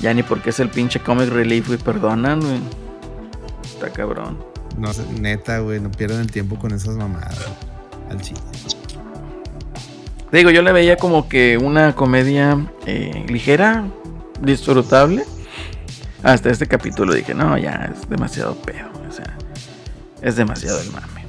[0.01, 2.59] ya ni porque es el pinche comic relief, güey, perdonan, güey.
[3.63, 4.37] Está cabrón.
[4.79, 5.79] No, neta, güey.
[5.79, 7.37] No pierdan el tiempo con esas mamadas.
[8.09, 8.39] Al chile.
[10.31, 13.85] Digo, yo le veía como que una comedia eh, ligera,
[14.41, 15.25] disfrutable.
[16.21, 18.89] Hasta este capítulo dije, no, ya es demasiado pedo.
[19.07, 19.37] O sea,
[20.21, 21.25] es demasiado el mame.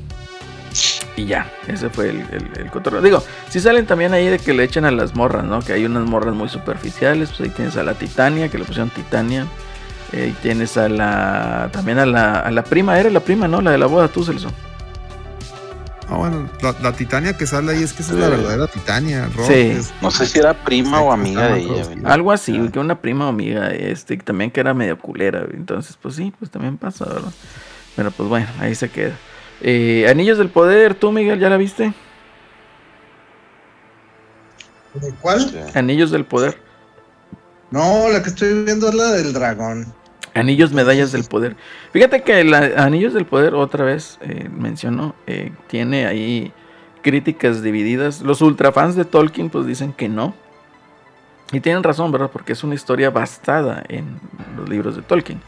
[1.17, 3.03] Y ya, ese fue el, el, el cotorreo.
[3.03, 5.61] Digo, si salen también ahí de que le echan a las morras, ¿no?
[5.61, 7.31] Que hay unas morras muy superficiales.
[7.31, 9.47] Pues ahí tienes a la Titania, que le pusieron Titania.
[10.13, 11.69] Eh, y tienes a la.
[11.73, 13.61] También a la, a la prima, era la prima, ¿no?
[13.61, 14.51] La de la boda, tú, Celso.
[16.09, 18.31] Ah, bueno, la, la Titania que sale ahí es que esa es la Sí.
[18.33, 19.27] verdadera Titania.
[19.37, 19.53] Rock, Sí.
[19.55, 21.85] es- No sé si era prima o amiga de ella.
[22.05, 25.45] Algo así, güey, que una prima o amiga, este, que también que era medio culera.
[25.53, 27.31] Entonces, pues sí, pues también pasa, ¿verdad?
[27.95, 29.13] Pero pues bueno, ahí se queda.
[29.61, 31.93] Eh, Anillos del Poder, tú, Miguel, ¿ya la viste?
[34.95, 35.71] ¿De ¿Cuál?
[35.75, 36.59] Anillos del Poder.
[37.71, 39.95] No, la que estoy viendo es la del dragón.
[40.35, 41.57] Anillos, medallas del poder.
[41.93, 46.53] Fíjate que la Anillos del Poder, otra vez eh, mencionó, eh, tiene ahí
[47.03, 48.23] críticas divididas.
[48.23, 50.35] Los ultrafans de Tolkien, pues dicen que no.
[51.53, 52.31] Y tienen razón, ¿verdad?
[52.33, 54.21] Porque es una historia basada en
[54.57, 55.41] los libros de Tolkien.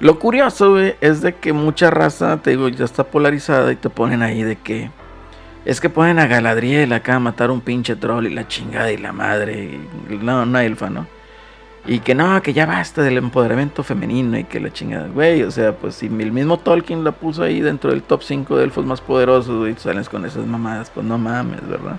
[0.00, 4.22] Lo curioso, es de que mucha raza, te digo, ya está polarizada y te ponen
[4.22, 4.90] ahí de que.
[5.64, 8.98] Es que ponen a Galadriel acá a matar un pinche troll y la chingada y
[8.98, 9.78] la madre.
[10.10, 11.06] No, una elfa, ¿no?
[11.86, 15.42] Y que no, que ya basta del empoderamiento femenino y que la chingada, güey.
[15.42, 18.64] O sea, pues si el mismo Tolkien la puso ahí dentro del top 5 de
[18.64, 21.98] elfos más poderosos, tú sales con esas mamadas, pues no mames, ¿verdad?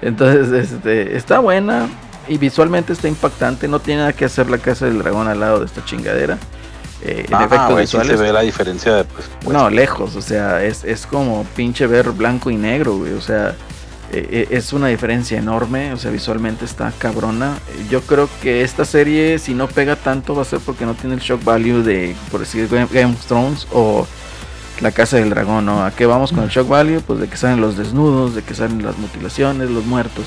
[0.00, 1.88] Entonces, este, está buena
[2.26, 3.68] y visualmente está impactante.
[3.68, 6.38] No tiene nada que hacer la casa del dragón al lado de esta chingadera.
[7.02, 8.20] Eh, en Ah, efectos güey, sí se visuales.
[8.20, 12.10] ve la diferencia de pues, pues, No, lejos, o sea, es, es como pinche ver
[12.12, 13.54] blanco y negro, güey, o sea,
[14.12, 17.58] eh, eh, es una diferencia enorme, o sea, visualmente está cabrona.
[17.90, 21.14] Yo creo que esta serie, si no pega tanto, va a ser porque no tiene
[21.14, 24.06] el shock value de, por decir, Game of Thrones o
[24.80, 25.84] La Casa del Dragón, ¿no?
[25.84, 27.00] ¿A qué vamos con el shock value?
[27.00, 30.24] Pues de que salen los desnudos, de que salen las mutilaciones, los muertos.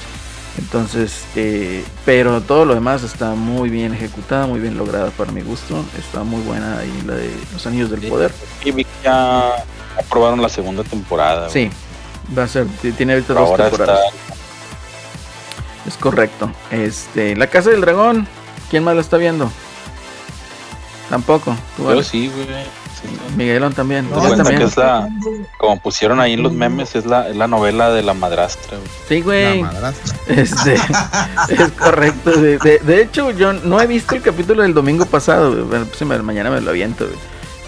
[0.58, 5.42] Entonces, eh, pero todo lo demás está muy bien ejecutada, muy bien lograda para mi
[5.42, 5.84] gusto.
[5.98, 8.02] Está muy buena ahí la de Los Anillos del.
[8.02, 8.32] Poder.
[8.64, 9.66] Y ya
[9.98, 11.50] aprobaron la segunda temporada.
[11.50, 11.70] Sí,
[12.38, 12.66] va a ser,
[12.98, 14.00] tiene ahorita dos temporadas.
[14.10, 15.88] está.
[15.88, 16.52] Es correcto.
[16.70, 18.28] Este, La Casa del Dragón,
[18.70, 19.52] ¿quién más la está viendo?
[21.10, 21.56] Tampoco.
[21.76, 22.04] Tú, Yo vale.
[22.04, 22.46] sí, güey.
[22.48, 23.36] sí.
[23.36, 24.06] Miguelón también.
[24.06, 24.60] Haz ¿Tú de cuenta también?
[24.60, 25.10] que es la,
[25.58, 28.78] como pusieron ahí en los memes, es la, es la novela de la madrastra.
[28.78, 28.90] güey.
[29.10, 29.62] Sí, La güey.
[29.64, 30.16] madrastra.
[30.28, 30.76] Este,
[31.50, 32.32] es correcto.
[32.32, 35.52] De, de- de hecho, yo no he visto el capítulo del domingo pasado.
[35.52, 35.64] güey.
[35.64, 37.06] Bueno, pues, ma- mañana me lo aviento.
[37.06, 37.18] güey.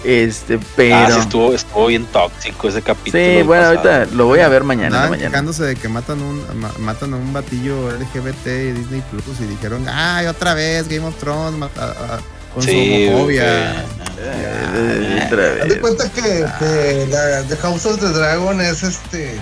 [0.04, 0.96] Este, pero.
[0.96, 3.22] Ah, sí, estuvo, estuvo bien tóxico ese capítulo.
[3.24, 3.90] Sí, bueno, pasado.
[3.90, 4.86] ahorita lo voy a ver mañana.
[4.88, 5.30] Andaban mañana.
[5.30, 9.44] quejándose de que matan, un, ma- matan a un batillo LGBT y Disney Plus y
[9.46, 12.20] dijeron, ay, otra vez Game of Thrones mata- a- a-
[12.52, 13.84] con Sí, su homofobia.
[14.18, 15.78] Eh, otra Haz de vez.
[15.78, 19.36] cuenta que, que la de House of the Dragon es este.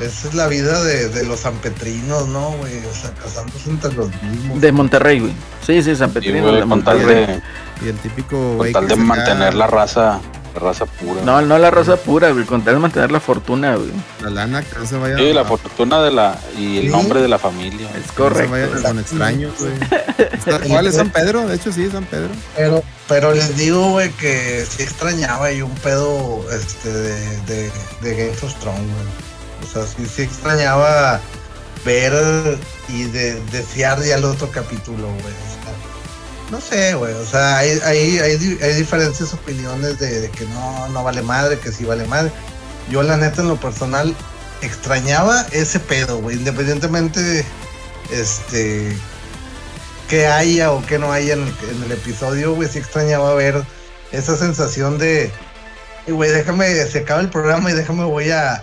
[0.00, 2.78] Esa es la vida de, de los ampetrinos, ¿no, güey?
[2.84, 4.60] O sea, casándose entre los mismos.
[4.60, 5.32] De Monterrey, güey.
[5.66, 6.50] Sí, sí, San Sí, de con
[6.84, 7.26] tal Monterrey.
[7.26, 7.42] de,
[7.84, 10.20] Y el típico con güey tal que de mantener la raza,
[10.54, 11.22] la raza pura.
[11.24, 12.44] No, no la raza pura, güey.
[12.44, 13.90] Con tal de mantener la fortuna, güey.
[14.22, 16.88] La lana que no se vaya Sí, la a- fortuna de la y el Sí.
[16.90, 17.88] nombre de la familia.
[17.88, 18.50] Es que no se correcto.
[18.52, 19.72] vaya con extraños, güey.
[20.18, 21.46] Está- ¿Cuál es San Pedro?
[21.48, 22.28] De hecho, sí, es San Pedro.
[22.54, 28.14] Pero, pero les digo, güey, que sí extrañaba y un pedo este, de, de, de
[28.14, 29.26] Game of Thrones, güey.
[29.62, 31.20] O sea, sí, sí extrañaba
[31.84, 32.58] ver
[32.88, 35.18] y de, desear ya el otro capítulo, güey.
[35.18, 35.72] O sea,
[36.50, 37.14] no sé, güey.
[37.14, 41.72] O sea, hay, hay, hay, hay diferentes opiniones de, que no, no vale madre, que
[41.72, 42.30] sí vale madre.
[42.90, 44.14] Yo, la neta, en lo personal,
[44.62, 46.36] extrañaba ese pedo, güey.
[46.36, 47.44] Independientemente de,
[48.12, 48.96] este,
[50.08, 53.64] que haya o que no haya en el, episodio, güey, sí extrañaba ver
[54.12, 55.32] esa sensación de,
[56.06, 58.62] "Eh, güey, déjame, se acaba el programa y déjame voy a-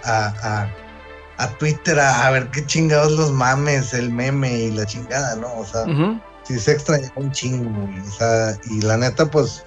[1.37, 5.53] a Twitter a, a ver qué chingados los mames, el meme y la chingada, ¿no?
[5.55, 6.19] O sea, Ujú.
[6.43, 7.99] sí se extrañó un chingo, güey.
[7.99, 9.63] O sea, y la neta, pues,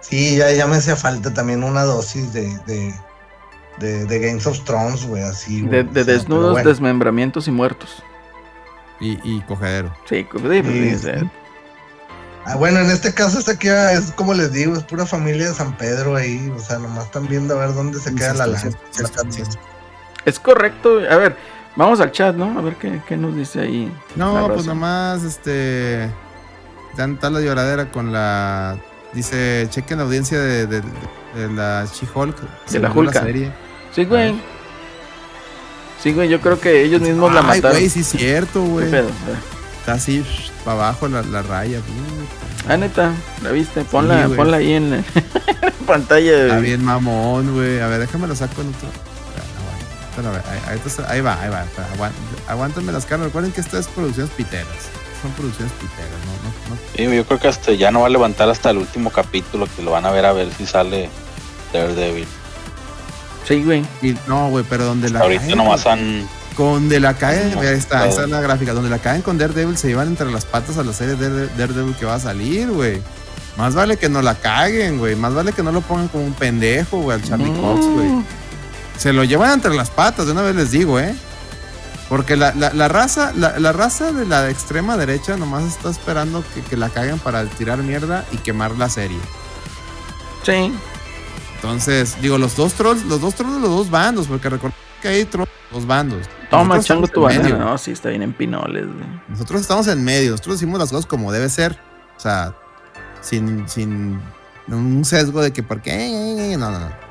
[0.00, 2.94] sí, ya, ya me hacía falta también una dosis de, de,
[3.78, 5.62] de, de Games of Thrones, güey, así.
[5.62, 5.70] De, güey.
[5.70, 6.68] de O sea, pero desnudos, bueno.
[6.68, 8.02] desmembramientos y muertos.
[9.00, 9.94] Y, y cogedero.
[10.08, 10.98] Sí, sí, pues, Sí, sí, sí.
[11.20, 11.30] sí.
[12.46, 15.54] Ah, bueno, en este caso esta queda, es como les digo, es pura familia de
[15.54, 18.78] San Pedro ahí, o sea, nomás están viendo a ver dónde se queda la Incesto,
[19.22, 19.58] lanza.
[20.24, 20.98] Es correcto.
[21.10, 21.36] A ver,
[21.76, 22.58] vamos al chat, ¿no?
[22.58, 23.92] A ver qué, qué nos dice ahí.
[24.16, 24.68] No, la pues raza.
[24.68, 26.10] nomás, este.
[26.96, 28.76] Dan tal la lloradera con la.
[29.12, 30.82] Dice, chequen la audiencia de, de-
[31.34, 32.36] de la She-Hulk.
[32.70, 33.52] De la serie.
[33.94, 34.34] Sí, güey.
[36.02, 37.72] Sí, güey, yo creo que ellos mismos la Ay, mataron.
[37.76, 38.86] güey, sí es cierto, ¿Qué güey.
[39.80, 40.24] Está así,
[40.64, 41.80] para abajo la, la raya.
[41.80, 42.72] puta.
[42.72, 43.82] Ah, neta, ¿la viste?
[43.84, 45.04] Ponla, Sí, ponla ahí en, en
[45.86, 46.42] pantalla.
[46.46, 47.80] Está bien mamón, güey.
[47.80, 48.88] A ver, déjame lo saco en otro.
[50.10, 50.40] Espera, no, güey.
[50.40, 51.62] Espera, a ver, ahí, ahí está- ahí va, ahí va.
[51.64, 52.12] espera, aguán-
[52.48, 53.26] aguántenme las caras.
[53.26, 54.66] Recuerden que estas es producciones piteras.
[55.22, 56.32] Son producciones piteras, no,
[56.70, 59.10] no, no Sí, yo creo que hasta ya no va a levantar hasta el último
[59.10, 61.10] capítulo, que lo van a ver a ver si sale
[61.72, 62.26] Daredevil.
[63.46, 63.84] Sí, güey.
[64.02, 66.28] Y- no, güey, pero donde la Ahorita caen, nomás han...
[66.56, 68.26] con de la caen, No, mira, ahí está, todo.
[68.26, 71.16] la gráfica, donde la caen con Daredevil se llevan entre las patas a la serie
[71.16, 73.02] de Daredevil que va a salir, güey.
[73.56, 75.16] Más vale que no la caguen, güey.
[75.16, 78.08] Más vale que no lo pongan como un pendejo, güey, al Charlie Cox, güey.
[79.00, 81.14] Se lo llevan entre las patas, de una vez les digo, ¿eh?
[82.10, 86.44] Porque la, la- la raza, la, la raza de la extrema derecha nomás está esperando
[86.54, 89.18] que, que la caguen para tirar mierda y quemar la serie.
[90.42, 90.72] Sí.
[91.56, 95.08] Entonces, digo, los dos trolls, los dos trolls de los dos bandos, porque recuerda que
[95.08, 96.26] hay trolls de los bandos.
[96.50, 97.56] Toma, chango tu banana.
[97.56, 99.06] No, sí, está bien en pinoles, güey.
[99.28, 101.78] Nosotros estamos en medio, nosotros decimos las cosas como debe ser.
[102.16, 102.54] O sea,
[103.22, 104.20] sin, sin
[104.66, 106.56] un sesgo de que por qué.
[106.58, 107.09] No, no, no.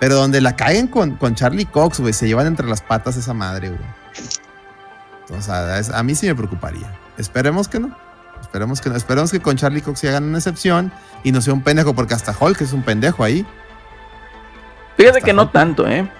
[0.00, 3.34] Pero donde la caen con, con Charlie Cox, güey, se llevan entre las patas esa
[3.34, 5.38] madre, güey.
[5.38, 6.90] O sea, es- a mí sí me preocuparía.
[7.18, 7.94] Esperemos que no.
[8.40, 8.96] Esperemos que no.
[8.96, 10.90] Esperemos que con Charlie Cox se hagan una excepción
[11.22, 13.46] y no sea un pendejo, porque hasta Hulk es un pendejo ahí.
[14.96, 16.10] Fíjate que no tanto, ¿eh?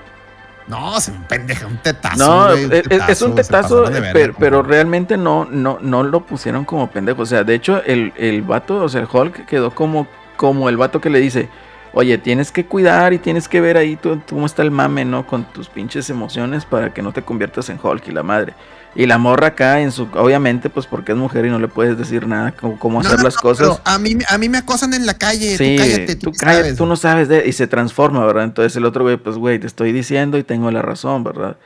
[0.69, 2.17] No, se me un pendejo, un tetazo.
[2.17, 6.65] No, güey, es, es- es un tetazo, verga pero, realmente no, no, no lo pusieron
[6.65, 7.23] como pendejo.
[7.23, 10.77] O sea, de hecho, el, el vato, o sea, el Hulk quedó como, como el
[10.77, 11.49] vato que le dice,
[11.93, 15.27] oye, tienes que cuidar y tienes que ver ahí tú- cómo está el mame, ¿no?
[15.27, 18.55] Con tus pinches emociones para que no te conviertas en Hulk y la madre.
[18.97, 21.97] Y la morra acá en su, obviamente, pues porque es mujer y no le puedes
[21.97, 23.81] decir nada cómo, cómo No, hacer no, las no, cosas.
[23.85, 25.57] A mí, a mí me acosan en la calle.
[25.57, 26.77] Sí, tú cállate, tú, tú qué cállate, sabes.
[26.77, 27.47] tú no sabes de...
[27.47, 28.43] Y se transforma, ¿verdad?
[28.45, 31.57] Entonces el otro güey, pues güey, te estoy diciendo y tengo la razón, ¿verdad?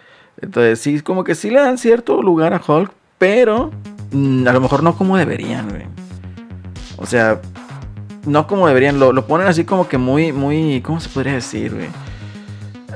[0.41, 3.71] Entonces sí, como que sí le dan cierto lugar a Hulk, pero
[4.13, 5.85] mm, a lo mejor no como deberían, güey.
[6.99, 7.41] O sea,
[8.27, 11.75] no como deberían, lo, lo ponen así como que muy, muy, ¿cómo se podría decir,
[11.75, 11.89] güey?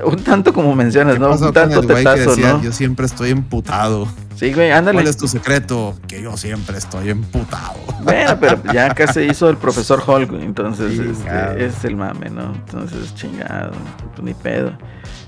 [0.03, 1.31] Un tanto como mencionas, ¿Qué ¿no?
[1.31, 2.61] Un tanto tetazo, decía, ¿no?
[2.61, 4.07] Yo siempre estoy emputado.
[4.35, 4.95] Sí, güey, ándale.
[4.97, 5.95] ¿Cuál es tu secreto?
[6.07, 7.75] Que yo siempre estoy emputado.
[8.01, 12.53] Bueno, pero ya acá se hizo el profesor Hulk, entonces este, es el mame, ¿no?
[12.53, 13.71] Entonces, chingado,
[14.15, 14.71] pues, ni pedo.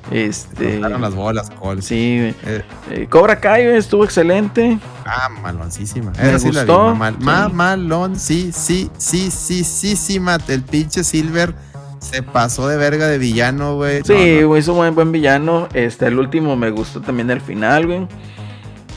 [0.10, 0.80] Este.
[0.80, 1.82] Las bolas, Cole.
[1.82, 2.36] Sí, güey.
[2.46, 4.80] Eh, Eh, Cobra Kai güey, estuvo excelente.
[5.06, 6.12] ah, maloncísima.
[6.12, 7.24] Me sí la vi, gustó, mamal- sí.
[7.24, 10.50] Mamalón, sí, sí, sí, sí, sí, sí, Matt.
[10.50, 11.54] El pinche Silver
[12.00, 14.02] se pasó de verga de villano, güey.
[14.04, 14.48] Sí, No, no.
[14.48, 15.70] güey, hizo un buen, buen villano.
[15.74, 18.08] Este, el último me gustó también el final, güey.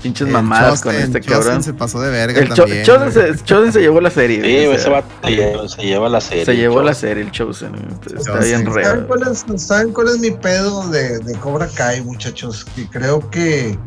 [0.05, 1.63] Pinches El mamadas con este Chosen cabrón.
[1.63, 2.67] se pasó de verga El Cho-.
[2.85, 4.43] Chosen, se, Chosen se llevó la serie.
[4.43, 6.45] Sí, ese vato se lleva, se lleva la serie.
[6.45, 7.73] se llevó la serie, el Chosen.
[8.07, 9.07] Está bien ¿Saben real.
[9.09, 12.65] cuál, es, saben cuál es mi pedo de, de Cobra Kai, muchachos?
[12.77, 13.79] Que creo que.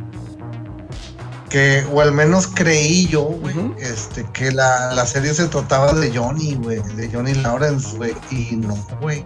[1.49, 6.11] que o al menos creí yo, güey, este, que la, la serie se trataba de
[6.17, 9.23] Johnny, güey, de Johnny Lawrence, güey, y no, güey.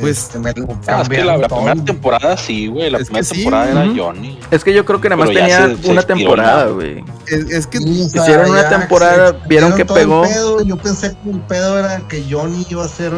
[0.00, 2.90] Pues, Este, me lo Ah, es que la, primera temporada sí, güey.
[2.90, 3.92] La Es primera sí, temporada era.
[3.96, 4.38] Johnny.
[4.50, 7.04] Es que yo creo que nada más Pero tenía se- una temporada, güey.
[7.26, 10.22] Es, es que Sí, o sea, Hicieron una temporada, se vieron que pegó.
[10.22, 13.12] pedo, yo pensé que el pedo era que Johnny iba a ser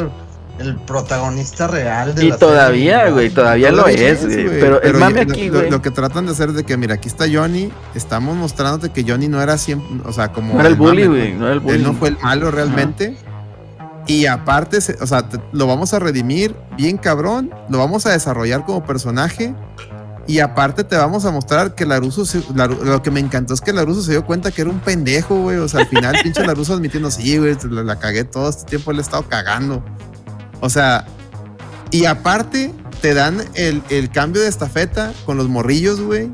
[0.58, 4.46] el protagonista real de Y la todavía, serie, güey, todavía lo es, güey.
[4.48, 5.70] Pero el mame lo- aquí, lo, güey.
[5.70, 9.04] lo que tratan de hacer es de que, mira, aquí está Johnny, estamos mostrándote que
[9.08, 10.54] Johnny no era siempre, o sea, como...
[10.54, 11.76] No era el bully, mame, güey, no era el bully.
[11.76, 13.16] Él no fue el malo realmente.
[14.06, 18.84] Y aparte, o sea, lo vamos a redimir bien cabrón, lo vamos a desarrollar como
[18.84, 19.54] personaje.
[20.26, 22.24] Y aparte te vamos a mostrar que Laruso,
[22.54, 25.58] lo que me encantó es que Laruso se dio cuenta que era un pendejo, güey.
[25.58, 28.92] O sea, al final pinche Laruso admitiendo, sí, güey, la, la cagué todo este tiempo,
[28.92, 29.84] le he estado cagando.
[30.60, 31.06] O sea,
[31.90, 36.30] y aparte te dan el, el cambio de estafeta con los morrillos, güey.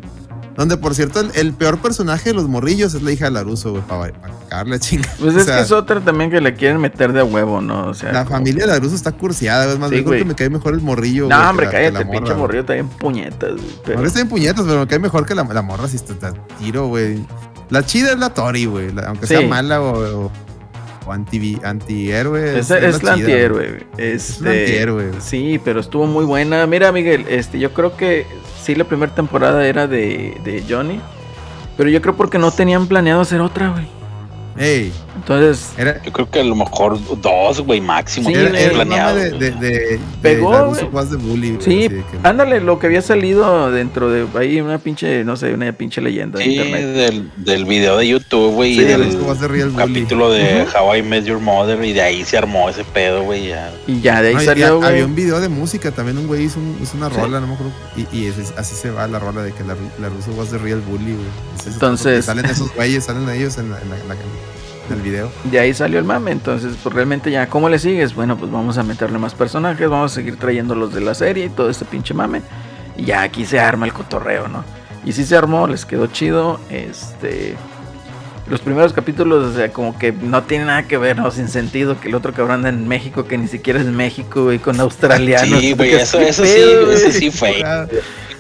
[0.61, 3.71] Donde, por cierto, el, el peor personaje de los morrillos es la hija de Laruso,
[3.71, 4.13] güey, para,
[4.51, 5.09] para chinga.
[5.19, 7.87] Pues O es sea, que es otra también que le quieren meter de huevo, ¿no?
[7.87, 9.75] O sea, La familia de Laruso está cursiada, güey.
[9.77, 11.29] Es más, Sí, que me cae mejor el morrillo.
[11.31, 13.81] No, hombre, la- cállate, la morra, pinche morrillo está bien puñetas, güey.
[13.87, 13.97] Pero...
[13.97, 16.35] Ahora está en puñetas, pero me cae mejor que la, la morra si está, está
[16.59, 17.25] tiro, güey.
[17.71, 18.91] La chida es la Tori, güey.
[19.07, 20.33] Aunque sea mala o, o,
[21.07, 22.59] o anti, antihéroe.
[22.59, 23.87] Esa es, la chida, antihéroe.
[23.97, 25.09] Es Este, antihéroe.
[25.09, 25.21] güey.
[25.21, 26.67] Sí, pero estuvo muy buena.
[26.67, 28.27] Mira, Miguel, este, yo creo que
[28.63, 31.01] sí la primera temporada era de, de Johnny.
[31.77, 33.87] Pero yo creo porque no tenían planeado hacer otra, güey.
[34.59, 38.29] Ey, Entonces, era, Yo creo que a lo mejor dos, güey, máximo.
[38.29, 40.75] Sí, era, era el planeado, de, de, de, de Pegó,
[41.19, 45.37] bully, sí, de que- ándale, lo que había salido dentro de ahí, una pinche, no
[45.37, 46.85] sé, una pinche leyenda de Sí, internet.
[46.87, 49.77] del, del video de YouTube, güey, Sí, y del bully.
[49.77, 50.79] capítulo de Ujú.
[50.79, 53.73] How I Met Your Mother, y de ahí se armó ese pedo, güey, ya.
[53.87, 56.59] Y ya de ahí No, salió, Había un video de música, también un güey hizo,
[56.59, 57.17] un- hizo una Sí.
[57.17, 57.73] rola, no me acuerdo.
[57.97, 60.59] Y, y ese- así se va la rola de que la, la ruso was the
[60.59, 61.73] real bully, güey.
[61.73, 64.15] Entonces- Salen esos güeyes, salen ellos en, la- en, la- en la-
[64.91, 65.31] en el video.
[65.45, 68.15] De ahí salió el mame, entonces pues realmente ya, ¿cómo le sigues?
[68.15, 71.47] Bueno, pues vamos a meterle más personajes, vamos a seguir trayendo los de la serie
[71.47, 72.43] y todo este pinche mame.
[72.97, 74.65] Y ya aquí se arma el cotorreo, ¿no?
[75.05, 76.61] Y sí se armó, les quedó chido.
[76.71, 77.57] Este.
[78.49, 81.31] Los primeros capítulos, o sea, como que no tiene nada que ver, ¿no?
[81.31, 84.59] Sin sentido que el otro cabrón anda en México, que ni siquiera es México, güey,
[84.59, 85.61] con australianos.
[85.61, 86.61] Sí, güey, ¿Qué eso, eso sí,
[86.93, 87.63] ese sí fue.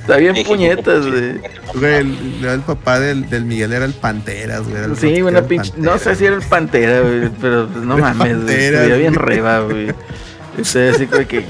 [0.00, 1.40] Está bien México, puñetas, güey.
[1.74, 4.82] Güey, el, el papá del, del Miguel era el Panteras, güey.
[4.96, 5.72] Sí, una pinche.
[5.76, 8.32] No sé si era el Pantera, güey, pero pues, no El mames, güey.
[8.36, 9.26] Pantera, Se veía bien güey.
[9.26, 9.94] reba, güey.
[10.58, 11.44] Estoy así como que,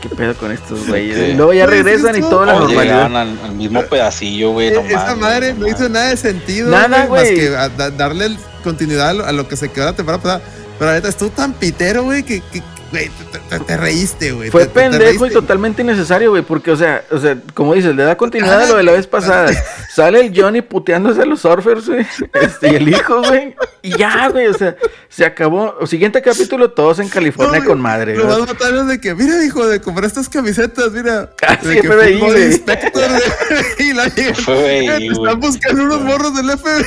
[0.00, 1.16] ¿qué pedo con estos güeyes?
[1.18, 1.22] Sí.
[1.24, 3.04] Y luego ya Güey, sí regresan y toda la Todos normalidad.
[3.06, 6.70] al, al mismo pedacillo, güey, no Esa mames, madre no hizo nada de sentido.
[6.70, 7.22] Nada, güey.
[7.22, 7.34] Más güey.
[7.48, 10.42] que a- da- darle continuidad a lo, a lo que se quedó la temporada pasada.
[10.78, 12.62] Pero ahorita estuvo tan pitero, güey, que, que,
[12.94, 14.50] güey, te, te- te reíste, güey.
[14.50, 17.74] Fue Te- te- te pendejo y totalmente innecesario, güey, porque, o sea, o sea, como
[17.74, 19.50] dices, le da continuidad a lo de la vez pasada.
[19.94, 24.28] Sale el Johnny puteándose a los surfers, güey, este, y el hijo, güey, y ya,
[24.28, 24.76] güey, o sea,
[25.08, 25.74] se acabó.
[25.80, 28.38] O siguiente capítulo, todos en California No, con madre, Lo güey.
[28.40, 31.30] más matable es de que, mira, hijo, de comprar estas camisetas, mira.
[31.46, 32.44] Ah, de sí, que FBI, güey.
[32.46, 34.04] Inspector, güey, y la.
[34.10, 35.08] FBI, "Eh, te güey.
[35.08, 36.84] Están buscando unos morros del FBI.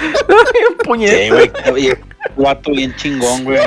[0.00, 1.34] Bien Sí, puñeta.
[1.34, 1.98] güey, oye,
[2.36, 3.58] guato bien chingón, güey.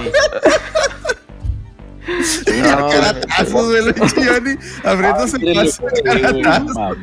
[2.61, 6.97] No, Caratazos, güey, el Johnny, abriéndose Ándale, paso caratazos.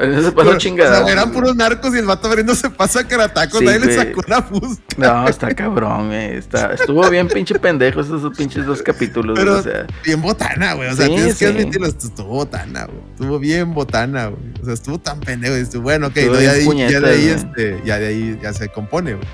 [0.00, 1.00] Eso se pasó chingada.
[1.02, 3.58] O sea, eran puros narcos y el vato abriéndose paso a caratacos.
[3.58, 3.96] Sí, Nadie le güey.
[3.96, 4.82] sacó una fusca.
[4.96, 6.36] No, está cabrón, güey.
[6.36, 9.86] Está, estuvo bien pinche pendejo esos pinches dos capítulos, Pero o sea.
[10.04, 10.88] bien botana, güey.
[10.90, 11.44] O sea, Sí, tienes sí.
[11.44, 11.86] que admitirlo.
[11.88, 12.98] Estuvo botana, güey.
[13.12, 14.42] Estuvo bien botana, güey.
[14.62, 15.56] O sea, estuvo tan pendejo.
[15.56, 16.16] Y estuvo, bueno, ok.
[16.16, 17.28] Estuvo no, ya, ahí, ya de puñetas, ahí, güey.
[17.30, 19.26] este, ya de ahí ya se compone, güey.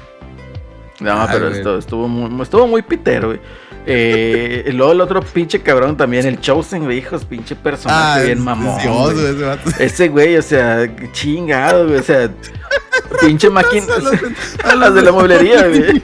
[1.00, 1.58] No, Ay, pero güey.
[1.58, 3.40] esto, estuvo muy, estuvo muy pitero, güey.
[3.86, 8.40] Eh, luego el otro pinche cabrón también, el Chosen, güey, hijos, pinche personaje bien Ah,
[8.40, 8.82] es- mamón.
[8.82, 9.26] Dios, güey.
[9.26, 9.70] ese vato.
[9.78, 12.30] Ese güey, o sea, chingado, güey, o sea,
[13.20, 13.86] pinche máquina.
[13.94, 14.34] A los de-
[14.64, 16.02] A las de la mueblería, güey.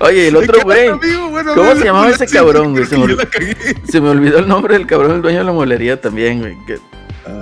[0.00, 0.88] Oye, el otro ¿Qué güey?
[1.30, 2.84] Bueno, ¿cómo se llamaba ese cabrón, güey?
[2.86, 3.18] Se me olvidó.
[3.18, 3.56] la cagué.
[3.88, 6.56] se me olvidó el nombre del cabrón, el dueño de la mueblería también, güey.
[6.66, 6.80] que-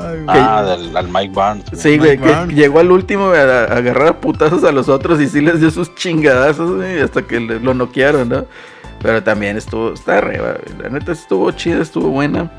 [0.01, 0.27] Ay, güey.
[0.29, 1.65] Ah, del, al Mike Barnes.
[1.71, 1.81] güey.
[1.83, 2.49] Sí, güey, Mike que Brown.
[2.51, 5.71] llegó al último a, a agarrar a putazos a los otros y sí les dio
[5.71, 8.47] sus chingadazos, güey, hasta que le- lo noquearon, ¿no?
[9.03, 10.83] Pero también estuvo, está arriba, güey.
[10.83, 12.51] La neta estuvo chida, estuvo buena.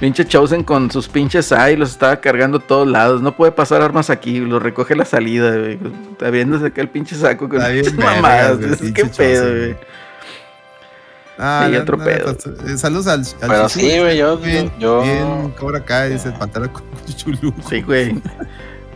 [0.00, 3.22] Pinche Chosen con sus pinches ahí los estaba cargando a todos lados.
[3.22, 5.78] No puede pasar armas aquí, lo recoge la salida, güey.
[6.12, 8.58] Está viéndose acá el pinche saco con vergas, mamadas.
[8.92, 9.08] Qué pedo,
[9.44, 9.76] Chosen, güey.
[11.38, 12.36] Ah, Sí, otro la pedo.
[12.68, 16.30] eh, Saludos al, al Pero Chuchu, sí, güey, yo- Bien, yo- bien, Cobra Kai, dice
[16.32, 17.54] Pantera con Chuchulú.
[17.68, 18.20] Sí, güey.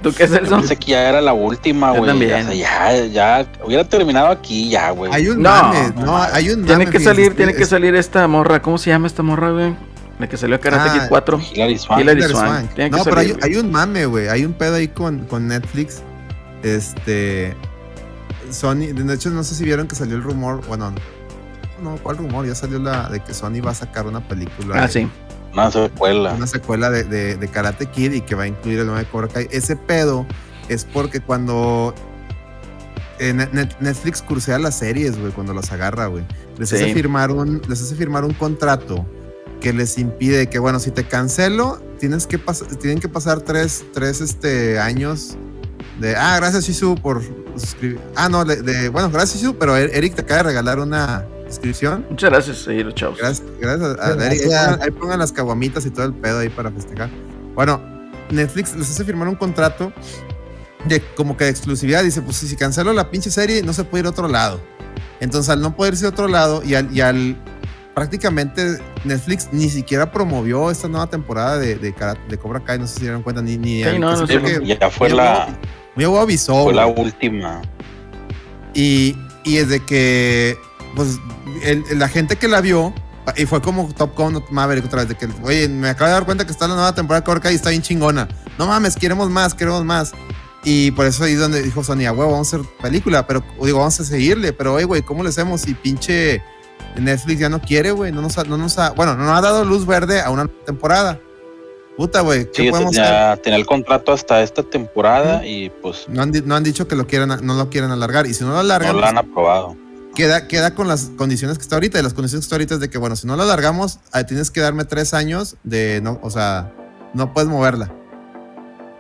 [0.03, 0.57] ¿Tú qué es Yo Celso?
[0.59, 2.11] pensé que ya era la última, Yo güey.
[2.11, 2.47] también.
[2.47, 2.55] O sea,
[2.93, 5.11] ya, ya, hubiera terminado aquí ya, güey.
[5.13, 7.63] Hay un No, mame, no no, hay un Tiene mame, que salir, es tiene que
[7.63, 8.61] es- salir esta morra.
[8.63, 9.75] ¿Cómo se llama esta morra, güey?
[10.19, 11.41] La que salió a Karate Ah, Kid 4.
[11.55, 12.01] Hilary Swank.
[12.03, 12.35] Hilary Swank.
[12.47, 12.75] Swank.
[12.75, 13.53] Tiene que No, pero hay, salir, güey.
[13.55, 14.29] hay un mame, güey.
[14.29, 16.03] Hay un pedo ahí con, con Netflix.
[16.63, 17.55] Este.
[18.51, 18.93] Sony.
[18.95, 20.61] De hecho, no sé si vieron que salió el rumor.
[20.69, 20.93] Bueno,
[21.83, 22.47] no, ¿cuál rumor?
[22.47, 24.77] Ya salió la de que Sony va a sacar una película.
[24.79, 25.11] Ah, de- sí.
[25.53, 26.33] Una secuela.
[26.35, 29.07] Una secuela de, de- de Karate Kid y que va a incluir el nuevo de
[29.07, 29.49] Cobra Kai.
[29.51, 30.27] Ese pedo
[30.69, 31.95] es porque cuando.
[33.19, 36.25] eh, Net- Net- Netflix cursea las series, güey, cuando las agarra, güey.
[36.59, 36.77] Les, Sí.
[36.77, 39.07] hace firmar un, les hace firmar un contrato
[39.61, 43.85] que les impide que, bueno, si te cancelo, tienes que pas- tienen que pasar tres,
[43.95, 45.39] tres este, años
[45.99, 47.23] de, ah, gracias Shizu por
[47.57, 47.99] suscribir.
[48.17, 51.25] Ah, no, de, de- bueno, gracias Shizu, pero Er- Eric te acaba de regalar una
[51.49, 52.07] suscripción.
[52.11, 53.19] Muchas gracias, ahí los chavos.
[53.19, 54.43] Gracias, gracias a Eric.
[54.83, 57.09] Ahí pongan, las caguamitas y todo el pedo ahí para festejar.
[57.55, 57.81] Bueno,
[58.31, 59.93] Netflix les hace firmar un contrato
[60.87, 62.03] de como que de exclusividad.
[62.03, 64.61] Dice, pues si cancelo la pinche serie, no se puede ir a otro lado.
[65.21, 67.37] Entonces, al no poder irse a otro lado y al, y al
[67.95, 71.95] prácticamente Netflix ni siquiera promovió esta nueva temporada de, de,
[72.39, 74.91] Cobra Kai, no sé si se dieron cuenta, ni, ni Sí, no, no que- ya
[74.91, 75.57] fue la, abuelo-
[75.97, 77.63] mi abuelo avisó, fue la última.
[78.75, 80.59] Y, y desde que,
[80.97, 81.19] pues,
[81.63, 82.93] el- la gente que la vio,
[83.37, 86.25] y fue como Top Gun Maverick otra vez, de que, oye, me acabo de dar
[86.25, 88.27] cuenta que está la nueva temporada de Cobra Kai y está bien chingona.
[88.59, 90.13] No mames, queremos más, queremos más.
[90.65, 93.45] Y por eso ahí es donde dijo Sony, "A huevo, vamos a hacer película, pero
[93.63, 96.43] digo, vamos a seguirle, pero oye, güey, ¿cómo le hacemos si pinche
[96.97, 98.11] Netflix ya no quiere, güey?
[98.11, 100.49] No nos ha, no nos ha, bueno, no nos ha dado luz verde a una
[100.65, 101.21] temporada.
[101.97, 103.05] Puta, güey, ¿qué Sí, podemos hacer?
[103.11, 106.95] ya tenía el contrato hasta esta temporada y pues No han, no han dicho que
[106.97, 108.27] lo quieran, no lo quieren alargar.
[108.27, 109.77] Y si no lo alargan, no lo pues, han aprobado.
[110.17, 112.01] Queda, queda con las condiciones que está ahorita.
[112.01, 114.51] Y las condiciones que está ahorita es de que, bueno, si no lo alargamos, tienes
[114.51, 116.73] que darme tres años de no, o sea,
[117.15, 117.93] no puedes moverla.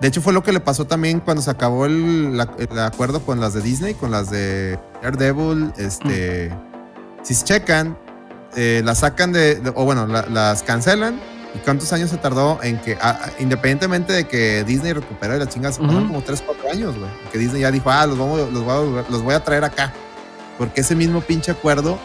[0.00, 3.22] De hecho, fue lo que le pasó también cuando se acabó el, la- el acuerdo
[3.22, 5.72] con las de Disney, con las de Daredevil.
[5.78, 6.54] Este,
[7.22, 7.96] si se checan,
[8.54, 11.18] eh, las sacan de, de- o bueno, la- las cancelan.
[11.54, 15.38] ¿Y cuántos años se tardó en que, ah, ah, independientemente de que Disney recuperó y
[15.38, 16.12] la chingada, se pasaron Ujú.
[16.12, 17.08] como 3, 4 años, güey?
[17.32, 19.90] Que Disney ya dijo, ah, los, vamos, los, voy a, los voy a traer acá.
[20.58, 21.98] Porque ese mismo pinche acuerdo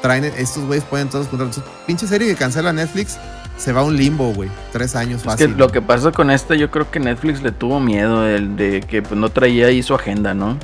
[0.00, 1.48] traen, estos güeyes pueden todos juntar.
[1.86, 3.18] Pinche serie que cancela Netflix
[3.56, 4.48] se va a un limbo, güey.
[4.72, 5.54] Tres años Es que fácil.
[5.56, 9.02] lo que pasa con esta, yo creo que Netflix le tuvo miedo el de que
[9.02, 10.58] pues, no traía ahí su agenda, ¿no?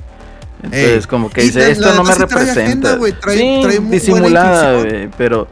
[0.63, 1.09] Entonces, Ey.
[1.09, 2.61] como que dice, la- esto la no me sí trae representa.
[2.65, 5.47] agenda, güey, trae- sí, trae muy disimulada, güey, pero,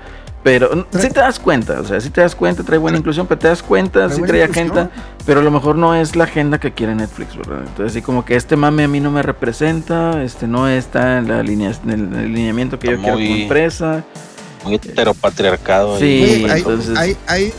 [0.47, 3.27] pero Trae- sí te das cuenta, o sea, sí te das cuenta, trae buena inclusión,
[3.27, 4.93] pero te das cuenta, Trae sí trae agenda,
[5.27, 7.64] pero a lo mejor no es la agenda que quiere Netflix, ¿verdad?
[7.66, 11.27] Entonces, sí, como que este mame a mí no me representa, este no está en,
[11.27, 14.05] la línea, en el alineamiento que yo quiero como empresa.
[14.62, 15.97] Muy heteropatriarcado.
[15.97, 16.01] ahí.
[16.01, 16.18] Sí.
[16.20, 17.52] Güey, hay, entonces- hay, hay,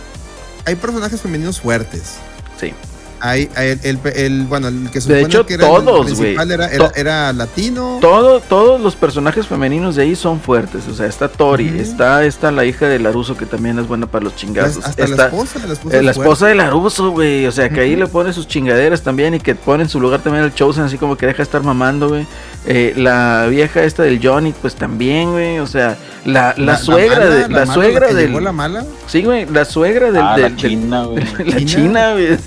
[0.65, 2.19] hay personajes femeninos fuertes.
[2.57, 2.71] Sí.
[3.19, 5.83] Hay, hay el, el- el- bueno, el que se De supone hecho, que era el
[5.83, 6.53] todos, principal güey.
[6.53, 7.97] Era, era, era latino.
[8.01, 10.87] Todo, todos los personajes femeninos de ahí son fuertes.
[10.87, 14.25] O sea, está Tori, está, está la hija de Laruso, que también es buena para
[14.25, 14.83] los chingazos.
[14.85, 17.45] hasta está la esposa, la esposa, eh, la es esposa de Laruso, güey.
[17.47, 20.21] O sea, que ahí le pone sus chingaderas también y que pone en su lugar
[20.21, 22.27] también al Chosen, así como que deja de estar mamando, güey.
[22.65, 25.59] Eh, la vieja esta del Johnny, pues también, güey.
[25.59, 26.83] O sea, la, la, fuerte.
[26.85, 28.43] suegra mala, de, la, mala, suegra del.
[28.43, 28.85] la mala.
[29.07, 30.21] Sí, güey, la suegra del.
[30.21, 31.23] Ah, del- la China, güey.
[31.45, 31.65] la China.
[31.65, 32.37] China, güey.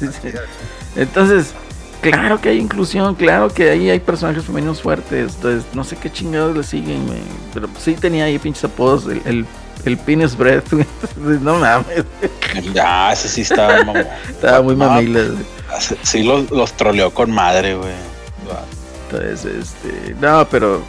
[0.97, 1.55] Entonces,
[2.01, 5.35] claro que hay inclusión, claro que ahí hay personajes femeninos fuertes.
[5.37, 7.21] Entonces, no sé qué chingados le siguen, güey.
[7.55, 9.07] Pero sí tenía ahí pinches apodos.
[9.07, 9.47] El, el,
[9.85, 10.87] el penis breath, güey.
[11.03, 12.05] Entonces, no mames.
[12.81, 13.79] Ah, ese sí estaba.
[14.29, 15.21] Estaba muy mamila.
[15.23, 15.45] güey.
[16.03, 17.93] Sí los, los troleó con madre, güey.
[19.11, 20.15] Entonces, este.
[20.21, 20.83] No, pero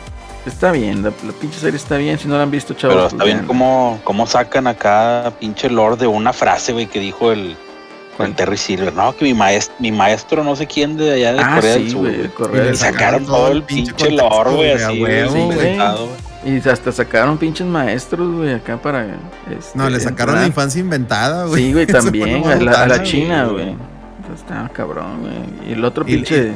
[0.45, 1.03] está bien.
[1.03, 2.18] La, la pinche serie está bien.
[2.18, 2.95] Si no la han visto, chavos.
[2.95, 6.99] Pero pues está bien cómo, cómo sacan acá pinche Lord de una frase, güey, que
[6.99, 7.56] dijo el,
[8.26, 8.93] El Terry Silver.
[8.93, 11.84] No, que mi maestro, mi maestro no sé quién de allá de Ah, Corea del
[11.85, 11.99] sí, Sur.
[12.02, 12.11] güey.
[12.14, 12.23] güey.
[12.27, 12.88] de Corea Y del le Sur.
[12.88, 15.77] Sacaron todo el pinche lore, güey, así, huevo, güey.
[16.43, 19.06] Y hasta sacaron pinches maestros, güey, acá para.
[19.06, 21.65] este, No, le sacaron la infancia inventada, güey.
[21.65, 23.69] Sí, güey, también, a la, a la China, güey.
[23.69, 25.69] Entonces, Estaba cabrón, güey.
[25.69, 26.53] Y el otro Y- pinche,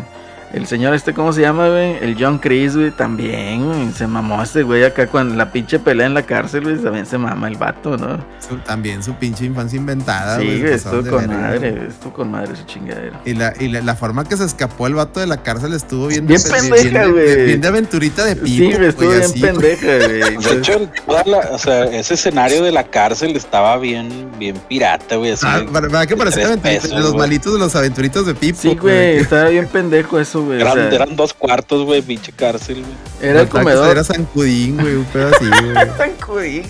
[0.54, 1.98] el señor este, ¿cómo se llama, güey?
[2.02, 3.92] El John Chris, güey, también, güey.
[3.92, 6.78] Se mamó este güey acá con la pinche pelea en la cárcel, güey.
[6.78, 8.18] También se mama el vato, ¿no?
[8.48, 10.72] Su- también su pinche infancia inventada, sí, güey.
[10.74, 11.88] pasaron estuvo con verga, madre, güey.
[11.88, 13.18] Estuvo con madre ese chingadero.
[13.26, 16.08] Y, la, y la, la forma que se escapó el vato de la cárcel estuvo
[16.08, 17.46] bien, Bien de- pendeja, bien, güey.
[17.48, 18.48] bien de aventurita de pipo.
[18.48, 20.38] Sí, güey, estuvo güey, bien así, pendeja, güey.
[20.38, 25.16] De hecho, toda la- o sea, ese escenario de la cárcel estaba bien, bien pirata,
[25.18, 25.32] güey.
[25.32, 26.82] así Ah, de- ¿Verdad que parecía tres aventurita?
[26.82, 27.20] pesos, de los güey.
[27.28, 28.60] malitos de los aventuritos de pipo.
[28.62, 30.58] Sí, güey, estaba bien pendejo eso, güey.
[30.58, 33.30] o Eran, sea, eran dos cuartos, güey, pinche cárcel, güey.
[33.30, 33.90] era el comedor.
[33.90, 35.74] Era San Cudín, güey, un pedo así, güey.
[35.98, 36.64] Tan cudín.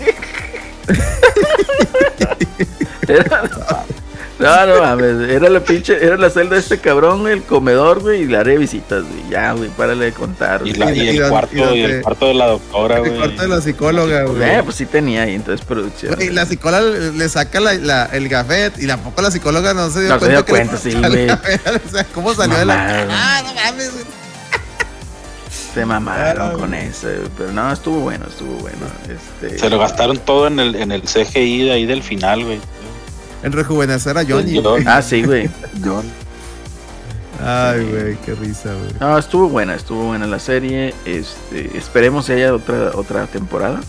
[3.08, 3.86] Era-
[4.38, 8.24] No, no mames, era la pinche, era la celda de este cabrón, el comedor, güey,
[8.24, 9.30] y le haré visitas, güey.
[9.30, 10.62] Ya, güey, párale de contar.
[10.68, 13.02] Y, la- Y- y y el cuarto, y y el cuarto de la doctora, El
[13.06, 13.18] güey.
[13.18, 14.44] cuarto de la psicóloga, güey.
[14.44, 16.16] Eh, pues sí tenía ahí, entonces producción.
[16.16, 16.84] Güey, la psicóloga
[17.16, 20.44] le saca la, la- el gafet y tampoco la psicóloga no se dio No cuenta.
[20.44, 21.30] cuenta, sí, el güey.
[21.88, 23.08] O sea, ¿cómo salió de la.
[23.10, 24.04] Ah, no mames, güey.
[25.74, 27.08] Se mamaron Ah, con eso,
[27.38, 28.78] pero no, estuvo bueno, estuvo bueno.
[29.10, 32.60] Este, Se lo gastaron todo en el, en el CGI de ahí del final, güey.
[33.46, 34.60] En rejuvenecer a Johnny.
[34.62, 34.84] John.
[34.88, 35.50] Ah, sí, güey.
[37.44, 38.92] Ay, güey, qué risa, güey.
[39.00, 40.96] No, estuvo buena, estuvo buena la serie.
[41.06, 43.82] Este, esperemos que haya otra, otra temporada.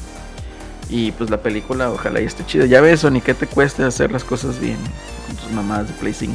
[0.90, 2.66] Y pues la película, ojalá y esté chida.
[2.66, 4.76] Ya ves, Sony, ¿qué te cuesta hacer las cosas bien
[5.26, 6.34] con tus mamás de Play 5?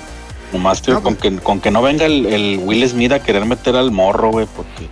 [0.53, 3.45] Nomás que, No, con, que, con que no venga el, el Will Smith a querer
[3.45, 4.89] meter al morro, güey, porque.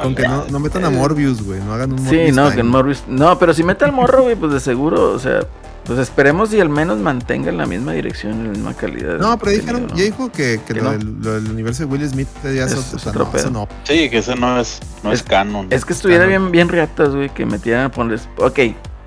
[0.00, 1.60] Con que no, no metan a Morbius, güey.
[1.60, 2.54] No hagan un Sí, Morbius no, time.
[2.54, 3.02] que en Morbius.
[3.08, 5.40] No, pero si mete al morro, güey, pues de seguro, o sea,
[5.88, 9.18] pues esperemos y al menos mantengan la misma dirección y la misma calidad.
[9.18, 10.90] No, pero dijeron, contenido, ya dijo que, que Que lo, no.
[10.92, 13.30] del, lo del universo de Will Smith ya Es- eso, es o sea, otro no,
[13.32, 13.40] pedo.
[13.40, 13.68] eso no.
[13.82, 15.66] Sí, que ese no es, no es, canon.
[15.70, 18.28] Es que estuviera bien, bien riatas, güey, que metieran a ponerles.
[18.36, 18.58] Ok,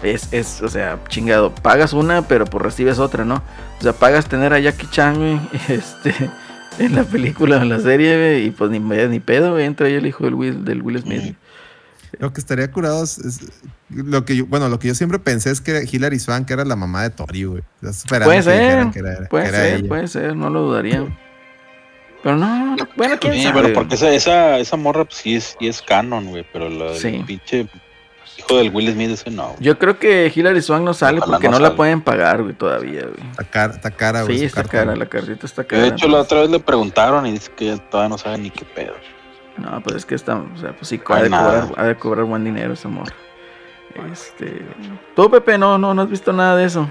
[0.04, 3.36] es, es, o sea, chingado, pagas una, pero pues recibes otra, ¿no?
[3.80, 5.40] O sea, pagas tener a Jackie Chan, güey,
[5.70, 6.14] este,
[6.80, 9.86] en la película o en la serie, güey, y pues ni, ni pedo, güey, entra
[9.88, 11.36] ahí el hijo del Will, del Will Smith.
[12.20, 13.40] Lo que estaría curado es, es-
[13.90, 16.76] lo que yo, bueno, lo que yo siempre pensé es que Hilary Swank era la
[16.76, 17.64] mamá de Tori, güey.
[18.10, 19.88] Puede que ser, dijeran que era- puede que era ser, ella.
[19.88, 21.06] puede ser, no lo dudaría.
[22.24, 23.62] Pero no, no, bueno, quién Sí, sabe.
[23.62, 26.96] pero porque esa, esa, esa morra pues, sí, es, sí es canon, güey, pero del
[26.96, 27.24] Sí.
[27.26, 27.68] pinche
[28.38, 29.56] hijo del Will Smith ese no.
[29.60, 32.54] Yo creo que Hilary Swank no sale Ojalá porque no no, la pueden pagar, güey,
[32.54, 33.30] todavía, güey.
[33.32, 34.38] Está cara, está cara, güey.
[34.38, 35.00] Sí, está cara, güey.
[35.00, 35.82] la cartita está cara.
[35.82, 38.66] de hecho la otra vez le preguntaron y dice que todavía no sabe ni qué
[38.66, 38.94] pedo.
[39.58, 42.26] No, pues es que está, o sea, pues sí, ha de, cobrar, ha de cobrar
[42.26, 43.14] buen dinero esa morra.
[44.12, 44.66] Este.
[45.16, 46.90] Tú, Pepe, no, no, no has visto nada de eso.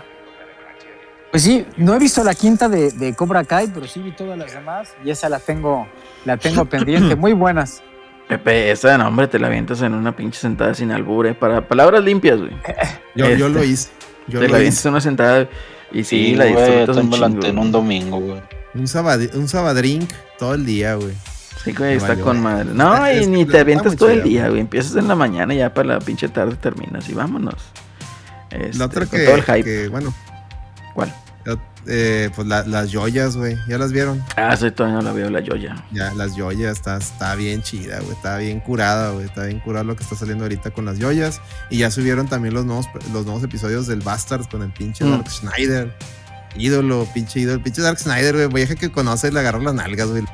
[1.30, 4.36] Pues sí, no he visto la quinta de, de Cobra Kai, pero sí vi todas
[4.36, 5.86] las demás y esa la tengo,
[6.24, 7.82] la tengo pendiente, muy buenas.
[8.28, 11.34] Pepe, esa, no, hombre, te la avientas en una pinche sentada sin albure.
[11.34, 12.52] Para palabras limpias, güey.
[13.14, 13.90] Yo, yo Este, lo hice.
[14.28, 15.48] Yo te lo la avientas en una sentada
[15.90, 17.46] y sí, la disfrutas un chingo.
[17.46, 18.40] en un domingo, güey.
[18.74, 20.08] Un, sabad- un sabadrink
[20.38, 21.14] todo el día, güey.
[21.64, 22.70] Sí, güey, está valió, con madre.
[22.72, 24.50] No, Es- y es- ni te avientas todo el día, güey.
[24.50, 24.60] güey.
[24.62, 27.54] Empiezas en la mañana y ya para la pinche tarde terminas y vámonos.
[28.50, 29.62] Este, La otra con que, todo el hype.
[29.64, 30.14] que, bueno,
[30.94, 31.14] ¿Cuál?
[31.86, 33.56] eh, pues la- las joyas, güey.
[33.66, 34.22] ¿Ya las vieron?
[34.36, 35.82] Ah, sí, todavía no la veo, la Joya.
[35.92, 38.12] Ya, las joyas, está, está bien chida, güey.
[38.12, 39.24] Está bien curada, güey.
[39.24, 41.40] Está bien curada lo que está saliendo ahorita con las joyas.
[41.70, 45.10] Y ya subieron también los nuevos, los nuevos episodios del Bastards con el pinche Mm.
[45.10, 45.96] Dark Schneider.
[46.56, 47.62] Ídolo, pinche ídolo.
[47.62, 48.48] Pinche Dark Schneider, güey.
[48.48, 50.24] Vieja que conoce, le agarró las nalgas, güey.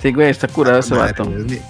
[0.00, 1.24] Sí, güey, está curado ese Madre, vato.
[1.24, 1.60] güey, Es mi,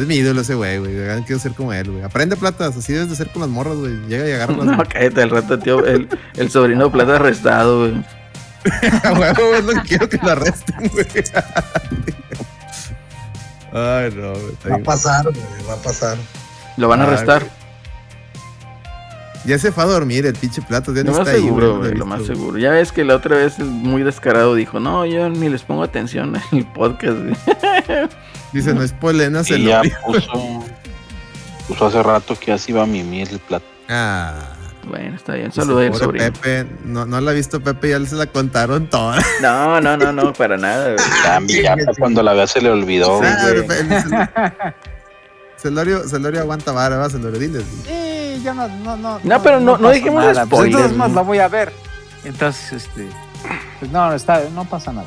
[0.00, 0.92] es mi ídolo ese güey, güey.
[1.24, 2.02] Quiero ser como él, güey.
[2.02, 3.92] Aprende platas, así debes de ser con las morras, güey.
[4.08, 5.84] Llega y agarra las No, cállate al rato, tío.
[5.84, 8.04] El, el sobrino de plata arrestado, güey.
[9.04, 11.06] A huevo, es lo que quiero que lo arresten, güey.
[13.72, 14.54] Ay, no, güey.
[14.70, 15.36] Va a pasar, güey,
[15.68, 16.16] va a pasar.
[16.76, 17.44] Lo van a arrestar.
[19.44, 20.92] Ya se fue a dormir el pinche plato.
[20.94, 22.58] Ya Lo no más está seguro, no lo güey, más seguro.
[22.58, 26.34] Ya ves que la otra vez muy descarado dijo, no, yo ni les pongo atención
[26.52, 27.36] en el podcast, güey.
[28.52, 30.64] Dice, no es polena, se lo ya puso,
[31.66, 33.66] puso hace rato que así va a mimir el plato.
[33.88, 34.54] Ah.
[34.88, 35.50] Bueno, está bien.
[35.50, 36.24] Saludos al sobrino.
[36.32, 39.18] Pepe, no, no la ha visto Pepe, ya se la contaron toda.
[39.42, 40.94] No, no, no, no, para nada.
[41.48, 43.20] Ya, ya cuando la vea se le olvidó,
[45.56, 47.64] Celorio, Celorio aguanta vara, va, Celorio, diles.
[47.84, 48.13] Sí,
[48.52, 49.20] no, no, no.
[49.22, 50.44] No, pero no- no dijimos nada.
[50.46, 51.14] Pues, spoilers, entonces más ¿no?
[51.16, 51.72] la voy a ver.
[52.24, 53.08] Entonces, este,
[53.78, 55.06] pues no, está, no pasa nada.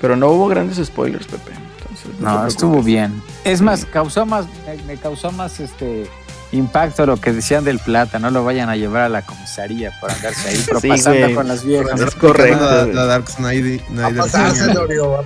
[0.00, 1.52] Pero no hubo grandes spoilers, Pepe.
[1.52, 3.20] Entonces, No, estuvo bien.
[3.44, 6.08] Es más, causó más, me, me causó más este
[6.52, 8.18] impacto lo que decían del plata.
[8.18, 12.00] No lo vayan a llevar a la comisaría por andarse ahí propasando con las viejas.
[12.00, 13.80] Es correcto, La, Dark Snyder.
[13.98, 15.22] Va a pasar, va a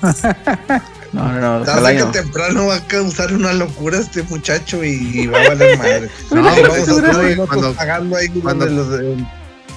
[0.00, 0.82] pasar.
[1.12, 2.10] No, no, no, Tarde que no.
[2.10, 6.10] temprano va a causar una locura este muchacho y, y va a valer madre.
[6.30, 9.16] No, güey, vamos a cuando- pagando ahí cuando- donde los, eh,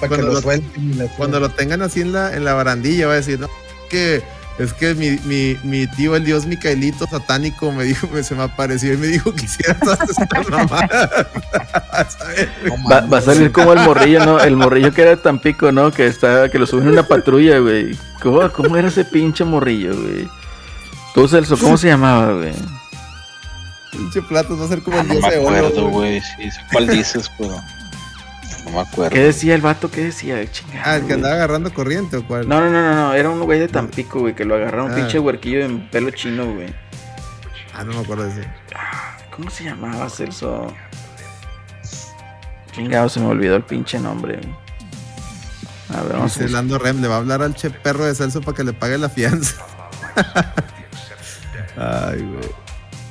[0.00, 0.92] que cuando lo lo- suelten.
[0.92, 3.48] y la Cuando lo tengan así en la, en la barandilla, va a decir, no,
[3.88, 4.22] que
[4.58, 8.42] es que mi, mi, mi tío, el dios Micaelito satánico, me dijo, me, se me
[8.42, 10.48] apareció y me dijo que hiciera todas estas.
[10.50, 10.66] No
[13.10, 14.40] Va, a salir como el morrillo, ¿no?
[14.40, 15.90] El morrillo que era de Tampico, ¿no?
[15.90, 17.96] Que está, que lo suben en una patrulla, güey.
[18.22, 20.28] ¿Cómo, cómo era ese pinche morrillo, güey?
[21.14, 22.54] Tú, Celso, ¿cómo se llamaba, güey?
[23.90, 25.48] Pinche platos va a ser como el No dios me de oro.
[25.56, 25.92] acuerdo, güey.
[25.92, 26.20] güey.
[26.20, 27.56] Sí, sé cuál dices, pero
[28.64, 29.10] no me acuerdo.
[29.10, 29.90] ¿Qué decía el vato?
[29.90, 30.50] ¿Qué decía?
[30.50, 31.16] Chingada, Ah, el que güey.
[31.16, 32.48] andaba agarrando corriente o cuál.
[32.48, 34.92] No, no, no, no, no, era un güey de Tampico, güey, que lo agarraron, un
[34.92, 34.96] Ah.
[34.96, 36.74] pinche huerquillo en pelo chino, güey.
[37.74, 38.50] Ah, no me acuerdo de ese.
[39.36, 40.72] ¿Cómo se llamaba Celso?
[42.72, 44.36] Chingado, se me olvidó el pinche nombre.
[44.38, 44.54] güey.
[45.94, 46.50] A ver, vamos a Dice buscar.
[46.50, 48.96] Lando Rem, le va a hablar al che perro de Celso para que le pague
[48.96, 49.56] la fianza.
[51.76, 52.62] Ay, güey.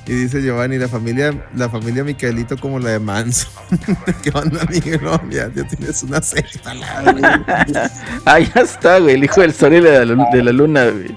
[0.07, 3.47] Y dice Giovanni, la familia, la familia Micaelito como la de Manso.
[4.23, 4.99] ¿Qué onda, Miguel?
[5.01, 7.91] No, ya, ya tienes una verga.
[8.25, 11.15] Ah, ya está, güey, el hijo del sol y de la, de la luna, güey.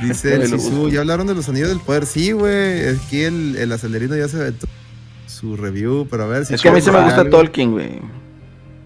[0.00, 2.04] Dice el Sisu, ya hablaron de los sonidos del poder.
[2.04, 2.88] Sí, güey.
[2.88, 4.66] Aquí el, el acelerino ya se aventó
[5.26, 7.72] su review, pero a ver si Es que a mí se me gusta algo, Tolkien,
[7.72, 8.00] güey.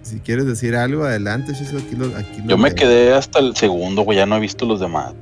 [0.03, 3.57] Si quieres decir algo, adelante, Shizu, aquí lo, aquí lo Yo me quedé hasta el
[3.57, 4.19] segundo, güey.
[4.19, 5.15] Ya no he visto los demás.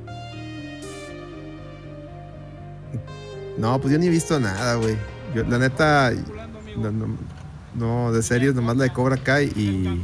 [3.57, 4.95] No, pues yo ni he visto nada, güey.
[5.35, 6.11] Yo, la neta,
[6.77, 7.17] no, no-
[7.75, 10.03] no, de series, nomás la de Cobra Kai y,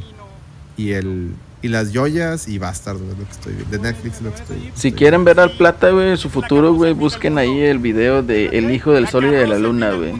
[0.78, 1.32] y el
[1.62, 3.78] y las joyas y Bastard, güey, lo que estoy viendo.
[3.78, 6.92] De Netflix lo que estoy Si estoy quieren ver al plata, güey, su futuro, güey,
[6.94, 10.14] busquen ahí el video de El hijo del sol y de la luna, güey.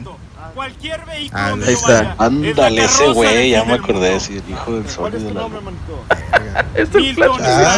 [0.54, 2.14] Cualquier vehículo Ah, ahí está.
[2.18, 5.60] Ándale, ese güey, ya me acordé de decir, hijo del sol y de la luna.
[6.74, 7.74] Este es plata.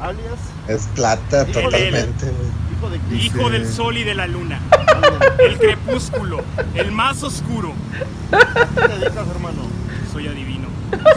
[0.00, 0.12] Ah,
[0.68, 2.67] Es plata totalmente, güey.
[2.78, 3.38] Hijo de Cristo.
[3.38, 4.60] Hijo del sol y de la luna.
[5.38, 6.42] El crepúsculo,
[6.74, 7.72] el más oscuro.
[8.30, 9.62] ¿Qué te dedicas, hermano?
[10.12, 10.68] Soy adivino.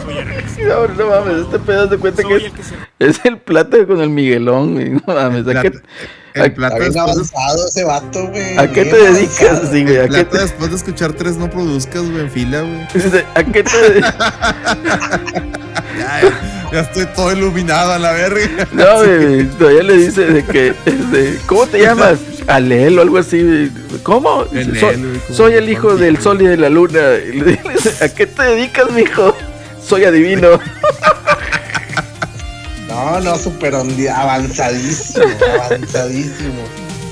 [0.04, 0.60] Soy Ernesto.
[0.62, 3.38] No, no mames, este pedazo de cuenta que Soy es, el que se es el
[3.38, 4.94] plata con el Miguelón.
[4.94, 5.88] No mames, ¿a qué, Plata-
[6.34, 8.56] el a- plata bien avanzado ese vato, güey.
[8.58, 9.60] ¿a qué te dedicas?
[9.70, 12.86] Sí, güey, ¿a qué te, después de escuchar tres no produzcas, güey, en fila, güey.
[13.34, 13.70] ¿a qué te
[15.98, 16.20] Ya,
[16.72, 18.66] ya estoy todo iluminado a la verga.
[18.72, 22.18] No, güey, todavía le dice de que, este, ¿cómo te llamas?
[22.46, 23.70] Alel o algo así.
[24.02, 24.44] ¿Cómo?
[24.46, 27.00] Soy, güey, como soy el hijo del sol y de la luna.
[28.00, 29.36] ¿a qué te dedicas, mijo?
[29.86, 30.58] Soy adivino.
[33.02, 35.24] No, no, súper avanzadísimo,
[35.64, 36.62] avanzadísimo.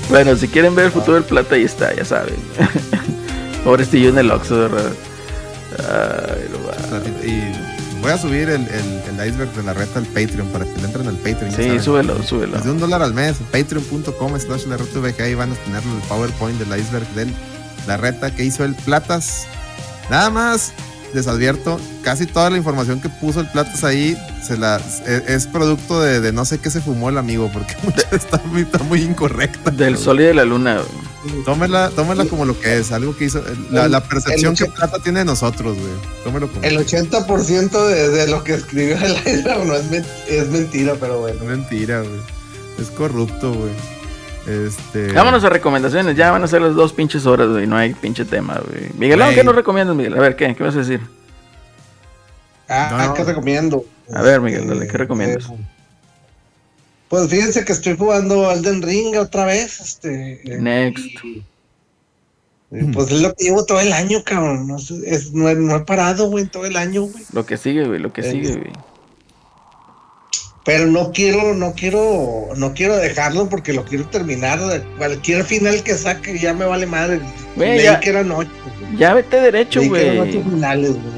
[0.09, 2.35] Bueno, si quieren ver el futuro del plata, ahí está, ya saben.
[3.65, 4.91] Ahora estoy yo en el Oxxo, ¿verdad?
[5.79, 7.25] Ay, no va.
[7.25, 10.75] Y voy a subir el, el, el iceberg de la reta al Patreon para que
[10.77, 11.51] le entren al Patreon.
[11.51, 12.57] Sí, súbelo, súbelo.
[12.57, 16.07] Desde un dólar al mes, patreon.com slash la reta VG, ahí van a tener el
[16.07, 17.27] PowerPoint del iceberg de
[17.87, 19.45] la reta que hizo el Platas.
[20.09, 20.73] Nada más
[21.13, 25.47] les advierto, casi toda la información que puso el Platas ahí se la, es, es
[25.47, 27.75] producto de, de no sé qué se fumó el amigo, porque
[28.15, 29.71] está muy, está muy incorrecta.
[29.71, 30.81] Del sol y de la luna.
[31.45, 35.19] Tómela, tómela como lo que es, algo que hizo, la, la percepción que Plata tiene
[35.19, 35.91] de nosotros, güey.
[36.23, 40.95] Tómelo como El 80% de, de lo que escribió el no es, men- es mentira,
[40.99, 41.43] pero bueno.
[41.45, 42.19] mentira, güey.
[42.79, 43.71] Es corrupto, güey.
[44.47, 45.11] Este.
[45.13, 47.67] Vámonos a recomendaciones, ya van a ser las dos pinches horas, güey.
[47.67, 48.89] No hay pinche tema, güey.
[48.97, 49.35] Miguelón, Güey.
[49.37, 50.13] ¿qué nos recomiendas, Miguel?
[50.15, 50.55] A ver, ¿qué?
[50.55, 50.99] ¿Qué vas a decir?
[52.67, 53.13] Ah, No.
[53.13, 53.85] ¿qué recomiendo?
[54.13, 55.45] A ver, Miguel, dale, ¿qué recomiendas?
[55.49, 55.57] eh,
[57.09, 59.79] pues fíjense que estoy jugando Elden Ring otra vez.
[59.81, 61.05] Este, eh, Next.
[61.23, 61.43] y-
[62.73, 64.65] y, pues es lo que llevo todo el año, cabrón.
[64.67, 67.23] No, es, no, he, no he parado, güey, todo el año, güey.
[67.33, 68.71] Lo que sigue, güey, lo que Eh, sigue, güey.
[70.63, 74.59] Pero no quiero, no quiero, no quiero dejarlo porque lo quiero terminar.
[74.97, 77.19] Cualquier final que saque ya me vale madre.
[77.55, 78.49] Leí ya- que eran ocho.
[78.79, 78.97] güey.
[78.97, 80.17] Ya vete derecho, güey.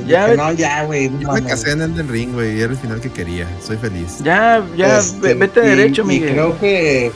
[0.08, 1.10] Ya ve- no, ya, güey.
[1.10, 3.46] no Yo me casé en Elden Ring, güey, y era el final que quería.
[3.66, 4.20] Soy feliz.
[4.24, 6.32] Ya, ya, Este, ve- vete y- derecho, y Miguel.
[6.34, 7.12] creo que,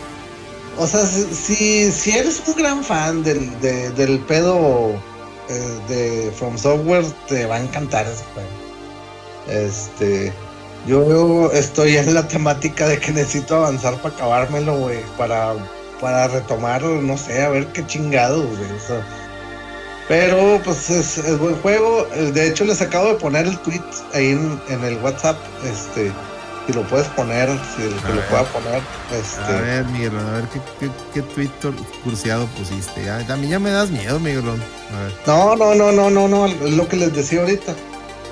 [0.78, 4.91] o sea, si, si, eres un gran fan del, de- del pedo
[5.49, 8.49] eh, de From Software, te va a encantar ese juego.
[9.66, 10.34] Este,
[10.88, 15.53] yo estoy en la temática de que necesito avanzar para acabármelo, güey, para,
[16.01, 18.72] para retomar, no sé, a ver qué chingados, güey.
[18.72, 19.01] o sea.
[20.07, 22.07] pero pues es, es buen juego.
[22.14, 23.81] Eh, De hecho, les acabo de poner el tweet
[24.14, 25.38] ahí en, en el WhatsApp.
[25.64, 26.11] Este,
[26.65, 28.81] si lo puedes poner, si el que lo pueda poner.
[29.11, 31.49] Este, A ver, Miguelón, a ver qué, qué, qué tweet
[32.03, 33.03] cursiado pusiste.
[33.05, 34.61] Ya, a mí ya me das miedo, Miguelón.
[34.95, 35.14] A ver.
[35.26, 37.73] No, no, no, no, no, no, es lo que les decía ahorita.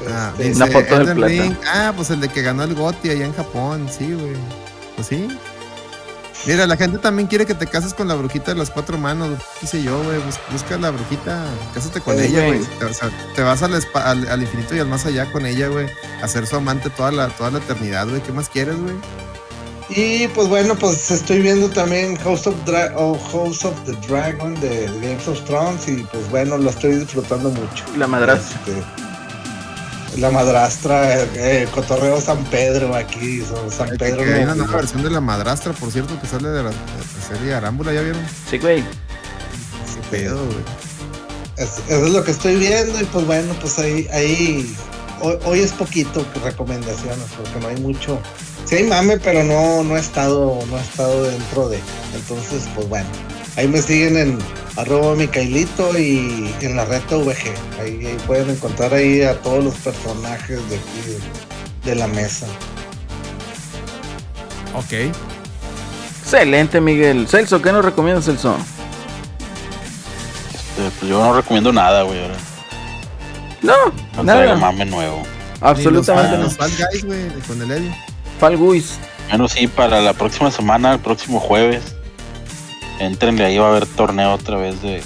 [0.09, 1.41] Ah, Este, dice Una foto del Elden.
[1.43, 1.55] Ring.
[1.73, 4.33] Ah, pues el de que ganó el GOTY allá en Japón, sí, güey.
[4.95, 5.27] Pues sí.
[6.45, 9.29] Mira, la gente también quiere que te cases con la brujita de las cuatro manos.
[9.59, 10.19] ¿Qué sé yo, güey?
[10.19, 11.43] Bus- busca a la brujita,
[11.73, 12.59] cásate con ella, güey.
[12.61, 15.87] o sea, te vas al, al, al infinito y al más allá con ella, güey.
[16.21, 18.21] A ser su amante toda la, toda la eternidad, güey.
[18.21, 18.93] ¿Qué más quieres, güey?
[19.89, 24.59] Y pues bueno, pues estoy viendo también House of, Dra- o House of the Dragon
[24.59, 27.85] de Games of Thrones y pues bueno, lo estoy disfrutando mucho.
[27.97, 28.57] La madrastra.
[28.67, 28.83] Este,
[30.17, 33.43] la madrastra, eh, Cotorreo San Pedro aquí,
[33.75, 34.21] San Que Pedro.
[34.21, 37.27] hay una nueva versión de la madrastra, por cierto, que sale de la, de la
[37.37, 38.21] serie Arámbula, ¿ya vieron?
[38.49, 38.81] Sí, güey.
[38.81, 40.57] Qué pedo, güey.
[41.57, 44.75] Es- eso es lo que estoy viendo y pues bueno, pues ahí, ahí
[45.21, 48.19] hoy, hoy es poquito recomendaciones porque no hay mucho.
[48.65, 51.79] Sí hay mame, pero no, no he estado, no he estado dentro de.
[52.15, 53.07] Entonces, pues bueno,
[53.55, 54.37] ahí me siguen en
[54.77, 57.53] arroba Micailito y en la reta VG.
[57.81, 61.01] Ahí, ahí pueden encontrar ahí a todos los personajes de aquí
[61.83, 62.47] de, de la mesa.
[64.75, 65.13] Ok.
[66.21, 67.27] Excelente, Miguel.
[67.27, 68.57] Celso, ¿qué nos recomiendas, Celso?
[70.53, 72.21] Este, pues yo no recomiendo nada, güey.
[72.21, 72.35] ahora.
[73.61, 73.73] No,
[74.17, 74.55] No nada.
[74.55, 75.23] mame nuevo.
[75.61, 76.43] Absolutamente no.
[76.43, 77.95] los Fall Guys, güey, con el Eddie.
[78.39, 78.99] Fall Guys.
[79.29, 81.95] Bueno, sí, para la próxima semana, el próximo jueves,
[82.99, 85.01] entrenle ahí va a haber torneo otra vez de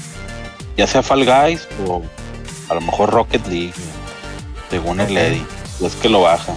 [0.78, 2.02] ya sea Fall Guys o
[2.70, 3.74] a lo mejor Rocket League,
[4.70, 5.46] según el Eddie.
[5.84, 6.54] Es que lo baja.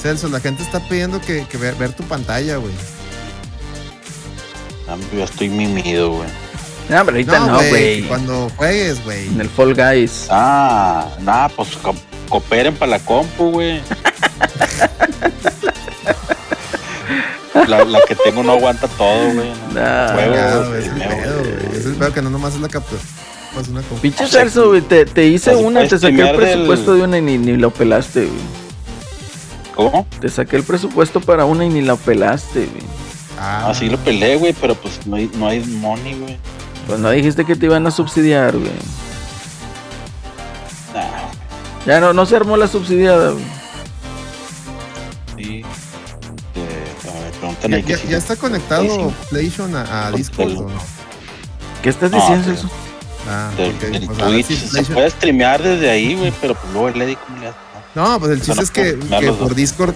[0.00, 2.72] Celso, la gente está pidiendo que, que ver, ver tu pantalla, güey.
[4.88, 6.28] Ah, Yo ya estoy mimido, güey.
[6.88, 8.02] No, pero ahorita no, güey.
[8.02, 9.28] Cuando juegues, güey.
[9.28, 10.26] En el Fall Guys.
[10.30, 11.94] Ah, nada, pues co-
[12.28, 13.80] cooperen para la compu, güey.
[17.68, 19.50] La, la que tengo no aguanta todo, güey.
[19.74, 19.80] ¿no?
[19.80, 20.06] Nah.
[20.18, 21.76] Es el pedo, güey.
[21.78, 23.00] Es el pedo que no nomás es la captura.
[23.60, 24.00] Es una compu.
[24.02, 24.80] Pinche Celso, güey.
[24.80, 27.70] Te, te hice una, te saqué el del- presupuesto de una y ni, ni lo
[27.70, 28.62] pelaste, güey.
[29.74, 30.06] ¿Cómo?
[30.20, 32.82] Te saqué el presupuesto para una y ni la pelaste, güey.
[33.38, 36.38] Ah, Así lo peleé, güey, pero pues no hay, no hay money, güey.
[36.86, 38.70] Pues no dijiste que te iban a subsidiar, güey.
[40.94, 41.30] Nah,
[41.86, 43.44] Ya no, no se armó la subsidiada, güey.
[47.68, 48.08] ¿Ya, ya- sí.
[48.08, 49.26] ya está conectado Sí, sí.
[49.30, 50.80] PlayStation a, a Discord o no?
[51.82, 52.70] ¿Qué estás diciendo pero- eso?
[53.28, 56.88] Ah, porque, del pues, Twitch si se puede streamear desde ahí, güey, pero pues luego
[56.88, 57.56] el Eddie, ¿cómo le hace?
[57.94, 59.56] No, pues el chiste no es que, puedo que por dos.
[59.56, 59.94] Discord,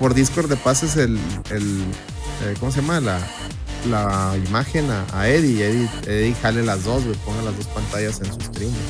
[0.00, 1.16] por Discord le pases el,
[1.50, 1.84] el
[2.44, 2.98] eh, ¿cómo se llama?
[3.00, 3.18] La,
[3.88, 7.66] la imagen a, a Eddie y Eddie, Eddie jale las dos, güey, ponga las dos
[7.66, 8.70] pantallas en su stream.
[8.72, 8.82] güey.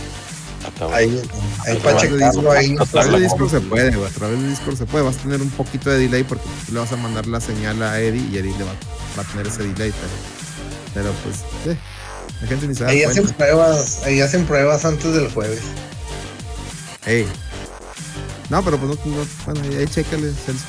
[0.92, 1.22] Ahí,
[1.66, 1.80] ahí
[2.56, 2.76] ahí.
[2.78, 5.04] A través de la Discord se puede, a través de Discord se puede.
[5.04, 7.82] Vas a tener un poquito de delay porque tú le vas a mandar la señal
[7.82, 8.72] a Eddie y Eddie le va,
[9.16, 10.12] va a tener ese delay, pero,
[10.94, 11.78] pero pues, eh,
[12.40, 15.60] la gente ni da Ahí hacen pruebas, ahí hacen pruebas antes del jueves.
[17.06, 17.26] Ey.
[18.50, 20.64] No, pero pues no, no bueno, ahí, ahí chécale, Celso.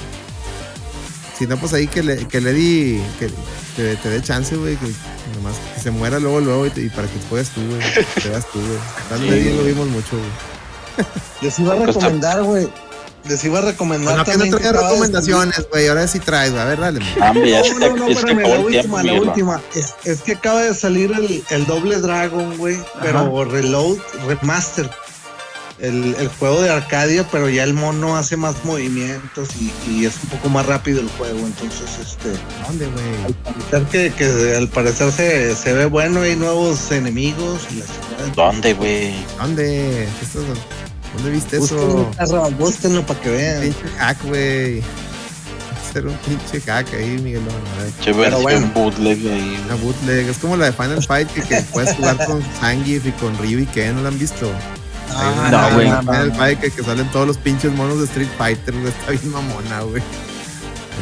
[1.37, 3.29] Si no, pues ahí que le, que le di, que,
[3.77, 4.87] que te dé chance, güey, que
[5.37, 8.21] nomás que se muera luego, luego y, te- y para que juegues tú, güey, que
[8.21, 9.41] te veas tú, güey.
[9.43, 9.53] Sí.
[9.55, 11.07] Lo vimos mucho, güey.
[11.41, 12.67] Les iba a Cuesta- recomendar, güey.
[13.27, 14.51] Les iba a recomendar Bueno, que no también.
[14.57, 16.61] traes acaba de recomendaciones, güey, ahora sí traes, güey.
[16.61, 17.01] a ver, dale.
[17.21, 19.61] Ah, No, no, no, espérame, la última, la última.
[19.75, 23.97] Es, es que acaba de salir el, el doble Dragon, güey, pero Reload
[24.27, 24.89] Remaster.
[25.79, 30.15] El, el juego de Arcadia, pero ya el mono hace más movimientos y, y es
[30.23, 31.37] un poco más rápido el juego.
[31.37, 32.29] Entonces, este,
[32.67, 33.25] ¿Dónde, güey?
[33.25, 37.83] al parecer que, que al parecer se, se ve bueno, hay nuevos enemigos y.
[38.35, 39.13] ¿Dónde, güey?
[39.39, 40.07] ¿Dónde?
[40.19, 40.43] ¿Qué estás-
[41.15, 42.51] ¿Dónde viste Búsquenlo, eso?
[42.57, 43.61] búsquenlo para que vean.
[43.61, 44.81] Pinche hack, güey.
[45.93, 47.41] Ser un pinche hack ahí, Miguel.
[48.01, 48.71] Che, versión bueno.
[48.73, 50.27] bootleg ahí, Una bootleg.
[50.27, 53.59] Es como la de Final Fight que, que puedes jugar con Zangief y con Ryu
[53.59, 53.95] y Ken.
[53.95, 54.51] ¿No la han visto?
[55.51, 55.87] No, güey.
[55.87, 58.73] Final Fight que, que salen todos los pinches monos de Street Fighter.
[58.73, 58.87] güey.
[58.87, 60.03] Está bien mamona, güey.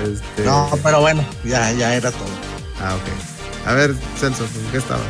[0.03, 0.43] Este...
[0.43, 2.29] No, pero bueno, ya, ya era todo.
[2.81, 3.67] Ah, ok.
[3.69, 5.05] A ver, Celso, ¿en qué estabas?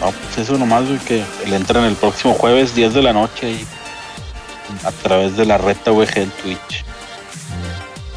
[0.00, 3.50] No, pues eso nomás, güey, que le entran el próximo jueves, 10 de la noche,
[3.50, 3.66] y
[4.84, 6.84] a través de la reta VG en Twitch.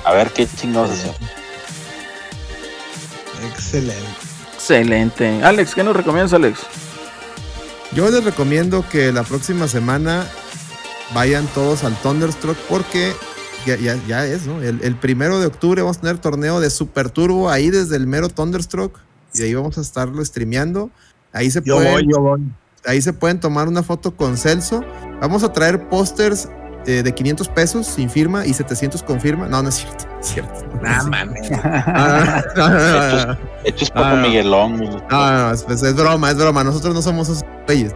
[0.05, 1.17] A ver qué chingados hacemos.
[3.51, 4.03] Excelente.
[4.55, 5.43] Excelente.
[5.43, 6.59] Alex, ¿qué nos recomiendas, Alex?
[7.95, 10.25] Yo les recomiendo que la próxima semana
[11.13, 13.13] vayan todos al Thunderstruck porque
[13.67, 14.61] ya, ya, ya es, ¿no?
[14.61, 18.07] El, el primero de octubre vamos a tener torneo de Super Turbo ahí desde el
[18.07, 18.97] mero Thunderstruck
[19.35, 20.89] y ahí vamos a estarlo streameando.
[21.33, 22.41] Ahí se Yo pueden, voy, yo voy.
[22.85, 24.83] ahí se pueden tomar una foto con Celso.
[25.21, 26.47] Vamos a traer pósters
[26.85, 29.47] eh, de 500 pesos sin firma y 700 con firma.
[29.47, 30.05] No, no es cierto.
[30.19, 30.53] Es cierto.
[30.81, 31.49] Mames.
[32.55, 33.37] No, no.
[33.63, 34.27] Esto es para no.
[34.27, 34.77] Miguelón.
[34.79, 36.63] No, no, no, es, es broma, es broma.
[36.63, 37.93] Nosotros no somos esos güeyes.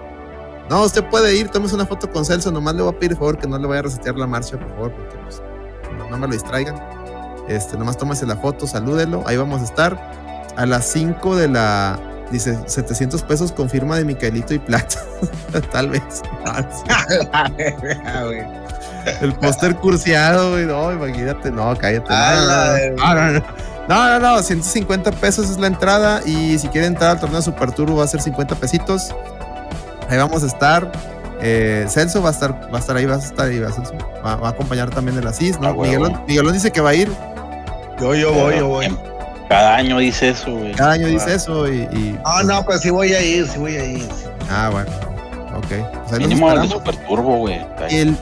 [0.70, 2.52] No, usted puede ir, tómese una foto con Celso.
[2.52, 4.58] Nomás le voy a pedir por favor que no le vaya a resetear la marcha,
[4.58, 5.42] por favor, porque pues,
[5.98, 6.76] no, no me lo distraigan.
[7.48, 9.24] Este, nomás tómese la foto, salúdelo.
[9.26, 9.98] Ahí vamos a estar.
[10.58, 12.00] A las 5 de la.
[12.32, 14.98] Dice 700 pesos con firma de Micaelito y Plata.
[15.72, 16.22] Tal vez.
[19.06, 20.66] Ah, El póster cursiado, güey.
[20.66, 21.52] No, imagínate.
[21.52, 22.14] No, cállate.
[22.14, 23.44] A No, la no, de- no, no, no.
[23.88, 27.72] No, no, no, 150 pesos es la entrada y si quieren entrar al torneo Super
[27.72, 29.16] Turbo va a ser 50 pesitos.
[30.10, 30.92] Ahí vamos a estar.
[31.40, 33.94] Eh, Celso va a estar, va a estar ahí, va a estar ahí, va, Celso.
[34.26, 35.68] Va, va a acompañar también el Asís, ¿no?
[35.68, 35.84] Ah, huevo.
[35.84, 37.10] Miguelón, Miguelón dice que va a ir,
[38.00, 38.86] Yo, yo voy, yo voy.
[38.88, 38.98] Em,
[39.48, 40.74] Cada año dice eso, güey.
[40.74, 41.84] cada año dice eso y...
[41.94, 44.10] y- No, no, pues sí voy a ir, sí voy a ir.
[44.52, 44.90] Ah, bueno,
[45.56, 45.68] ok.
[46.10, 46.68] Pues los Mínimo el de.
[46.68, 47.66] Super Turbo, güey.
[47.90, 48.18] El,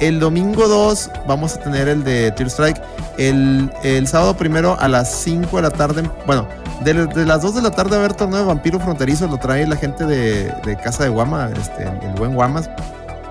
[0.00, 2.80] el domingo 2 vamos a tener el de Tear Strike.
[3.18, 6.02] El, el sábado primero a las 5 de la tarde.
[6.26, 6.46] Bueno,
[6.84, 9.26] de, de las 2 de la tarde a ver torneo de vampiro fronterizo.
[9.26, 12.70] Lo trae la gente de, de Casa de Guama, este, el buen Guamas.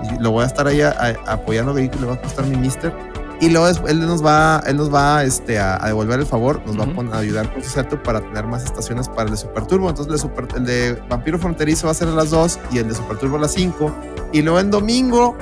[0.02, 0.90] Y lo voy a estar ahí a-
[1.26, 2.94] a- apoyando que le va a costar mi mister.
[3.40, 6.60] Y luego es- él nos va, él nos va este, a, a devolver el favor,
[6.66, 6.84] nos va
[7.14, 9.88] a, a ayudar con su setup para tener más estaciones para el de Super Turbo.
[9.88, 12.78] Entonces el de, Super- el de Vampiro Fronterizo va a ser a las 2 y
[12.78, 13.92] el de Super Turbo a las 5.
[14.32, 15.36] Y luego en domingo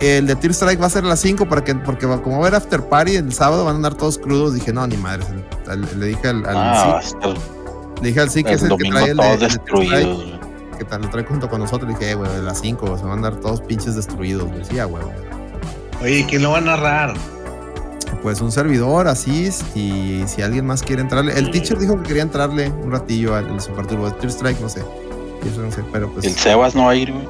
[0.00, 2.36] el de Tear Strike va a ser a las 5 para que, porque va- como
[2.38, 4.54] va a haber after party el sábado van a andar todos crudos.
[4.54, 5.24] Dije, no, ni madre.
[5.96, 7.34] Le dije al, al Ah, va a Zik- estar
[8.00, 9.46] le dije al Zik que es el el que trae el de, todos el de
[9.48, 11.90] Strike, que tal, lo trae junto con nosotros.
[11.90, 14.48] Le dije, eh, güey, a las 5 se van a andar todos pinches destruidos.
[14.68, 15.02] Sí, ah, güey.
[16.02, 17.14] Oye, ¿quién lo va a narrar?
[18.22, 21.38] Pues un servidor, así, y si alguien más quiere entrarle.
[21.38, 24.10] El teacher dijo que quería entrarle un ratillo al al Super Turbo.
[24.12, 24.80] Tear Strike, no sé.
[25.46, 26.24] Eso no sé, pero pues.
[26.26, 27.26] El Sebas no va a ir, güey.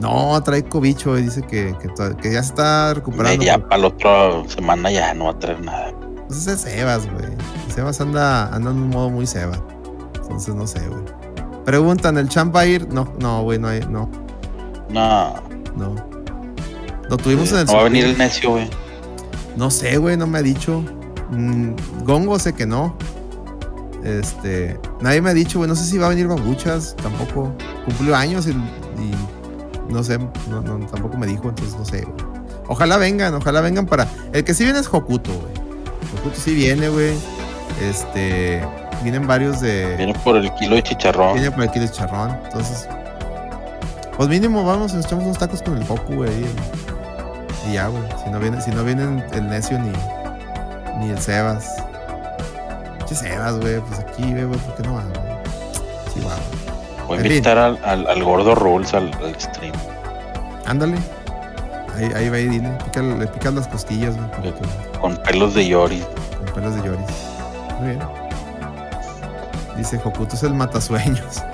[0.00, 3.44] No, trae cobicho y dice que, que, ya se está recuperando.
[3.44, 5.92] Ya para la otra semana ya no va a traer nada.
[6.28, 7.26] Pues ese es Sebas, güey.
[7.74, 9.58] Sebas anda, anda en un modo muy Seba.
[10.14, 11.02] Entonces no sé, güey.
[11.64, 12.88] Preguntan, ¿el champ va a ir?
[12.88, 14.08] No, no, güey, no, hay- no,
[14.88, 15.34] No,
[15.76, 15.94] no.
[17.08, 18.68] Lo tuvimos en el no va a venir el necio, güey.
[19.56, 20.84] No sé, güey, no me ha dicho.
[21.30, 21.72] Mm,
[22.04, 22.96] Gongo sé que no.
[24.04, 27.52] Este, nadie me ha dicho, güey, no sé si va a venir Babuchas, tampoco.
[27.84, 28.54] Cumplió años y
[29.88, 32.38] no sé, no, no, tampoco me dijo, entonces no sé, güey.
[32.68, 34.06] Ojalá vengan, ojalá vengan para.
[34.32, 35.54] El que sí viene es Hokuto, güey.
[36.18, 37.14] Hokuto sí viene, güey.
[37.80, 38.62] Este,
[39.02, 39.96] vienen varios de.
[39.96, 41.34] Viene por el kilo de chicharrón.
[41.34, 42.36] Viene por aquí de charrón.
[42.44, 42.86] Entonces,
[44.16, 46.30] pues mínimo vamos, nos echamos unos tacos con el Hoku, güey.
[47.66, 48.02] Y, ya, güey.
[48.22, 49.92] Si no viene, si no vienen el necio ni,
[50.98, 51.82] ni el Sebas.
[53.06, 53.80] Che Sebas, güey.
[53.80, 55.20] Pues aquí, güey, ¿por qué no va, güey?
[56.12, 56.57] Sí, va, güey.
[57.08, 59.72] Voy a invitar al, al, al gordo Rules al, al stream.
[60.66, 60.96] Ándale.
[61.96, 62.68] Ahí, ahí va y dile.
[62.84, 64.52] Pica- le picas las costillas, güey.
[65.00, 66.04] Con pelos de Yori.
[66.38, 67.06] Con pelos de Yoris.
[67.80, 68.00] Muy bien.
[69.76, 71.42] Dice Hokuto es el matasueños.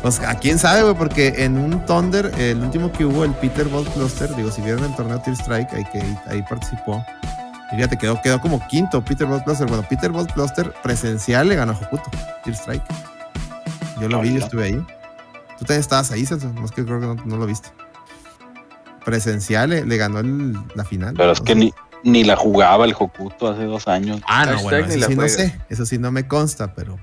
[0.00, 3.66] Pues a quién sabe, güey, porque en un Thunder, el último que hubo, el Peter
[3.66, 6.00] Bolt Cluster, digo, si vieron el torneo Tear Strike, ahí, que,
[6.30, 7.04] ahí participó.
[7.70, 9.66] Fíjate, quedó, quedó como quinto Peter Bolt Cluster.
[9.66, 12.04] Bueno, Peter Bolt Cluster presencial le ganó a Hokuto,
[12.44, 12.84] Tear Strike.
[14.00, 14.74] Yo lo vi, yo estuve ahí.
[15.58, 17.70] Tú también estabas ahí, Celso, más que creo que no, no lo viste.
[19.04, 21.14] Presencial le, le ganó el- la final.
[21.16, 21.72] Pero es No que ni,
[22.04, 24.20] ni la jugaba el Hokuto hace dos años.
[24.26, 26.98] Ah, no, Hashtag bueno, eso sí no sé, eso sí no me consta, pero.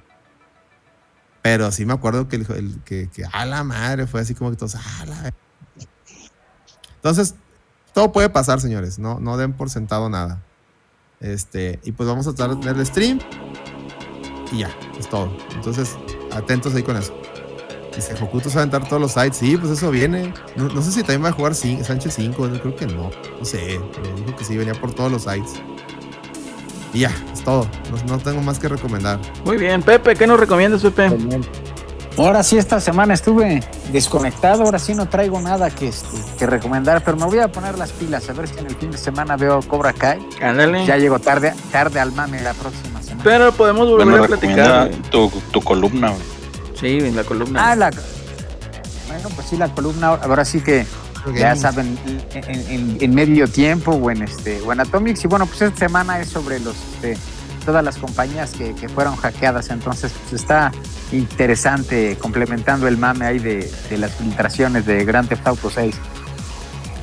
[1.42, 4.52] Pero sí me acuerdo que el, el- que, que a la madre fue así como
[4.52, 5.34] que todos, a la.
[6.98, 7.36] Entonces,
[7.94, 8.98] todo puede pasar, señores.
[9.00, 10.42] No, no den por sentado nada.
[11.20, 13.20] Este, y pues vamos a tratar de tener el stream.
[14.52, 14.70] Y ya,
[15.00, 15.36] es todo.
[15.56, 15.96] Entonces,
[16.36, 17.14] atentos ahí con eso.
[17.96, 19.38] Dice, Hokuto se va a aventar todos los sites.
[19.38, 20.34] Sí, pues eso viene.
[20.58, 22.48] No, no sé si también va a jugar cin- Sánchez 5.
[22.50, 23.10] Yo creo que no.
[23.40, 23.80] No sé.
[24.04, 25.54] Me dijo que sí, venía por todos los sites.
[26.94, 27.68] Y ya, es todo.
[27.92, 29.20] No, no tengo más que recomendar.
[29.46, 31.10] Muy bien, Pepe, ¿qué nos recomiendas, Pepe?
[32.18, 37.04] Ahora sí, esta semana estuve desconectado, ahora sí no traigo nada que, este, que recomendar,
[37.04, 39.36] pero me voy a poner las pilas, a ver si en el fin de semana
[39.36, 40.26] veo Cobra Kai.
[40.42, 40.86] Ándale.
[40.86, 42.95] Ya llego tarde, tarde al mame la próxima.
[43.26, 44.90] Pero podemos volver Bueno, a platicar.
[45.12, 46.22] tu, tu columna, güey.
[46.80, 47.72] Sí, en la columna.
[47.72, 47.90] Ah, la...
[49.08, 50.86] Bueno, pues sí, la columna, ahora sí que
[51.36, 51.98] ya saben,
[52.34, 55.24] en, en- en medio tiempo o en este o en Atomics.
[55.26, 57.18] Y bueno, pues esta semana es sobre los este,
[57.66, 59.70] todas las compañías que, que fueron hackeadas.
[59.70, 60.72] Entonces, pues está
[61.12, 65.96] interesante complementando el mame ahí de, de las filtraciones de Grand Theft Auto 6.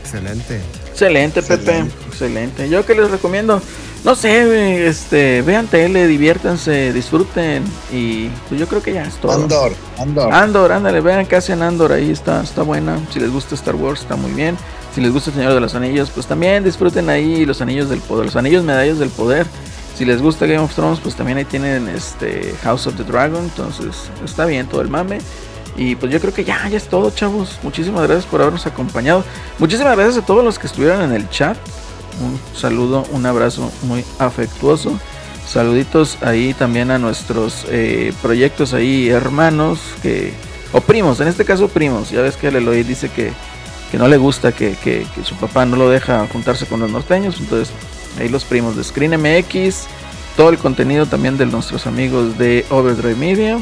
[0.03, 0.61] Excelente.
[0.91, 1.79] Excelente, Pepe.
[2.09, 2.69] Excelente.
[2.69, 3.61] Yo que les recomiendo,
[4.05, 7.63] no sé, este, vean tele, diviértanse, disfruten
[7.93, 9.33] y pues yo creo que ya es todo.
[9.33, 10.33] Andor, Andor.
[10.33, 12.99] Andor, ándale, vean qué hacen Andor, ahí está, está buena.
[13.13, 14.57] Si les gusta Star Wars, está muy bien.
[14.93, 18.01] Si les gusta el Señor de los Anillos, pues también disfruten ahí los anillos del
[18.01, 19.47] poder, los anillos medallas del poder.
[19.97, 23.45] Si les gusta Game of Thrones, pues también ahí tienen este House of the Dragon,
[23.45, 25.19] entonces está bien todo el mame.
[25.77, 27.59] Y pues yo creo que ya, ya es todo, chavos.
[27.63, 29.25] Muchísimas gracias por habernos acompañado.
[29.59, 31.57] Muchísimas gracias a todos los que estuvieron en el chat.
[32.23, 34.99] Un saludo, un abrazo muy afectuoso.
[35.47, 40.33] Saluditos ahí también a nuestros eh, proyectos ahí hermanos que
[40.73, 42.11] o primos, en este caso primos.
[42.11, 43.33] Ya ves que el Eloy dice que,
[43.91, 46.91] que no le gusta que, que- que su papá no lo deja juntarse con los
[46.91, 47.37] norteños.
[47.41, 47.75] Entonces
[48.19, 49.87] ahí los primos de Screen MX.
[50.37, 53.59] Todo el contenido también de nuestros amigos de Overdrive Media.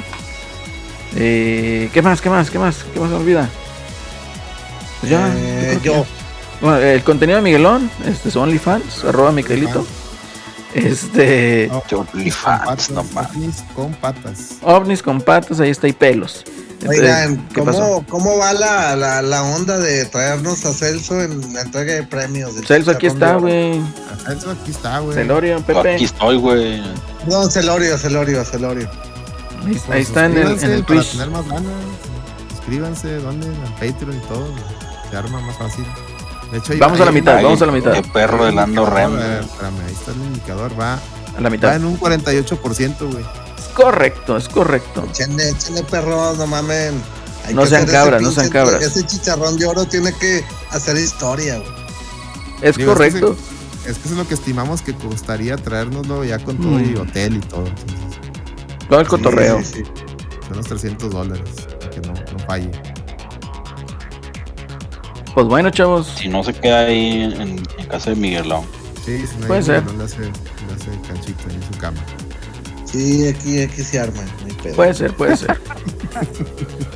[1.16, 2.20] Eh, ¿Qué más?
[2.20, 2.50] ¿Qué más?
[2.50, 2.84] ¿Qué más?
[2.94, 3.48] ¿Qué más me olvida?
[5.00, 6.04] Pues ya, Eh, yo.
[6.60, 9.86] Bueno, el contenido de Miguelón, este, su OnlyFans, arroba Micaelito.
[10.74, 14.38] Este, No, Yo, con OnlyFans, patas, no ovnis con patas.
[14.62, 16.44] ovnis con patas, ahí está, y pelos.
[16.80, 17.78] Entonces, Oigan, ¿qué pasó?
[17.80, 22.04] ¿cómo, ¿cómo va la, la, la onda de traernos a Celso en la entrega de
[22.04, 22.52] premios?
[22.66, 23.80] Celso, aquí está, güey.
[24.34, 25.14] Eso aquí está, güey.
[25.14, 25.94] Celorio, Pepe.
[25.94, 26.82] Aquí estoy, güey.
[27.26, 28.88] No, Celorio, Celorio, Celorio.
[29.66, 31.12] Ahí, Pues ahí está en el, en el para Twitch.
[31.12, 31.72] tener más ganas.
[32.56, 33.46] Suscríbanse, ¿dónde?
[33.46, 34.46] En Patreon y todo.
[35.10, 35.84] Se arma más fácil.
[36.52, 37.92] De hecho, ahí- Vamos a la mitad, vamos a la mitad.
[37.92, 39.12] Qué perro del Ando indicador, Rem.
[39.12, 40.80] a ver, Espérame, ahí está el indicador.
[40.80, 40.98] Va, A
[41.36, 41.76] la va mitad.
[41.76, 43.24] en un 48%, güey.
[43.58, 45.06] Es correcto, es correcto.
[45.10, 47.00] Échenle, échenle perros, no mamen.
[47.46, 48.82] Hay No sean cabras, no sean cabras.
[48.82, 51.70] Ese chicharrón de oro tiene que hacer historia, güey.
[52.62, 53.36] Es Digo, correcto.
[53.86, 57.00] Es que eso es lo que estimamos que costaría traérnoslo ya con todo y Mm.
[57.00, 57.64] hotel y todo.
[57.66, 57.96] Entonces,
[58.88, 59.58] Todo el cotorreo.
[59.60, 59.90] Sí, sí, sí.
[60.48, 61.48] son los 300 dólares.
[61.78, 62.70] Para que no, no falle.
[65.34, 66.06] Pues bueno, chavos.
[66.06, 68.64] Si no se queda ahí en, en casa de Miguelón.
[69.04, 69.84] Sí, si no hay Puede ser.
[69.84, 70.28] No le hace, le
[70.74, 72.00] hace canchito ahí en su cama.
[72.84, 74.74] Sí, aquí, aquí se arma, no hay pedo.
[74.74, 75.60] Puede ser, puede ser.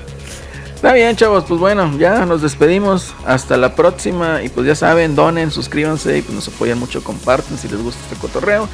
[0.74, 3.14] Está bien, chavos, pues bueno, ya nos despedimos.
[3.26, 4.42] Hasta la próxima.
[4.42, 8.00] Y pues ya saben, donen, suscríbanse y pues nos apoyan mucho, comparten si les gusta
[8.02, 8.68] este cotorreo.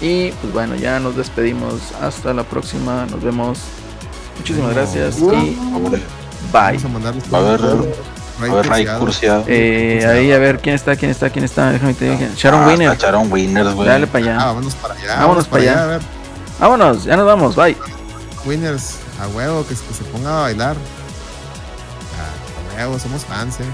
[0.00, 1.92] Y pues bueno, ya nos despedimos.
[2.00, 3.06] Hasta la próxima.
[3.06, 3.60] Nos vemos.
[4.38, 5.56] Muchísimas gracias y bye.
[6.52, 7.24] Vamos a mandarles
[8.50, 8.86] Ray.
[9.46, 11.70] Eh, ahí a ver quién está, quién está, quién está.
[11.70, 12.18] Déjame te digo.
[12.36, 12.92] Sharon Ah, Winner.
[12.92, 13.88] está Sharon Winners, güey.
[13.88, 14.44] Dale para Ah, allá.
[14.46, 15.16] vámonos para allá.
[15.16, 15.82] Vámonos para allá.
[15.82, 16.00] A ver,
[16.58, 17.56] Vámonos, ya nos vamos.
[17.56, 17.76] Bye.
[18.44, 20.76] Winners, a huevo, que, que se ponga a bailar.
[22.18, 23.64] Ah, a huevo, somos fans, eh.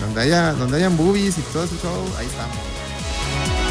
[0.00, 3.63] Donde haya, donde hayan boobies y todo ese show, ahí estamos.